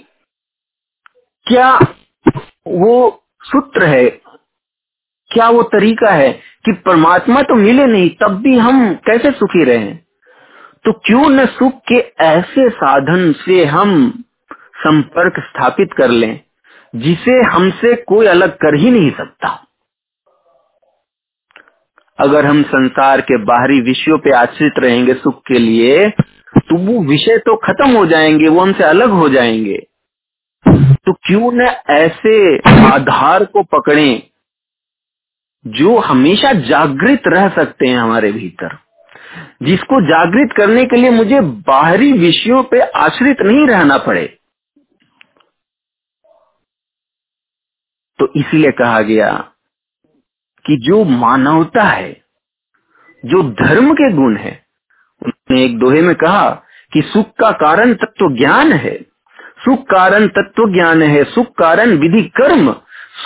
क्या 1.47 1.79
वो 2.67 3.25
सूत्र 3.45 3.85
है? 3.85 4.09
क्या 5.31 5.49
वो 5.49 5.63
तरीका 5.63 6.11
है 6.11 6.33
कि 6.65 6.73
परमात्मा 6.73 7.43
तो 7.43 7.55
मिले 7.55 7.87
नहीं, 7.87 8.11
तब 8.11 8.41
भी 8.43 8.59
हम 8.59 8.95
कैसे 8.95 9.31
सुखी 9.31 9.65
रहे? 9.65 9.95
तो 10.85 10.93
क्यों 10.93 11.29
न 11.31 11.47
सुख 11.47 11.81
के 11.89 11.99
ऐसे 12.25 12.69
साधन 12.71 13.33
से 13.33 13.65
हम 13.65 14.25
संपर्क 14.77 15.41
स्थापित 15.41 15.93
कर 15.99 16.09
लें, 16.09 16.41
जिसे 16.95 17.33
हमसे 17.53 17.95
कोई 18.09 18.27
अलग 18.27 18.57
कर 18.57 18.75
ही 18.75 18.91
नहीं 18.91 19.11
सकता? 19.11 19.68
अगर 22.19 22.47
हम 22.47 22.63
संसार 22.63 23.21
के 23.21 23.37
बाहरी 23.45 23.81
विषयों 23.81 24.19
पे 24.19 24.31
आश्रित 24.33 24.79
रहेंगे 24.79 25.15
सुख 25.15 25.41
के 25.47 25.59
लिए 25.59 26.09
तो 26.59 26.77
वो 26.77 27.03
विषय 27.05 27.39
तो 27.39 27.55
खत्म 27.57 27.91
हो 27.97 28.05
जाएँगे, 28.07 28.49
वो 28.49 28.61
हमसे 28.61 28.85
अलग 28.85 29.11
हो 29.11 29.29
जाएँगे। 29.29 29.77
तो 31.07 31.13
क्यों 31.13 31.53
न 31.53 31.67
ऐसे 31.91 32.59
आधार 32.87 33.45
को 33.45 33.63
पकड़े 33.73 34.09
जो 35.65 35.99
हमेशा 35.99 36.53
जागृत 36.69 37.23
रह 37.27 37.49
सकते 37.49 37.87
हैं 37.87 37.99
हमारे 37.99 38.33
भीतर? 38.33 38.77
जिसको 39.63 40.01
जागृत 40.01 40.55
करने 40.57 40.85
के 40.85 40.97
लिए 40.97 41.11
मुझे 41.11 41.41
बाहरी 41.69 42.13
विषयों 42.13 42.63
पे 42.63 42.81
आश्रित 42.81 43.43
नहीं 43.43 43.67
रहना 43.67 43.99
पड़े। 43.99 44.27
तो 48.19 48.33
इसीलिए 48.37 48.71
कहा 48.73 49.01
गया 49.03 49.31
कि 50.69 50.77
जो 50.77 51.05
मानवता 51.05 51.83
है, 51.83 52.25
जो 53.25 53.43
धर्म 53.43 53.95
के 53.95 54.13
गुण 54.13 54.37
है, 54.37 54.67
उन्होंने 55.23 55.65
एक 55.65 55.79
दोहे 55.79 56.03
में 56.03 56.15
कहा 56.15 56.51
कि 56.93 57.03
सुख 57.03 57.27
का 57.41 57.51
कारण 57.51 57.95
तत्व 57.95 58.37
ज्ञान 58.37 58.73
है। 58.73 59.03
सुख 59.65 59.83
कारण 59.83 60.27
तत्व 60.27 60.73
ज्ञान 60.73 61.03
है, 61.03 61.25
सुख 61.25 61.47
कारण 61.47 61.91
विधि 61.91 62.23
कर्म, 62.23 62.73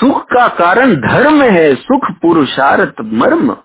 सुख 0.01 0.25
का 0.25 0.49
कारण 0.49 0.95
धर्म 0.95 1.43
है, 1.43 1.75
सुख 1.75 2.01
पुरुषार्थ 2.23 2.95
मर्म। 3.01 3.57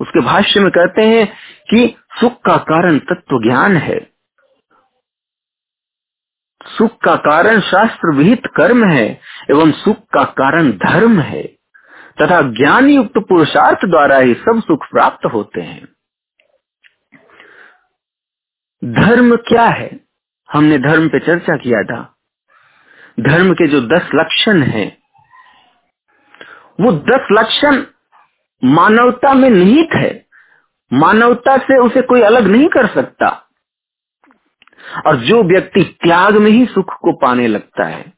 उसके 0.00 0.20
भाष्य 0.20 0.60
में 0.60 0.70
कहते 0.70 1.02
हैं 1.02 1.32
कि 1.70 1.96
सुख 2.20 2.32
का 2.40 2.56
कारण 2.56 2.98
तत्व 2.98 3.42
ज्ञान 3.42 3.76
है। 3.76 4.12
सुख 6.66 6.98
का 7.04 7.16
कारण 7.16 7.60
शास्त्र 7.60 8.14
विहित 8.14 8.42
कर्म 8.46 8.84
है, 8.84 9.20
एवं 9.50 9.72
सुख 9.72 9.96
का 9.96 10.24
कारण 10.24 10.70
धर्म 10.70 11.20
है। 11.20 11.61
तथा 12.22 12.42
ज्ञान 12.42 12.90
युक्त 12.90 13.18
पुरुषार्थ 13.18 13.84
द्वारा 13.84 14.18
ही 14.18 14.34
सब 14.34 14.62
सुख 14.66 14.90
प्राप्त 14.90 15.26
होते 15.26 15.60
हैं। 15.60 15.88
धर्म 18.84 19.36
क्या 19.36 19.66
है? 19.66 20.00
हमने 20.52 20.78
धर्म 20.78 21.08
पे 21.08 21.18
चर्चा 21.18 21.56
किया 21.56 21.82
था। 21.82 22.16
धर्म 23.20 23.52
के 23.52 23.66
जो 23.66 23.80
दस 23.80 24.08
लक्षण 24.14 24.62
हैं, 24.62 24.98
वो 26.80 26.92
दस 26.92 27.26
लक्षण 27.32 27.82
मानवता 28.64 29.34
में 29.34 29.50
निहित 29.50 29.88
है। 29.94 30.26
मानवता 30.92 31.56
से 31.56 31.78
उसे 31.78 32.02
कोई 32.02 32.22
अलग 32.22 32.42
नहीं 32.42 32.68
कर 32.68 32.86
सकता। 32.86 33.48
और 35.06 35.16
जो 35.16 35.42
व्यक्ति 35.42 35.98
त्याग 36.02 36.36
में 36.36 36.50
ही 36.50 36.66
सुख 36.66 36.94
को 37.00 37.12
पाने 37.12 37.48
लगता 37.48 37.84
है, 37.84 38.12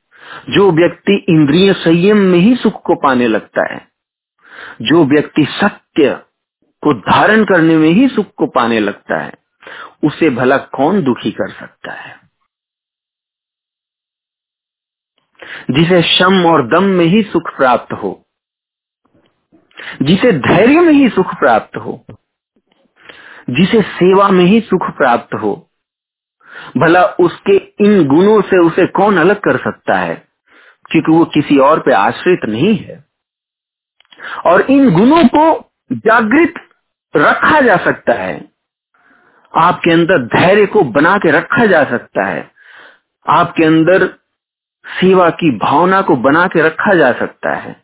जो 0.51 0.73
व्यक्ति 0.73 1.27
इंद्रिय 1.29 1.73
संयम 1.73 2.17
में 2.17 2.39
ही 2.39 2.57
सुख 2.57 2.83
को 2.83 2.95
पाने 2.95 3.29
लगता 3.29 3.75
है 3.75 3.94
जो 4.83 5.05
व्यक्ति 5.05 5.47
सत्य 5.51 6.15
को 6.83 6.95
धारण 6.95 7.45
करने 7.45 7.77
में 7.77 7.89
ही 7.89 8.09
सुख 8.09 8.27
को 8.37 8.47
पाने 8.47 8.81
लगता 8.81 9.19
है, 9.19 9.35
उसे 10.05 10.31
भला 10.31 10.57
कौन 10.59 11.03
दुखी 11.03 11.31
कर 11.31 11.51
सकता 11.51 11.93
है? 11.93 12.21
जिसे 15.71 16.03
शम 16.03 16.47
और 16.47 16.69
दम 16.69 16.85
में 16.85 17.05
ही 17.05 17.23
सुख 17.23 17.57
प्राप्त 17.57 17.93
हो, 17.93 18.27
जिसे 20.03 20.33
धैर्य 20.33 20.81
में 20.81 20.93
ही 20.93 21.09
सुख 21.09 21.35
प्राप्त 21.35 21.77
हो, 21.77 22.05
जिसे 23.51 23.83
सेवा 23.83 24.29
में 24.29 24.45
ही 24.45 24.61
सुख 24.61 24.97
प्राप्त 24.97 25.35
हो, 25.35 25.71
भला 26.77 27.05
उसके 27.05 27.57
इन 27.57 28.09
गुणों 28.09 28.43
से 28.43 28.59
उसे 28.59 28.87
कौन 28.87 29.19
अलग 29.19 29.37
कर 29.37 29.57
सकता 29.57 29.99
है? 29.99 30.29
क्योंकि 30.91 31.13
वो 31.13 31.25
किसी 31.25 31.59
और 31.59 31.81
पे 31.81 31.93
आश्रित 31.93 32.41
नहीं 32.45 32.77
है। 32.77 33.05
और 34.47 34.63
इन 34.71 34.91
गुणों 34.91 35.25
को 35.29 35.45
जागृत 36.07 36.55
रखा 37.15 37.61
जा 37.61 37.77
सकता 37.77 38.13
है। 38.15 38.35
आपके 39.55 39.93
अंदर 39.93 40.23
धैर्य 40.29 40.67
को 40.67 40.83
बना 40.93 41.17
के 41.19 41.31
रखा 41.31 41.67
जा 41.67 41.83
सकता 41.85 42.25
है। 42.25 42.51
आपके 43.27 43.65
अंदर 43.65 44.07
सेवा 44.85 45.29
की 45.33 45.51
भावना 45.59 46.01
को 46.03 46.17
बना 46.19 46.47
के 46.47 46.63
रखा 46.63 46.95
जा 46.95 47.13
सकता 47.13 47.55
है। 47.55 47.77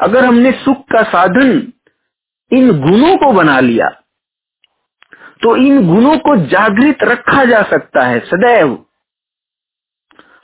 अगर 0.00 0.24
हमने 0.24 0.52
सुख 0.54 0.84
का 0.92 1.02
साधन 1.04 1.50
इन 2.52 2.70
गुणों 2.80 3.16
को 3.16 3.32
बना 3.32 3.58
लिया 3.60 3.88
तो 5.42 5.56
इन 5.56 5.86
गुणों 5.88 6.16
को 6.18 6.36
जागृत 6.46 7.02
रखा 7.02 7.44
जा 7.44 7.62
सकता 7.62 8.04
है 8.04 8.18
सदैव। 8.20 8.78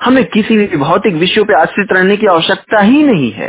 हमें 0.01 0.24
किसी 0.24 0.57
भी 0.57 0.76
भौतिक 0.76 1.14
विषयों 1.14 1.45
पर 1.45 1.55
आश्रित 1.55 1.92
रहने 1.92 2.16
की 2.16 2.26
आवश्यकता 2.26 2.80
ही 2.80 3.03
नहीं 3.03 3.30
है। 3.32 3.49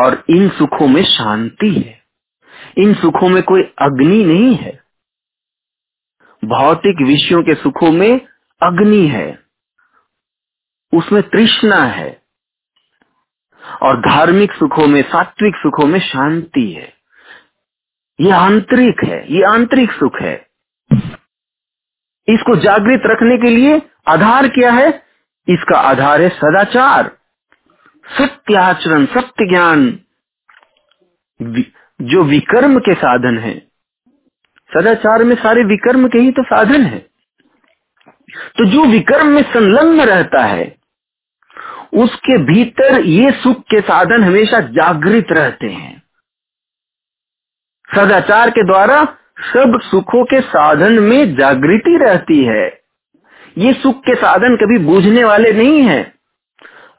और 0.00 0.24
इन 0.30 0.48
सुखों 0.48 0.88
में 0.88 1.04
शांति 1.04 1.74
है। 1.74 2.02
इन 2.78 2.94
सुखों 2.94 3.28
में 3.28 3.42
कोई 3.42 3.62
अग्नि 3.62 4.24
नहीं 4.24 4.56
है। 4.56 4.82
भौतिक 6.44 7.06
विषयों 7.06 7.42
के 7.42 7.54
सुखों 7.54 7.92
में 7.92 8.20
अग्नि 8.62 9.06
है। 9.06 9.38
उसमें 10.94 11.22
तृष्णा 11.22 11.84
है। 11.84 12.22
और 13.82 14.00
धार्मिक 14.00 14.52
सुखों 14.52 14.86
में, 14.86 15.02
सात्विक 15.02 15.54
सुखों 15.56 15.86
में 15.86 16.00
शांति 16.00 16.72
है। 16.72 16.94
ये 18.20 18.30
आंतरिक 18.30 19.04
है, 19.04 19.32
ये 19.32 19.42
आंतरिक 19.42 19.92
सुख 19.92 20.20
है। 20.20 20.46
इसको 22.28 22.56
जागृत 22.56 23.02
रखने 23.06 23.38
के 23.38 23.50
लिए 23.50 23.82
आधार 24.08 24.48
क्या 24.48 24.72
है? 24.72 25.02
इसका 25.48 25.78
आधार 25.78 26.20
है 26.20 26.28
सदाचार। 26.28 27.19
सत्य 28.18 28.56
आचरण 28.56 29.06
सत्य 29.06 29.46
ज्ञान 29.48 29.98
जो 32.00 32.22
विकर्म 32.22 32.78
के 32.78 32.94
साधन 32.94 33.38
है। 33.38 33.58
सदाचार 34.70 35.24
में 35.24 35.34
सारे 35.36 35.64
विकर्म 35.64 36.08
के 36.08 36.18
ही 36.18 36.30
तो 36.30 36.42
साधन 36.42 36.82
है। 36.82 36.98
तो 38.58 38.64
जो 38.64 38.84
विकर्म 38.84 39.26
में 39.26 39.42
संलग्न 39.42 40.00
रहता 40.00 40.44
है, 40.44 40.76
उसके 41.94 42.38
भीतर 42.38 43.00
ये 43.00 43.30
सुख 43.32 43.60
के 43.60 43.80
साधन 43.80 44.24
हमेशा 44.24 44.60
जागृत 44.60 45.32
रहते 45.32 45.66
हैं। 45.66 46.02
सदाचार 47.88 48.50
के 48.50 48.66
द्वारा 48.66 49.04
सब 49.40 49.80
सुखों 49.82 50.24
के 50.24 50.40
साधन 50.40 50.92
में 50.92 51.36
जागृति 51.36 51.96
रहती 51.96 52.44
है। 52.44 52.80
ये 53.58 53.72
सुख 53.72 54.00
के 54.00 54.14
साधन 54.14 54.56
कभी 54.56 54.78
बूझने 54.78 55.24
वाले 55.24 55.52
नहीं 55.52 55.82
है। 55.82 56.19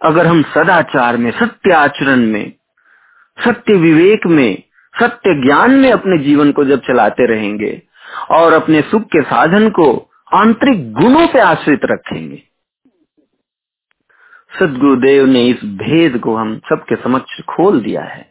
अगर 0.02 0.28
हम 0.28 0.42
सदाचार 0.54 1.18
में, 1.18 1.32
सत्य 1.32 1.74
आचरण 1.74 2.26
में, 2.28 2.54
सत्य 3.38 3.74
विवेक 3.78 4.26
में, 4.28 4.64
सत्य 4.94 5.34
ज्ञान 5.44 5.72
में 5.72 5.92
अपने 5.92 6.18
जीवन 6.24 6.52
को 6.52 6.66
जब 6.66 6.80
चलाते 6.82 7.26
रहेंगे 7.26 7.82
और 8.32 8.54
अपने 8.54 8.82
सुख 8.82 9.04
के 9.08 9.22
साधन 9.24 9.70
को 9.70 9.92
आंतरिक 10.36 10.92
गुणों 10.94 11.28
पे 11.28 11.40
आश्रित 11.40 11.86
रखेंगे, 11.86 12.44
सदगुरुदेव 14.52 15.26
ने 15.26 15.46
इस 15.48 15.64
भेद 15.80 16.18
को 16.20 16.36
हम 16.36 16.58
सबके 16.70 16.96
समक्ष 16.96 17.40
खोल 17.50 17.80
दिया 17.82 18.04
है। 18.04 18.30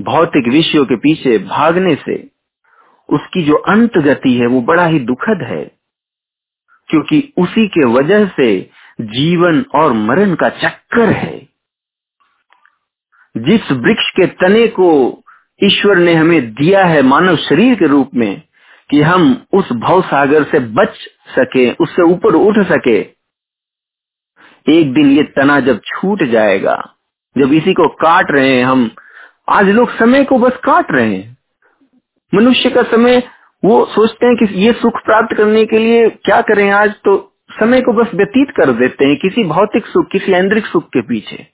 भौतिक 0.00 0.48
विषयों 0.48 0.84
के 0.84 0.96
पीछे 0.98 1.38
भागने 1.40 1.94
से 2.04 2.16
उसकी 3.08 3.42
जो 3.42 3.56
अंत 3.68 3.98
गति 3.98 4.34
है 4.34 4.46
वो 4.46 4.60
बड़ा 4.62 4.86
ही 4.86 4.98
दुखद 5.00 5.42
है, 5.42 5.64
क्योंकि 6.88 7.32
उसी 7.38 7.66
के 7.68 7.84
वजह 7.88 8.26
से 8.36 8.48
जीवन 9.00 9.64
और 9.74 9.92
मरण 9.92 10.34
का 10.34 10.48
चक्कर 10.48 11.10
है। 11.10 11.48
जिस 13.36 13.72
वृक्ष 13.72 14.10
के 14.10 14.26
तने 14.26 14.66
को 14.68 15.22
ईश्वर 15.64 15.96
ने 15.96 16.14
हमें 16.14 16.54
दिया 16.54 16.84
है 16.84 17.02
मानव 17.02 17.36
शरीर 17.36 17.74
के 17.74 17.86
रूप 17.86 18.10
में, 18.14 18.42
कि 18.90 19.00
हम 19.02 19.44
उस 19.52 19.72
भव 19.72 20.02
सागर 20.02 20.44
से 20.44 20.60
बच 20.60 20.96
सके, 21.28 21.72
उससे 21.72 22.02
ऊपर 22.02 22.34
उठ 22.34 22.58
सके, 22.58 22.98
एक 24.68 24.92
दिन 24.94 25.10
ये 25.10 25.22
तना 25.22 25.60
जब 25.60 25.80
छूट 25.86 26.22
जाएगा, 26.22 26.94
जब 27.38 27.52
इसी 27.52 27.72
को 27.72 27.88
काट 27.88 28.26
रहे 28.30 28.56
हैं 28.56 28.64
हम, 28.64 28.90
आज 29.48 29.68
लोग 29.68 29.96
समय 29.96 30.24
को 30.24 30.38
बस 30.38 30.56
काट 30.64 30.92
रहे 30.92 31.14
हैं। 31.16 31.36
मनुष्य 32.34 32.70
का 32.70 32.82
समय, 32.82 33.22
वो 33.64 33.84
सोचते 33.86 34.26
हैं 34.26 34.36
कि 34.36 34.54
ये 34.54 34.72
सुख 34.72 34.92
प्राप्त 35.04 35.36
करने 35.36 35.64
के 35.66 35.78
लिए 35.78 36.08
क्या 36.10 36.40
करें 36.40 36.70
आज 36.70 36.94
तो 37.04 37.31
समय 37.60 37.80
को 37.80 37.92
बस 37.92 38.10
व्यतीत 38.14 38.50
कर 38.50 38.72
देते 38.72 39.04
हैं 39.04 39.16
किसी 39.16 39.44
भौतिक 39.44 39.86
सुख, 39.86 40.10
किसी 40.10 40.32
ऐन्द्रिक 40.32 40.66
सुख 40.66 40.88
के 40.88 41.02
पीछे। 41.02 41.46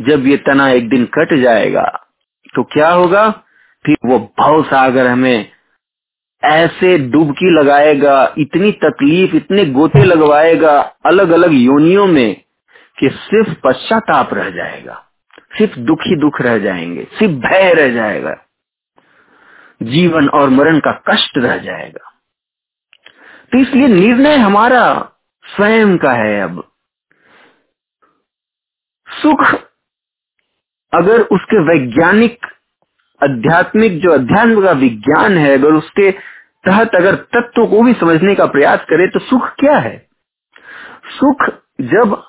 जब 0.00 0.26
ये 0.26 0.36
तना 0.36 0.68
एक 0.68 0.88
दिन 0.88 1.04
कट 1.04 1.34
जाएगा 1.34 2.06
तो 2.54 2.62
क्या 2.62 2.90
होगा? 2.90 3.30
फिर 3.86 3.96
वो 4.04 4.34
भव 4.40 4.64
सागर 4.64 5.06
हमें 5.06 5.50
ऐसे 6.44 6.98
डुबकी 6.98 7.50
लगाएगा, 7.60 8.34
इतनी 8.38 8.72
तकलीफ़, 8.72 9.36
इतने 9.36 9.64
गोते 9.66 10.04
लगवाएगा 10.04 10.80
अलग 11.06 11.30
अलग 11.30 11.52
योनियों 11.52 12.06
में, 12.06 12.42
कि 12.98 13.10
सिर्फ़ 13.10 13.54
पश्चाताप 13.64 14.34
रह 14.34 14.50
जाएगा। 14.50 15.04
सिर्फ़ 15.58 15.78
दुखी 15.78 16.16
दुख 16.16 16.40
रह 16.40 16.58
जाएँगे, 16.58 17.06
सिर्फ़ 17.12 17.34
भय 17.34 17.72
रह 17.74 17.92
जाएगा। 17.94 18.36
जीवन 19.82 20.28
और 20.28 20.48
मरण 20.48 20.78
का 20.78 21.02
कष्ट 21.08 21.38
रह 21.38 21.56
जाएगा। 21.56 22.09
तो 23.52 23.58
इसलिए 23.58 23.88
निर्णय 23.88 24.36
हमारा 24.36 25.12
स्वयं 25.44 25.98
का 25.98 26.12
है 26.12 26.40
अब। 26.40 26.64
सुख 29.08 29.54
अगर 30.92 31.20
उसके 31.20 31.58
वैज्ञानिक, 31.68 32.46
आध्यात्मिक 33.22 34.00
जो 34.00 34.10
अध्यात्म 34.10 34.62
का 34.62 34.72
विज्ञान 34.72 35.38
है, 35.38 35.58
अगर 35.58 35.68
उसके 35.68 36.10
तहत 36.64 36.94
अगर 36.94 37.14
तत्व 37.14 37.66
को 37.66 37.82
भी 37.82 37.92
समझने 37.92 38.34
का 38.34 38.46
प्रयास 38.46 38.80
करे 38.80 39.06
तो 39.06 39.18
सुख 39.18 39.48
क्या 39.48 39.76
है? 39.78 40.08
सुख 41.06 41.48
जब 41.80 42.22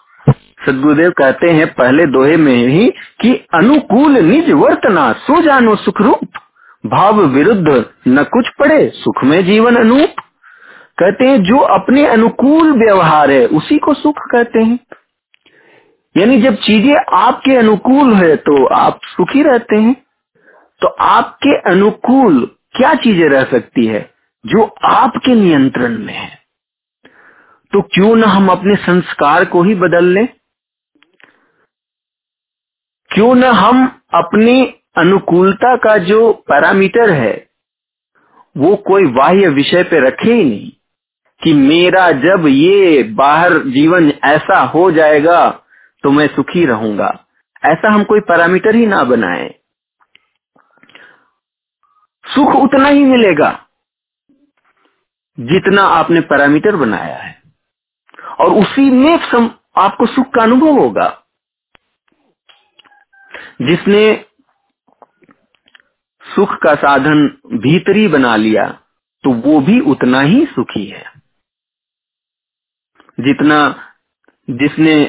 सदगुरुदेव 0.66 1.12
कहते 1.12 1.50
हैं 1.50 1.74
पहले 1.74 2.06
दोहे 2.06 2.38
में 2.38 2.68
ही 2.68 2.90
कि 3.22 3.36
अनुकूल 3.54 4.12
निज 4.12 4.52
वर्तना, 4.52 5.14
सो 5.14 5.42
जानो 5.42 5.76
सुख 5.76 6.02
रूप 6.02 6.20
भाव 6.86 7.22
विरुद्ध 7.22 7.86
न 8.08 8.24
कुछ 8.24 8.50
पड़े, 8.60 8.90
सुख 8.90 9.24
में 9.24 9.46
जीवन 9.46 9.76
अनूप। 9.76 10.16
कहते 11.02 11.26
हैं, 11.26 11.44
जो 11.44 11.58
अपने 11.58 12.08
अनुकूल 12.08 12.72
व्यवहार 12.72 13.32
है, 13.32 13.46
उसी 13.48 13.78
को 13.78 13.94
सुख 13.94 14.16
कहते 14.32 14.60
हैं। 14.60 14.80
यानी 16.18 16.42
जब 16.42 16.56
चीज़ें 16.56 16.96
आपके 17.14 17.56
अनुकूल 17.56 18.14
है 18.14 18.36
तो 18.36 18.66
आप 18.66 19.00
सुखी 19.04 19.44
रहते 19.44 19.76
हैं। 19.76 19.96
तो 20.82 20.88
आपके 20.88 21.72
अनुकूल 21.72 22.56
क्या 22.72 22.94
चीज़ें 22.94 23.30
रह 23.30 23.44
सकती 23.44 23.86
है? 23.86 24.14
जो 24.46 24.76
आपके 24.84 25.36
नियंत्रण 25.36 25.98
में 26.00 26.14
है। 26.14 26.40
तो 27.74 27.82
क्यों 27.82 28.16
ना 28.16 28.28
हम 28.28 28.50
अपने 28.50 28.76
संस्कार 28.76 29.46
को 29.46 29.64
ही 29.64 29.76
बदल 29.76 30.06
लें? 30.06 30.28
क्यों 33.10 33.36
ना 33.36 33.52
हम 33.52 34.02
अपनी 34.14 34.74
अनुकूलता 34.98 35.76
का 35.76 35.98
जो 35.98 36.34
पैरामीटर 36.34 37.10
है, 37.10 37.50
वो 38.58 38.76
कोई 38.76 39.06
बाह्य 39.06 39.48
विषय 39.48 39.84
पे 39.84 40.00
रखे 40.00 40.34
ही 40.34 40.44
नहीं? 40.44 40.72
कि 41.44 41.54
मेरा 41.54 42.12
जब 42.12 42.46
ये 42.48 43.04
बाहर 43.04 43.58
जीवन 43.68 44.12
ऐसा 44.24 44.60
हो 44.66 44.92
जाएगा 44.92 45.50
तो 46.04 46.12
मैं 46.12 46.28
सुखी 46.28 46.66
रहूँगा। 46.66 47.10
ऐसा 47.66 47.90
हम 47.90 48.04
कोई 48.04 48.20
पैरामीटर 48.20 48.76
ही 48.76 48.86
ना 48.86 49.04
बनाए। 49.04 49.50
सुख 52.26 52.56
उतना 52.56 52.88
ही 52.88 53.04
मिलेगा 53.04 53.52
जितना 55.38 55.84
आपने 55.84 56.22
पैरामीटर 56.22 56.76
बनाया 56.76 57.18
है। 57.18 57.42
और 58.40 58.52
उसी 58.54 58.90
में 58.90 59.18
सम, 59.32 59.50
आपको 59.78 60.06
सुख 60.06 60.34
का 60.34 60.44
अनुभव 60.44 60.80
होगा। 60.80 61.10
जिसने 63.62 64.26
सुख 66.26 66.56
का 66.56 66.76
साधन 66.76 67.28
भीतरी 67.54 68.08
बना 68.08 68.36
लिया 68.36 68.68
तो 69.24 69.32
वो 69.32 69.60
भी 69.62 69.80
उतना 69.80 70.22
ही 70.22 70.46
सुखी 70.46 70.86
है। 70.86 71.11
जितना 73.22 73.58
जिसने 74.50 75.06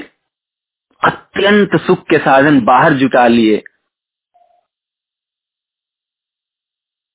अत्यंत 1.02 1.80
सुख 1.80 2.02
के 2.02 2.18
साधन 2.18 2.60
बाहर 2.60 2.92
जुटा 2.92 3.26
लिए 3.26 3.62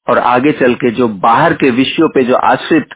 और 0.08 0.20
आगे 0.20 0.52
चल 0.52 0.76
के 0.76 0.91
जो 0.91 1.08
बाहर 1.08 1.54
के 1.54 1.70
विषयों 1.70 2.10
पे 2.10 2.24
जो 2.24 2.36
आश्रित, 2.36 2.89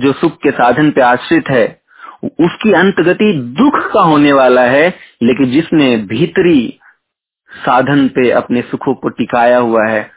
जो 0.00 0.12
सुख 0.12 0.36
के 0.36 0.50
साधन 0.50 0.90
पे 0.90 1.00
आश्रित 1.00 1.44
है, 1.48 1.82
उसकी 2.24 2.72
अंत 2.72 3.00
गति 3.00 3.32
दुख 3.38 3.92
का 3.92 4.00
होने 4.00 4.32
वाला 4.32 4.62
है, 4.62 4.88
लेकिन 5.22 5.50
जिसने 5.50 5.96
भीतरी 5.96 6.80
साधन 7.50 8.08
पे 8.08 8.30
अपने 8.30 8.62
सुखों 8.62 8.94
को 8.94 9.08
टिकाया 9.08 9.58
हुआ 9.58 9.88
है, 9.88 10.10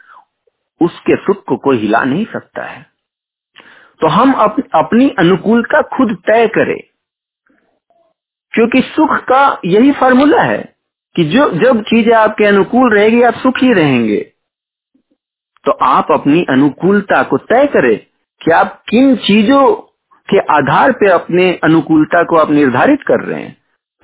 उसके 0.80 1.16
सुख 1.16 1.44
को 1.44 1.56
कोई 1.56 1.78
हिला 1.78 2.04
नहीं 2.04 2.24
सकता 2.24 2.64
है। 2.64 2.95
तो 4.00 4.06
हम 4.06 4.32
अप, 4.32 4.56
अपनी 4.74 5.14
अनुकूलता 5.18 5.82
खुद 5.82 6.18
तय 6.26 6.46
करें। 6.46 6.80
क्योंकि 8.52 8.80
सुख 8.80 9.16
का 9.16 9.60
यही 9.64 9.92
फार्मूला 9.92 10.42
है 10.42 10.76
कि 11.16 11.24
जो 11.24 11.50
जब 11.50 11.82
चीज़ें 11.82 12.12
आपके 12.12 12.44
अनुकूल 12.44 12.94
रहेगी 12.94 13.22
आप 13.22 13.34
सुखी 13.34 13.72
रहेंगे। 13.72 14.32
तो 15.64 15.72
आप 15.72 16.06
अपनी 16.10 16.46
अनुकूलता 16.50 17.22
को 17.22 17.36
तय 17.38 17.66
करें 17.66 17.98
कि 18.42 18.50
आप 18.50 18.82
किन 18.88 19.16
चीज़ों 19.16 19.74
के 20.28 20.38
आधार 20.38 20.92
पे 20.92 21.10
अपने 21.10 21.60
अनुकूलता 21.64 22.22
को 22.22 22.36
आप 22.36 22.50
निर्धारित 22.50 23.02
कर 23.02 23.20
रहे 23.20 23.42
हैं। 23.42 23.56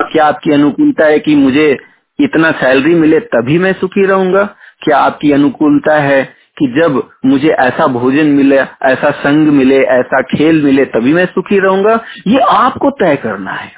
क्या 0.02 0.24
आपकी 0.24 0.52
अनुकूलता 0.52 1.04
है 1.04 1.18
कि 1.18 1.36
मुझे 1.36 1.78
इतना 2.20 2.50
सैलरी 2.50 2.94
मिले 2.94 3.20
तभी 3.20 3.58
मैं 3.58 3.72
सुखी 3.72 4.06
रहूँगा। 4.06 4.44
क्या 4.82 4.98
आपकी 4.98 5.32
अनुकूलता 5.32 5.98
है 5.98 6.41
कि 6.62 6.80
जब 6.80 7.10
मुझे 7.26 7.48
ऐसा 7.48 7.86
भोजन 7.86 8.26
मिले, 8.26 8.56
ऐसा 8.82 9.10
संग 9.10 9.48
मिले, 9.48 9.82
ऐसा 9.82 10.22
खेल 10.22 10.62
मिले, 10.62 10.84
तभी 10.84 11.12
मैं 11.12 11.26
सुखी 11.26 11.58
रहूँगा। 11.58 12.04
ये 12.26 12.38
आपको 12.38 12.90
तय 12.90 13.16
करना 13.16 13.52
है। 13.52 13.72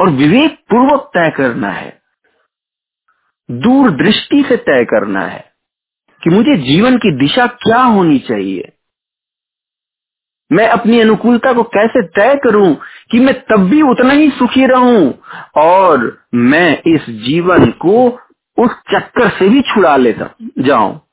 और 0.00 0.08
विवेक 0.08 0.54
पूर्वक 0.54 1.10
तय 1.14 1.30
करना 1.30 1.68
है। 1.68 2.02
दूर 3.50 3.90
दृष्टि 3.90 4.44
से 4.48 4.56
तय 4.56 4.84
करना 4.84 5.20
है 5.20 5.52
कि 6.22 6.30
मुझे 6.30 6.56
जीवन 6.56 6.96
की 6.96 7.16
दिशा 7.16 7.46
क्या 7.46 7.82
होनी 7.82 8.18
चाहिए। 8.18 8.72
मैं 10.52 10.68
अपनी 10.68 11.00
अनुकूलता 11.00 11.52
को 11.52 11.62
कैसे 11.62 12.02
तय 12.02 12.40
करूँ 12.44 12.76
कि 13.10 13.20
मैं 13.20 13.40
तब 13.40 13.56
भी 13.56 13.82
उतना 13.82 14.12
ही 14.12 14.30
सुखी 14.30 14.66
रहूँ 14.66 15.18
और 15.56 16.24
मैं 16.34 16.82
इस 16.86 17.10
जीवन 17.10 17.70
को 17.70 18.20
उस 18.58 18.70
चक्कर 18.94 19.30
से 19.30 19.48
भी 19.48 19.62
छुड़ा 19.62 19.96
लेता, 19.96 20.30
जाऊँ। 20.58 21.05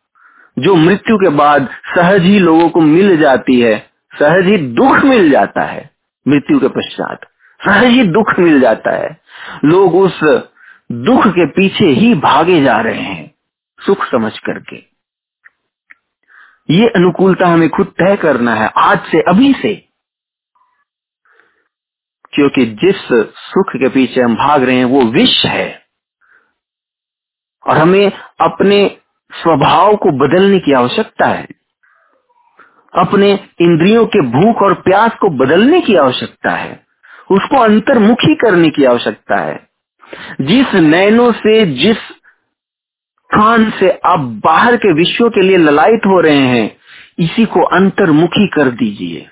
जो 0.59 0.75
मृत्यु 0.75 1.17
के 1.17 1.29
बाद 1.29 1.69
सहज 1.95 2.21
ही 2.21 2.39
लोगों 2.39 2.69
को 2.69 2.81
मिल 2.81 3.17
जाती 3.17 3.61
है, 3.61 3.91
सहज 4.19 4.45
ही 4.45 4.57
दुख 4.57 4.97
मिल 4.97 5.31
जाता 5.31 5.61
है, 5.61 5.89
मृत्यु 6.27 6.59
के 6.59 6.67
पश्चात 6.67 7.19
सहज 7.65 7.83
ही 7.83 8.03
दुख 8.03 8.39
मिल 8.39 8.59
जाता 8.61 8.91
है। 8.91 9.21
लोग 9.65 9.95
उस 9.95 10.23
दुख 10.91 11.27
के 11.27 11.45
पीछे 11.45 11.85
ही 11.85 12.15
भागे 12.15 12.63
जा 12.63 12.77
रहे 12.77 13.01
हैं, 13.01 13.35
सुख 13.85 14.05
समझ 14.05 14.39
करके। 14.39 14.75
ये 16.69 16.87
अनुकूलता 16.87 17.47
हमें 17.47 17.69
खुद 17.69 17.87
तय 17.87 18.15
करना 18.15 18.55
है, 18.55 18.71
आज 18.77 18.99
से 18.99 19.21
अभी 19.21 19.53
से। 19.53 19.89
क्योंकि 22.33 22.65
जिस 22.65 22.97
सुख 23.35 23.69
के 23.69 23.89
पीछे 23.89 24.21
हम 24.21 24.35
भाग 24.35 24.63
रहे 24.63 24.75
हैं, 24.75 24.85
वो 24.85 25.01
विष 25.01 25.45
है। 25.45 25.85
और 27.67 27.77
हमें 27.77 28.11
अपने 28.41 28.99
स्वभाव 29.41 29.95
को 29.95 30.11
बदलने 30.11 30.59
की 30.59 30.73
आवश्यकता 30.73 31.25
है। 31.25 31.47
अपने 32.97 33.39
इंद्रियों 33.61 34.05
के 34.05 34.21
भूख 34.21 34.55
और 34.61 34.73
प्यास 34.73 35.11
को 35.21 35.29
बदलने 35.29 35.81
की 35.81 35.95
आवश्यकता 35.95 36.51
है। 36.51 36.83
उसको 37.31 37.57
अंतर्मुखी 37.57 38.35
करने 38.35 38.69
की 38.69 38.83
आवश्यकता 38.83 39.35
है। 39.35 39.67
जिस 40.41 40.73
नैनों 40.73 41.31
से, 41.31 41.65
जिस 41.65 41.97
कान 43.29 43.71
से 43.71 43.99
आप 44.05 44.19
बाहर 44.19 44.75
के 44.75 44.93
विश्व 44.93 45.29
के 45.29 45.41
लिए 45.41 45.57
ललायत 45.57 46.01
हो 46.05 46.19
रहे 46.19 46.37
हैं, 46.37 46.77
इसी 47.19 47.45
को 47.45 47.61
अंतर्मुखी 47.61 48.47
कर 48.47 48.63
दीजिए। 48.63 49.27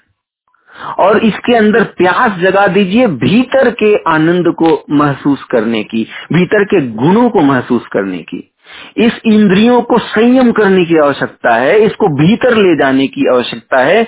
और 1.00 1.18
इसके 1.18 1.56
अंदर 1.56 1.84
प्यास 1.84 2.32
जगा 2.32 2.68
दीजिए 2.68 3.08
भीतर 3.08 3.72
के 3.72 3.96
आनंद 4.08 4.46
को 4.48 4.86
महसूस 4.90 5.44
करने 5.44 5.84
की, 5.84 6.08
भीतर 6.34 6.64
के 6.64 6.88
गुणों 6.88 7.30
को 7.30 7.42
महसूस 7.42 7.88
करने 7.88 8.18
की। 8.18 8.51
इस 8.98 9.20
इंद्रियों 9.26 9.82
को 9.82 9.98
संयम 10.00 10.52
करने 10.52 10.86
की 10.86 10.98
आवश्यकता 11.00 11.56
है, 11.56 11.80
इसको 11.80 12.08
भीतर 12.18 12.56
ले 12.58 12.76
जाने 12.78 13.08
की 13.08 13.28
आवश्यकता 13.28 13.80
है, 13.82 14.04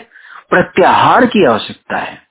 प्रत्याहार 0.50 1.26
की 1.26 1.46
आवश्यकता 1.46 1.98
है। 2.00 2.22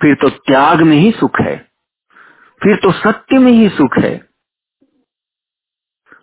फिर 0.00 0.14
तो 0.14 0.28
त्याग 0.30 0.82
में 0.82 0.96
ही 0.96 1.10
सुख 1.12 1.40
है, 1.40 1.56
फिर 2.60 2.76
तो 2.76 2.92
सत्य 2.92 3.38
में 3.38 3.52
ही 3.52 3.68
सुख 3.70 3.98
है, 3.98 4.16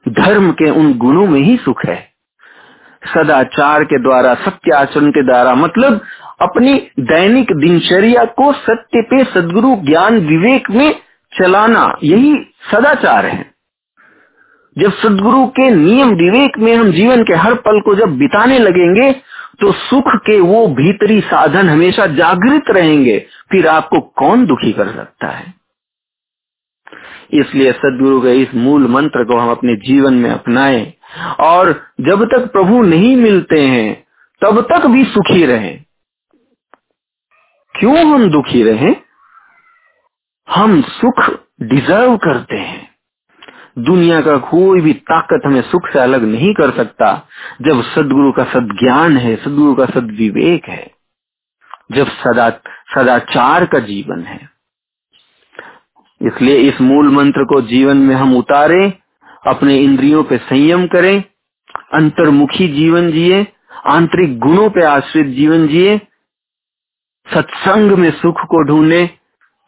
धर्म 0.10 0.52
के 0.54 0.70
उन 0.72 0.94
गुणों 0.98 1.28
में 1.28 1.40
ही 1.40 1.58
सुख 1.58 1.86
है। 1.86 2.00
सदाचार 3.04 3.84
के 3.84 3.98
द्वारा, 4.04 4.34
सत्य 4.36 4.74
आचरण 4.74 5.12
के 5.12 5.24
द्वारा 5.24 5.54
मतलब 5.56 6.02
अपनी 6.42 6.74
दैनिक 7.02 7.52
दिनचर्या 7.56 8.24
को 8.38 8.52
सत्य 8.56 9.02
पे 9.04 9.24
सदगुरु 9.26 9.76
ज्ञान 9.86 10.18
विवेक 10.28 10.70
में 10.72 10.90
चलाना 11.32 11.84
यही 12.04 12.34
सदाचार 12.72 13.26
है। 13.26 13.50
जब 14.76 14.94
सदगुरु 14.94 15.46
के 15.48 15.70
नियम 15.70 16.14
विवेक 16.16 16.58
में 16.58 16.74
हम 16.76 16.92
जीवन 16.92 17.24
के 17.24 17.34
हर 17.36 17.54
पल 17.62 17.80
को 17.82 17.96
जब 17.96 18.18
बिताने 18.18 18.60
लगेंगे 18.60 19.12
तो 19.62 19.72
सुख 19.72 20.16
के 20.26 20.40
वो 20.40 20.68
भीतरी 20.68 21.20
साधन 21.22 21.70
हमेशा 21.70 22.06
जागृत 22.08 22.70
रहेंगे, 22.70 23.18
फिर 23.52 23.68
आपको 23.68 24.00
कौन 24.00 24.46
दुखी 24.46 24.72
कर 24.72 24.88
सकता 24.88 25.28
है? 25.28 25.54
इसलिए 27.34 27.72
सदगुरु 27.72 28.22
के 28.22 28.34
इस 28.34 28.56
मूल 28.56 28.88
मंत्र 28.88 29.24
को 29.24 29.38
हम 29.38 29.52
अपने 29.52 29.76
जीवन 29.86 30.14
में 30.14 30.30
अपनाएँ, 30.30 30.94
और 31.40 31.72
जब 32.02 32.26
तक 32.26 32.52
प्रभु 32.52 32.82
नहीं 32.82 33.16
मिलते 33.16 33.62
हैं, 33.62 33.94
तब 34.42 34.62
तक 34.72 34.86
भी 34.86 35.04
सुखी 35.06 35.46
रहें। 35.46 35.84
क्यों 37.76 37.98
हम 38.06 38.30
दुखी 38.30 38.64
रहें? 38.64 38.96
हम 40.50 40.82
सुख 40.82 41.40
डिजर्व 41.62 42.18
करते 42.18 42.56
हैं। 42.56 42.92
दुनिया 43.80 44.22
का 44.22 44.38
कोई 44.38 44.82
भी 44.82 44.94
ताकत 44.94 45.42
हमें 45.46 45.62
सुख 45.62 45.82
से 45.94 46.00
अलग 46.00 46.24
नहीं 46.24 46.54
कर 46.54 46.72
सकता, 46.72 47.28
जब 47.62 47.82
सदगुरु 47.82 48.32
का 48.32 48.44
सद 48.44 48.78
ज्ञान 48.84 49.18
है, 49.18 49.36
सदगुरु 49.36 49.76
का 49.76 49.86
सदविवेक 49.86 50.66
है, 50.66 50.92
जब 51.92 52.08
सदा, 52.08 52.50
सदाचार 52.96 53.66
का 53.66 53.80
जीवन 53.80 54.22
है। 54.22 54.50
इसलिए 56.22 56.56
इस 56.56 56.82
मूल 56.82 57.10
मंत्र 57.10 57.44
को 57.44 57.62
जीवन 57.62 57.98
में 57.98 58.16
हम 58.16 58.36
उतारे, 58.36 58.94
अपने 59.48 59.78
इंद्रियों 59.78 60.24
पे 60.24 60.38
संयम 60.38 60.88
करें, 60.88 61.24
अंतर्मुखी 61.94 62.68
जीवन 62.68 63.12
जिए, 63.12 63.48
आंतरिक 63.86 64.40
गुणों 64.40 64.70
पे 64.70 64.86
आश्रित 64.86 65.28
जीवन 65.28 65.68
जिए, 65.68 66.02
सत्संग 67.34 67.92
में 67.92 68.12
सुख 68.12 68.36
को 68.36 68.64
ढूंढे 68.64 69.18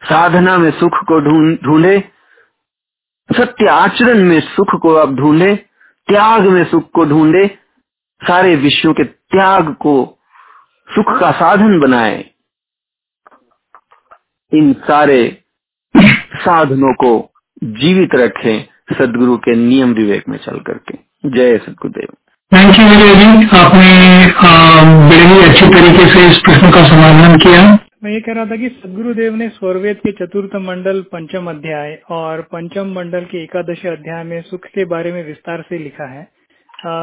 साधना 0.03 0.57
में 0.57 0.71
सुख 0.71 0.91
को 0.93 1.19
ढूंढे, 1.55 2.03
सत्य 3.37 3.67
आचरण 3.67 4.23
में 4.23 4.39
सुख 4.39 4.81
को 4.81 4.95
आप 4.95 5.09
ढूंढे, 5.09 5.55
त्याग 6.07 6.41
में 6.41 6.63
सुख 6.63 6.89
को 6.91 7.05
ढूंढे, 7.05 7.47
सारे 8.27 8.55
विषयों 8.55 8.93
के 8.93 9.03
त्याग 9.03 9.73
को 9.73 10.19
सुख 10.89 11.19
का 11.19 11.31
साधन 11.31 11.79
बनाए। 11.79 12.25
इन 14.53 14.73
सारे 14.73 15.43
साधनों 16.35 16.93
को 16.93 17.31
जीवित 17.63 18.09
रखें, 18.15 18.67
सदगुरु 18.97 19.37
के 19.37 19.55
नियम 19.55 19.93
विवेक 19.93 20.29
में 20.29 20.37
चल 20.37 20.59
करके। 20.59 20.97
जय 21.25 21.57
सदगुरुदेव। 21.57 22.07
थैंक 22.51 22.79
यू 22.79 22.85
विजय 22.85 23.15
जी 23.15 23.57
आपने 23.57 24.27
बड़े 25.09 25.25
ही 25.25 25.49
अच्छे 25.49 25.65
तरीके 25.67 26.13
से 26.13 26.31
इस 26.31 26.37
प्रश्न 26.37 26.71
का 26.71 26.87
समाधान 26.87 27.37
किया। 27.37 27.77
मैं 28.03 28.11
ये 28.11 28.19
कह 28.19 28.33
रहा 28.33 28.45
था 28.45 28.55
कि 28.55 28.69
सदगुरुदेव 28.69 29.35
ने 29.35 29.47
स्वरवेद 29.49 29.97
के 29.97 30.11
चतुर्थ 30.11 30.55
मंडल 30.55 31.01
पंचम 31.01 31.49
अध्याय 31.49 31.93
और 32.11 32.41
पंचम 32.41 32.87
मंडल 32.87 33.25
के 33.25 33.43
एकादश 33.43 33.85
अध्याय 33.85 34.23
में 34.23 34.41
सुख 34.41 34.65
के 34.65 34.85
बारे 34.85 35.11
में 35.11 35.23
विस्तार 35.23 35.61
से 35.61 35.77
लिखा 35.77 36.05
है। 36.05 36.23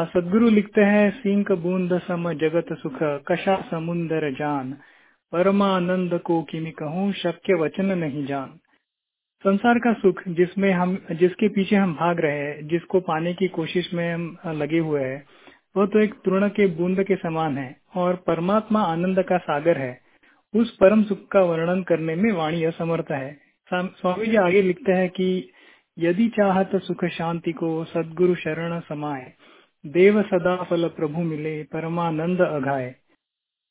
सदगुरु 0.06 0.48
लिखते 0.48 0.80
हैं 0.80 1.10
सिंक 1.10 1.52
बूंद 1.52 1.98
सम 1.98 2.32
जगत 2.32 2.72
सुख, 2.72 2.98
कशा 3.28 3.56
समुन्दर 3.70 4.30
जान। 4.32 4.72
परमानंद 5.32 6.18
को 6.20 6.42
किमी 6.42 6.70
कहूँ, 6.70 7.12
शक्य 7.12 7.54
वचन 7.54 7.98
नहीं 7.98 8.26
जान। 8.26 8.58
संसार 9.44 9.78
का 9.78 9.92
सुख, 9.92 10.22
जिसमें 10.28 10.70
हम, 10.72 10.96
जिसके 11.12 11.48
पीछे 11.48 11.76
हम 11.76 11.94
भाग 11.94 12.20
रहे 12.20 12.38
हैं, 12.38 12.66
जिसको 12.66 13.00
पाने 13.00 13.34
की 13.34 13.48
कोशिश 13.48 13.92
में 13.94 14.12
हम 14.12 14.36
लगे 14.54 14.78
हुए 14.80 15.02
हैं 15.02 15.24
वो 15.76 15.86
तो 15.86 15.98
एक 15.98 16.14
तृण 16.24 16.48
के 16.48 16.66
बूंद 16.76 17.02
के 17.04 17.16
समान 17.16 17.58
है 17.58 17.74
और 17.96 18.14
परमात्मा 18.26 18.80
आनंद 18.84 19.22
का 19.22 19.36
सागर 19.40 19.78
है। 19.78 19.99
उस 20.54 20.70
परम 20.76 21.02
सुख 21.02 21.26
का 21.28 21.40
वर्णन 21.42 21.82
करने 21.82 22.14
में 22.14 22.30
वाणी 22.32 22.64
असमर्थ 22.64 23.10
है। 23.10 23.38
स्वामी 23.70 24.26
जी 24.26 24.36
आगे 24.36 24.62
लिखते 24.62 24.92
हैं 24.92 25.08
कि 25.10 25.50
यदि 25.96 26.28
चाहत 26.28 26.70
सुख 26.76 27.04
शांति 27.12 27.52
को 27.52 27.72
सदगुरु 27.84 28.34
शरण 28.34 28.78
समाये 28.80 29.32
देव 29.84 30.20
सदा 30.22 30.56
फल 30.62 30.88
प्रभु 30.88 31.22
मिले, 31.22 31.62
परमानंद 31.64 32.40
अघाए। 32.40 32.94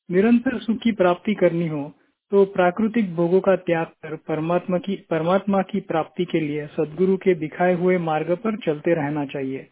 निरंतर 0.10 0.58
सुख 0.60 0.78
की 0.78 0.92
प्राप्ति 0.92 1.34
करनी 1.34 1.68
हो 1.68 1.84
तो 2.32 2.44
प्राकृतिक 2.46 3.16
भोगों 3.16 3.40
का 3.40 3.56
त्याग 3.58 3.86
कर 4.04 4.16
परमात्मा 4.28 4.78
की 4.78 4.96
परमात्मा 5.10 5.62
की 5.62 5.80
प्राप्ति 5.82 6.26
के 6.26 6.40
लिए 6.40 6.66
सदगुरु 6.70 7.16
के 7.18 7.34
दिखाए 7.36 7.74
हुए 7.74 7.98
मार्ग 8.00 8.32
पर 8.38 8.58
चलते 8.58 8.94
रहना 8.96 9.26
चाहिए। 9.26 9.68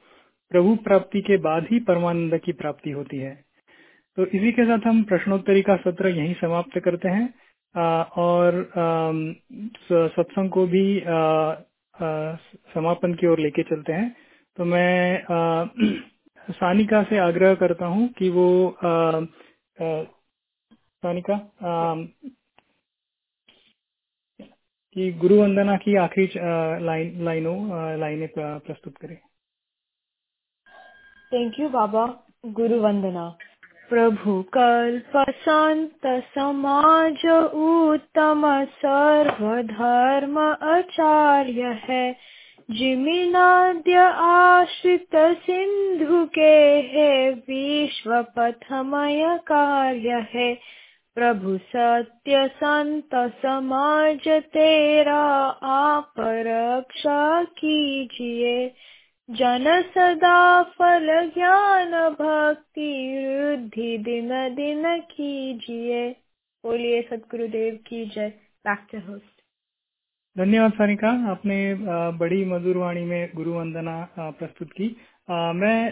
प्रभु 0.51 0.76
प्राप्ति 0.84 1.22
के 1.22 1.38
बाद 1.39 1.68
ही 1.72 1.80
परमानंद 1.80 2.38
की 2.39 2.51
प्राप्ति 2.53 2.91
होती 2.91 3.18
है। 3.18 3.34
तो 4.18 4.26
इसी 4.26 4.51
के 4.51 4.63
साथ 4.65 4.88
हम 4.88 5.03
प्रश्नोत्तरी 5.03 5.61
का 5.61 5.76
सत्र 5.78 6.07
यहीं 6.07 6.34
समाप्त 6.34 6.80
करते 6.80 7.09
हैं। 7.09 7.34
आ, 7.76 8.03
और 8.03 8.53
सत्संग 9.91 10.49
को 10.49 10.65
भी 10.68 11.01
आ, 11.01 11.18
आ, 11.95 12.36
समापन 12.74 13.13
की 13.13 13.28
ओर 13.28 13.39
लेके 13.39 13.63
चलते 13.63 13.93
हैं। 13.93 14.15
तो 14.57 14.65
मैं 14.65 15.24
सानिका 16.51 17.03
से 17.03 17.18
आग्रह 17.18 17.55
करता 17.55 17.86
हूँ 17.86 18.07
कि 18.07 18.30
वो 18.30 18.47
सानिका 21.03 21.38
कि 24.93 25.11
गुरु 25.13 25.41
वंदना 25.41 25.78
की 25.78 25.95
आखिरी 25.95 26.28
लाइन 26.86 27.26
लाइनों 27.26 27.57
लाइनें 27.99 28.30
प्रस्तुत 28.38 28.97
करें। 28.97 29.18
थैंक 31.34 31.59
यू 31.59 31.70
बाबा 31.70 32.05
गुरु 32.45 32.80
वंदना 32.82 33.38
प्रभु 33.89 34.43
कल्प 34.57 35.25
संत 35.29 35.99
समाज 36.05 37.25
उत्तम 37.53 38.65
सर्वधर्म 38.65 40.39
आचार्य 40.63 41.61
है। 41.61 42.15
जिमिनाद्य 42.71 43.95
आश्रित 44.17 45.15
सिंधु 45.15 46.25
के 46.25 46.81
है 46.81 47.31
विश्व 47.31 48.21
पथमय 48.21 49.39
कार्य 49.47 50.27
है। 50.33 50.59
प्रभु 51.15 51.57
सत्य 51.57 52.47
संत 52.47 53.09
समाज 53.15 54.27
तेरा 54.27 55.23
आप 55.63 56.13
रक्षा 56.19 57.43
कीजिए। 57.43 58.73
जन 59.30 59.65
सदा 59.95 60.63
फल 60.63 61.07
ज्ञान 61.30 61.91
भक्ति 62.11 62.91
वृद्धि 63.39 63.97
दिन 63.97 64.30
दिन 64.55 64.84
कीजिए। 65.01 66.09
बोलिए 66.63 67.01
सतगुरुदेव 67.01 67.73
की 67.88 68.05
जय। 68.05 68.30
बैक 68.65 68.86
टू 68.91 68.99
होस्ट 69.11 69.41
धन्यवाद 70.36 70.71
सारिका, 70.71 71.09
आपने 71.32 71.57
बड़ी 72.19 72.43
मधुर 72.45 72.78
वाणी 72.78 73.03
में 73.03 73.30
गुरु 73.36 73.53
वंदना 73.53 73.97
प्रस्तुत 74.19 74.71
की। 74.71 74.88
मैं 75.55 75.91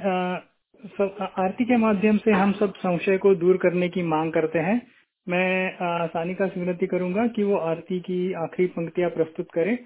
आरती 1.38 1.66
के 1.66 1.78
माध्यम 1.78 2.18
से 2.18 2.32
हम 2.32 2.52
सब 2.54 2.74
संशय 2.78 3.18
को 3.18 3.36
दूर 3.36 3.58
करने 3.58 3.90
की 3.90 4.02
मांग 4.06 4.32
करते 4.34 4.60
हैं। 4.60 4.82
मैं 5.28 6.08
सानिका 6.08 6.48
से 6.48 6.60
विनती 6.60 6.88
करूँगा 6.88 7.28
कि 7.28 7.44
वो 7.44 7.58
आरती 7.66 8.00
की 8.00 8.34
आखिरी 8.44 8.68
पंक्तियाँ 8.70 9.10
प्रस्तुत 9.10 9.52
करें। 9.54 9.78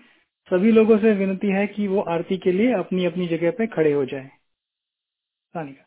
सभी 0.50 0.72
लोगों 0.72 0.97
से 0.97 1.14
विनती 1.14 1.47
है 1.47 1.68
कि 1.68 1.88
वो 1.88 2.02
आरती 2.02 2.38
के 2.38 2.52
लिए 2.52 2.74
अपनी 2.74 3.06
अपनी 3.06 3.28
जगह 3.28 3.52
पे 3.52 3.68
खड़े 3.68 3.93
हो 3.93 4.06
जाएँ। 4.06 4.28
सानिका। 5.50 5.86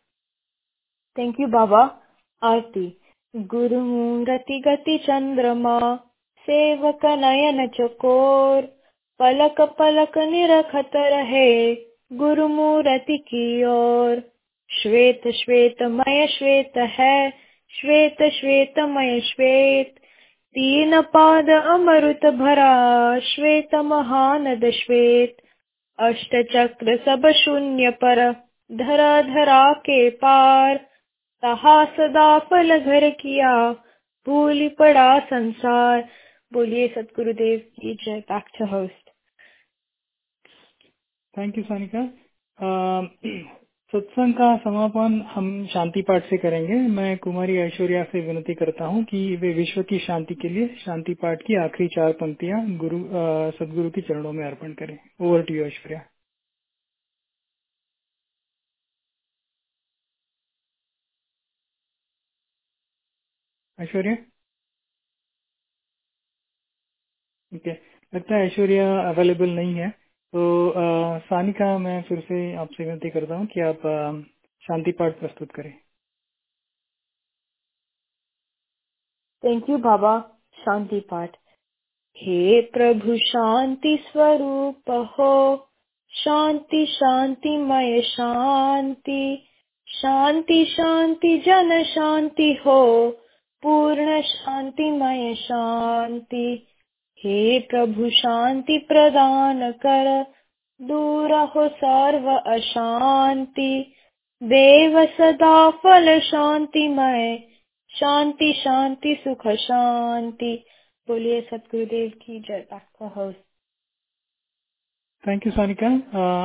थैंक 1.19 1.41
यू 1.41 1.47
बाबा 1.47 2.03
आरती। 2.43 3.01
गुरु 3.37 3.81
मूर्ति 3.81 4.61
गति 4.61 4.99
चंद्रमा, 4.99 5.97
सेवक 6.41 7.07
नयन 7.07 7.69
चकोर, 7.69 8.63
पलक 9.19 9.61
पलक 9.61 10.19
निरखत 10.19 10.91
रहे 10.97 11.75
गुरु 12.13 12.49
मूर्ति 12.49 13.19
की 13.19 13.65
ओर। 13.65 14.33
श्वेत, 14.83 15.29
श्वेतमय, 15.29 16.27
श्वेत 16.27 16.73
है, 16.77 17.31
श्वेत, 17.81 18.23
श्वेतमय, 18.23 19.21
श्वेत। 19.21 20.02
तीन 20.55 21.01
पाद 21.03 21.51
अमृत 21.51 22.25
भरा, 22.37 23.19
श्वेत 23.21 23.75
महानद 23.85 24.65
श्वेत 24.75 25.37
अष्ट 25.99 26.35
चक्र 26.53 26.97
सब 27.07 27.31
शून्य 27.37 27.91
पर 28.03 28.21
धरा 28.71 29.21
धरा 29.23 29.73
के 29.73 30.09
पार। 30.19 30.77
तहा 31.43 31.85
सदा 31.95 32.39
फल 32.51 32.79
घर 32.79 33.09
किया 33.11 33.55
भूल 34.27 34.69
पड़ा 34.79 35.19
संसार। 35.27 36.09
बोलिए 36.53 36.89
सतगुरुदेव 36.89 37.59
की 37.81 37.95
जय 38.05 38.21
back 38.31 38.45
to 38.59 38.67
host 38.67 39.11
thank 41.35 41.59
you 41.59 41.65
Sanika 41.65 42.03
सत्संग 43.93 44.35
का 44.35 44.47
समापन 44.59 45.21
हम 45.35 45.47
शांति 45.73 46.03
पाठ 46.09 46.25
से 46.31 46.37
करेंगे। 46.39 46.75
मैं 46.93 47.17
कुमारी 47.19 47.57
ऐश्वर्या 47.59 48.03
से 48.13 48.21
विनती 48.29 48.55
करता 48.55 48.85
हूँ 48.87 49.03
कि 49.07 49.19
वे 49.43 49.53
विश्व 49.55 49.83
की 49.91 49.99
शांति 50.07 50.35
के 50.43 50.49
लिए 50.49 50.69
शांति 50.85 51.15
पाठ 51.23 51.43
की 51.43 51.57
आखिरी 51.65 51.89
चार 51.97 52.13
पंक्तियाँ 52.23 52.61
गुरु 52.79 52.99
सदगुरु 53.59 53.91
के 53.91 54.01
चरणों 54.03 54.33
में 54.33 54.45
अर्पण 54.47 54.73
करें। 54.75 54.99
Over 55.23 55.43
to 55.43 55.55
Aishwarya. 55.67 56.01
Aishwarya? 63.79 64.17
Okay 67.53 67.71
लगता 68.13 68.35
है 68.37 68.47
ऐश्वर्या 68.47 68.87
अवेलेबल 69.11 69.51
नहीं 69.51 69.75
है। 69.77 69.93
तो 70.35 70.73
सानिका, 71.19 71.79
मैं 71.79 72.03
फिर 72.03 72.21
से 72.21 72.55
आपसे 72.57 72.85
विनती 72.85 73.11
करता 73.11 73.35
हूँ 73.35 73.47
कि 73.47 73.61
आप 73.61 73.81
शांति 74.63 74.93
पाठ 74.93 75.19
प्रस्तुत 75.21 75.51
करें। 75.51 75.73
थैंक 79.45 79.71
यू 79.71 79.79
बाबा 79.79 80.19
शांति 80.55 81.01
पाठ। 81.01 81.37
हे 82.17 82.61
प्रभु, 82.63 83.17
शांति 83.17 83.97
स्वरूप 84.03 84.91
हो। 85.19 85.69
शांति 86.11 86.87
शांति 86.87 87.57
मय 87.57 88.01
शांति। 88.03 89.49
शांति 89.89 90.65
शांति, 90.65 91.39
जन 91.39 91.83
शांति 91.85 92.53
हो। 92.67 93.11
पूर्ण 93.63 94.23
शांति 94.23 94.91
मय 94.91 95.35
शांति। 95.35 96.72
हे 97.25 97.59
प्रभु 97.61 98.09
शांति 98.11 98.79
प्रदान 98.79 99.71
कर 99.73 100.07
दूर 100.81 101.33
हो 101.33 101.69
सर्व 101.69 102.31
अशांति। 102.53 103.93
देव 104.43 105.05
सदा 105.07 105.71
फल 105.71 106.07
शांति 106.21 106.21
शांतिमय 106.21 107.39
शांति 107.91 108.53
शांति 108.53 109.15
सुख 109.21 109.47
शांति। 109.49 110.65
बोलिए 111.09 111.41
सतगुरुदेव 111.41 112.11
की 112.23 112.41
जय 112.41 112.67
हाउस 112.73 113.35
थैंक 115.25 115.47
यू 115.47 115.53
सानिका 115.53 115.89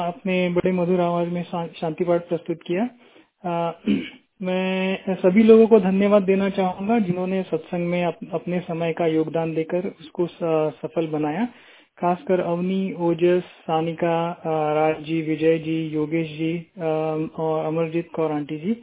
आपने 0.07 0.37
बड़े 0.49 0.71
मधुर 0.71 1.01
आवाज़ 1.01 1.29
में 1.29 1.43
शांति 1.43 2.03
पाठ 2.03 2.27
प्रस्तुत 2.27 2.59
किया। 2.67 2.83
आ, 3.45 3.71
मैं 4.41 5.15
सभी 5.15 5.43
लोगों 5.43 5.65
को 5.67 5.79
धन्यवाद 5.79 6.23
देना 6.23 6.49
चाहूँगा 6.49 6.97
जिन्होंने 6.99 7.41
सत्संग 7.43 7.87
में 7.87 8.03
अप, 8.05 8.19
अपने 8.33 8.59
समय 8.59 8.93
का 8.93 9.05
योगदान 9.07 9.53
देकर 9.53 9.87
उसको 9.89 10.27
सफल 10.27 11.07
बनाया। 11.07 11.45
खासकर 11.97 12.39
अवनी 12.41 12.93
ओजस 13.01 13.43
सानिका 13.61 14.17
राज 14.75 15.03
जी 15.05 15.21
विजय 15.21 15.57
जी 15.59 15.77
योगेश 15.93 16.27
जी 16.29 16.53
और 16.79 17.65
अमरजीत 17.65 18.09
कौर 18.15 18.31
आंटी 18.31 18.57
जी। 18.59 18.75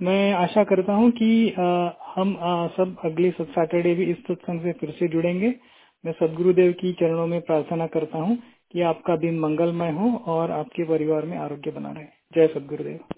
मैं 0.00 0.32
आशा 0.34 0.64
करता 0.64 0.92
हूँ 0.92 1.10
कि 1.12 1.30
हम 2.14 2.36
सब 2.76 2.96
अगले 3.04 3.30
सैटरडे 3.32 3.94
भी 3.94 4.10
इस 4.12 4.16
सत्संग 4.28 4.60
से 4.60 4.72
फिर 4.72 4.90
से 4.98 5.08
जुड़ेंगे। 5.08 5.54
मैं 6.04 6.12
सदगुरुदेव 6.12 6.72
की 6.80 6.92
चरणों 6.92 7.26
में 7.26 7.40
प्रार्थना 7.42 7.86
करता 7.88 8.18
हूँ 8.18 8.36
कि 8.72 8.82
आपका 8.84 9.16
दिन 9.18 9.38
मंगलमय 9.40 9.92
हो 9.92 10.16
और 10.28 10.50
आपके 10.50 10.84
परिवार 10.84 11.24
में 11.24 11.36
आरोग्य 11.38 11.70
बना 11.70 11.92
रहे। 11.92 12.04
जय 12.34 12.46
सदगुरुदेव। 12.54 13.13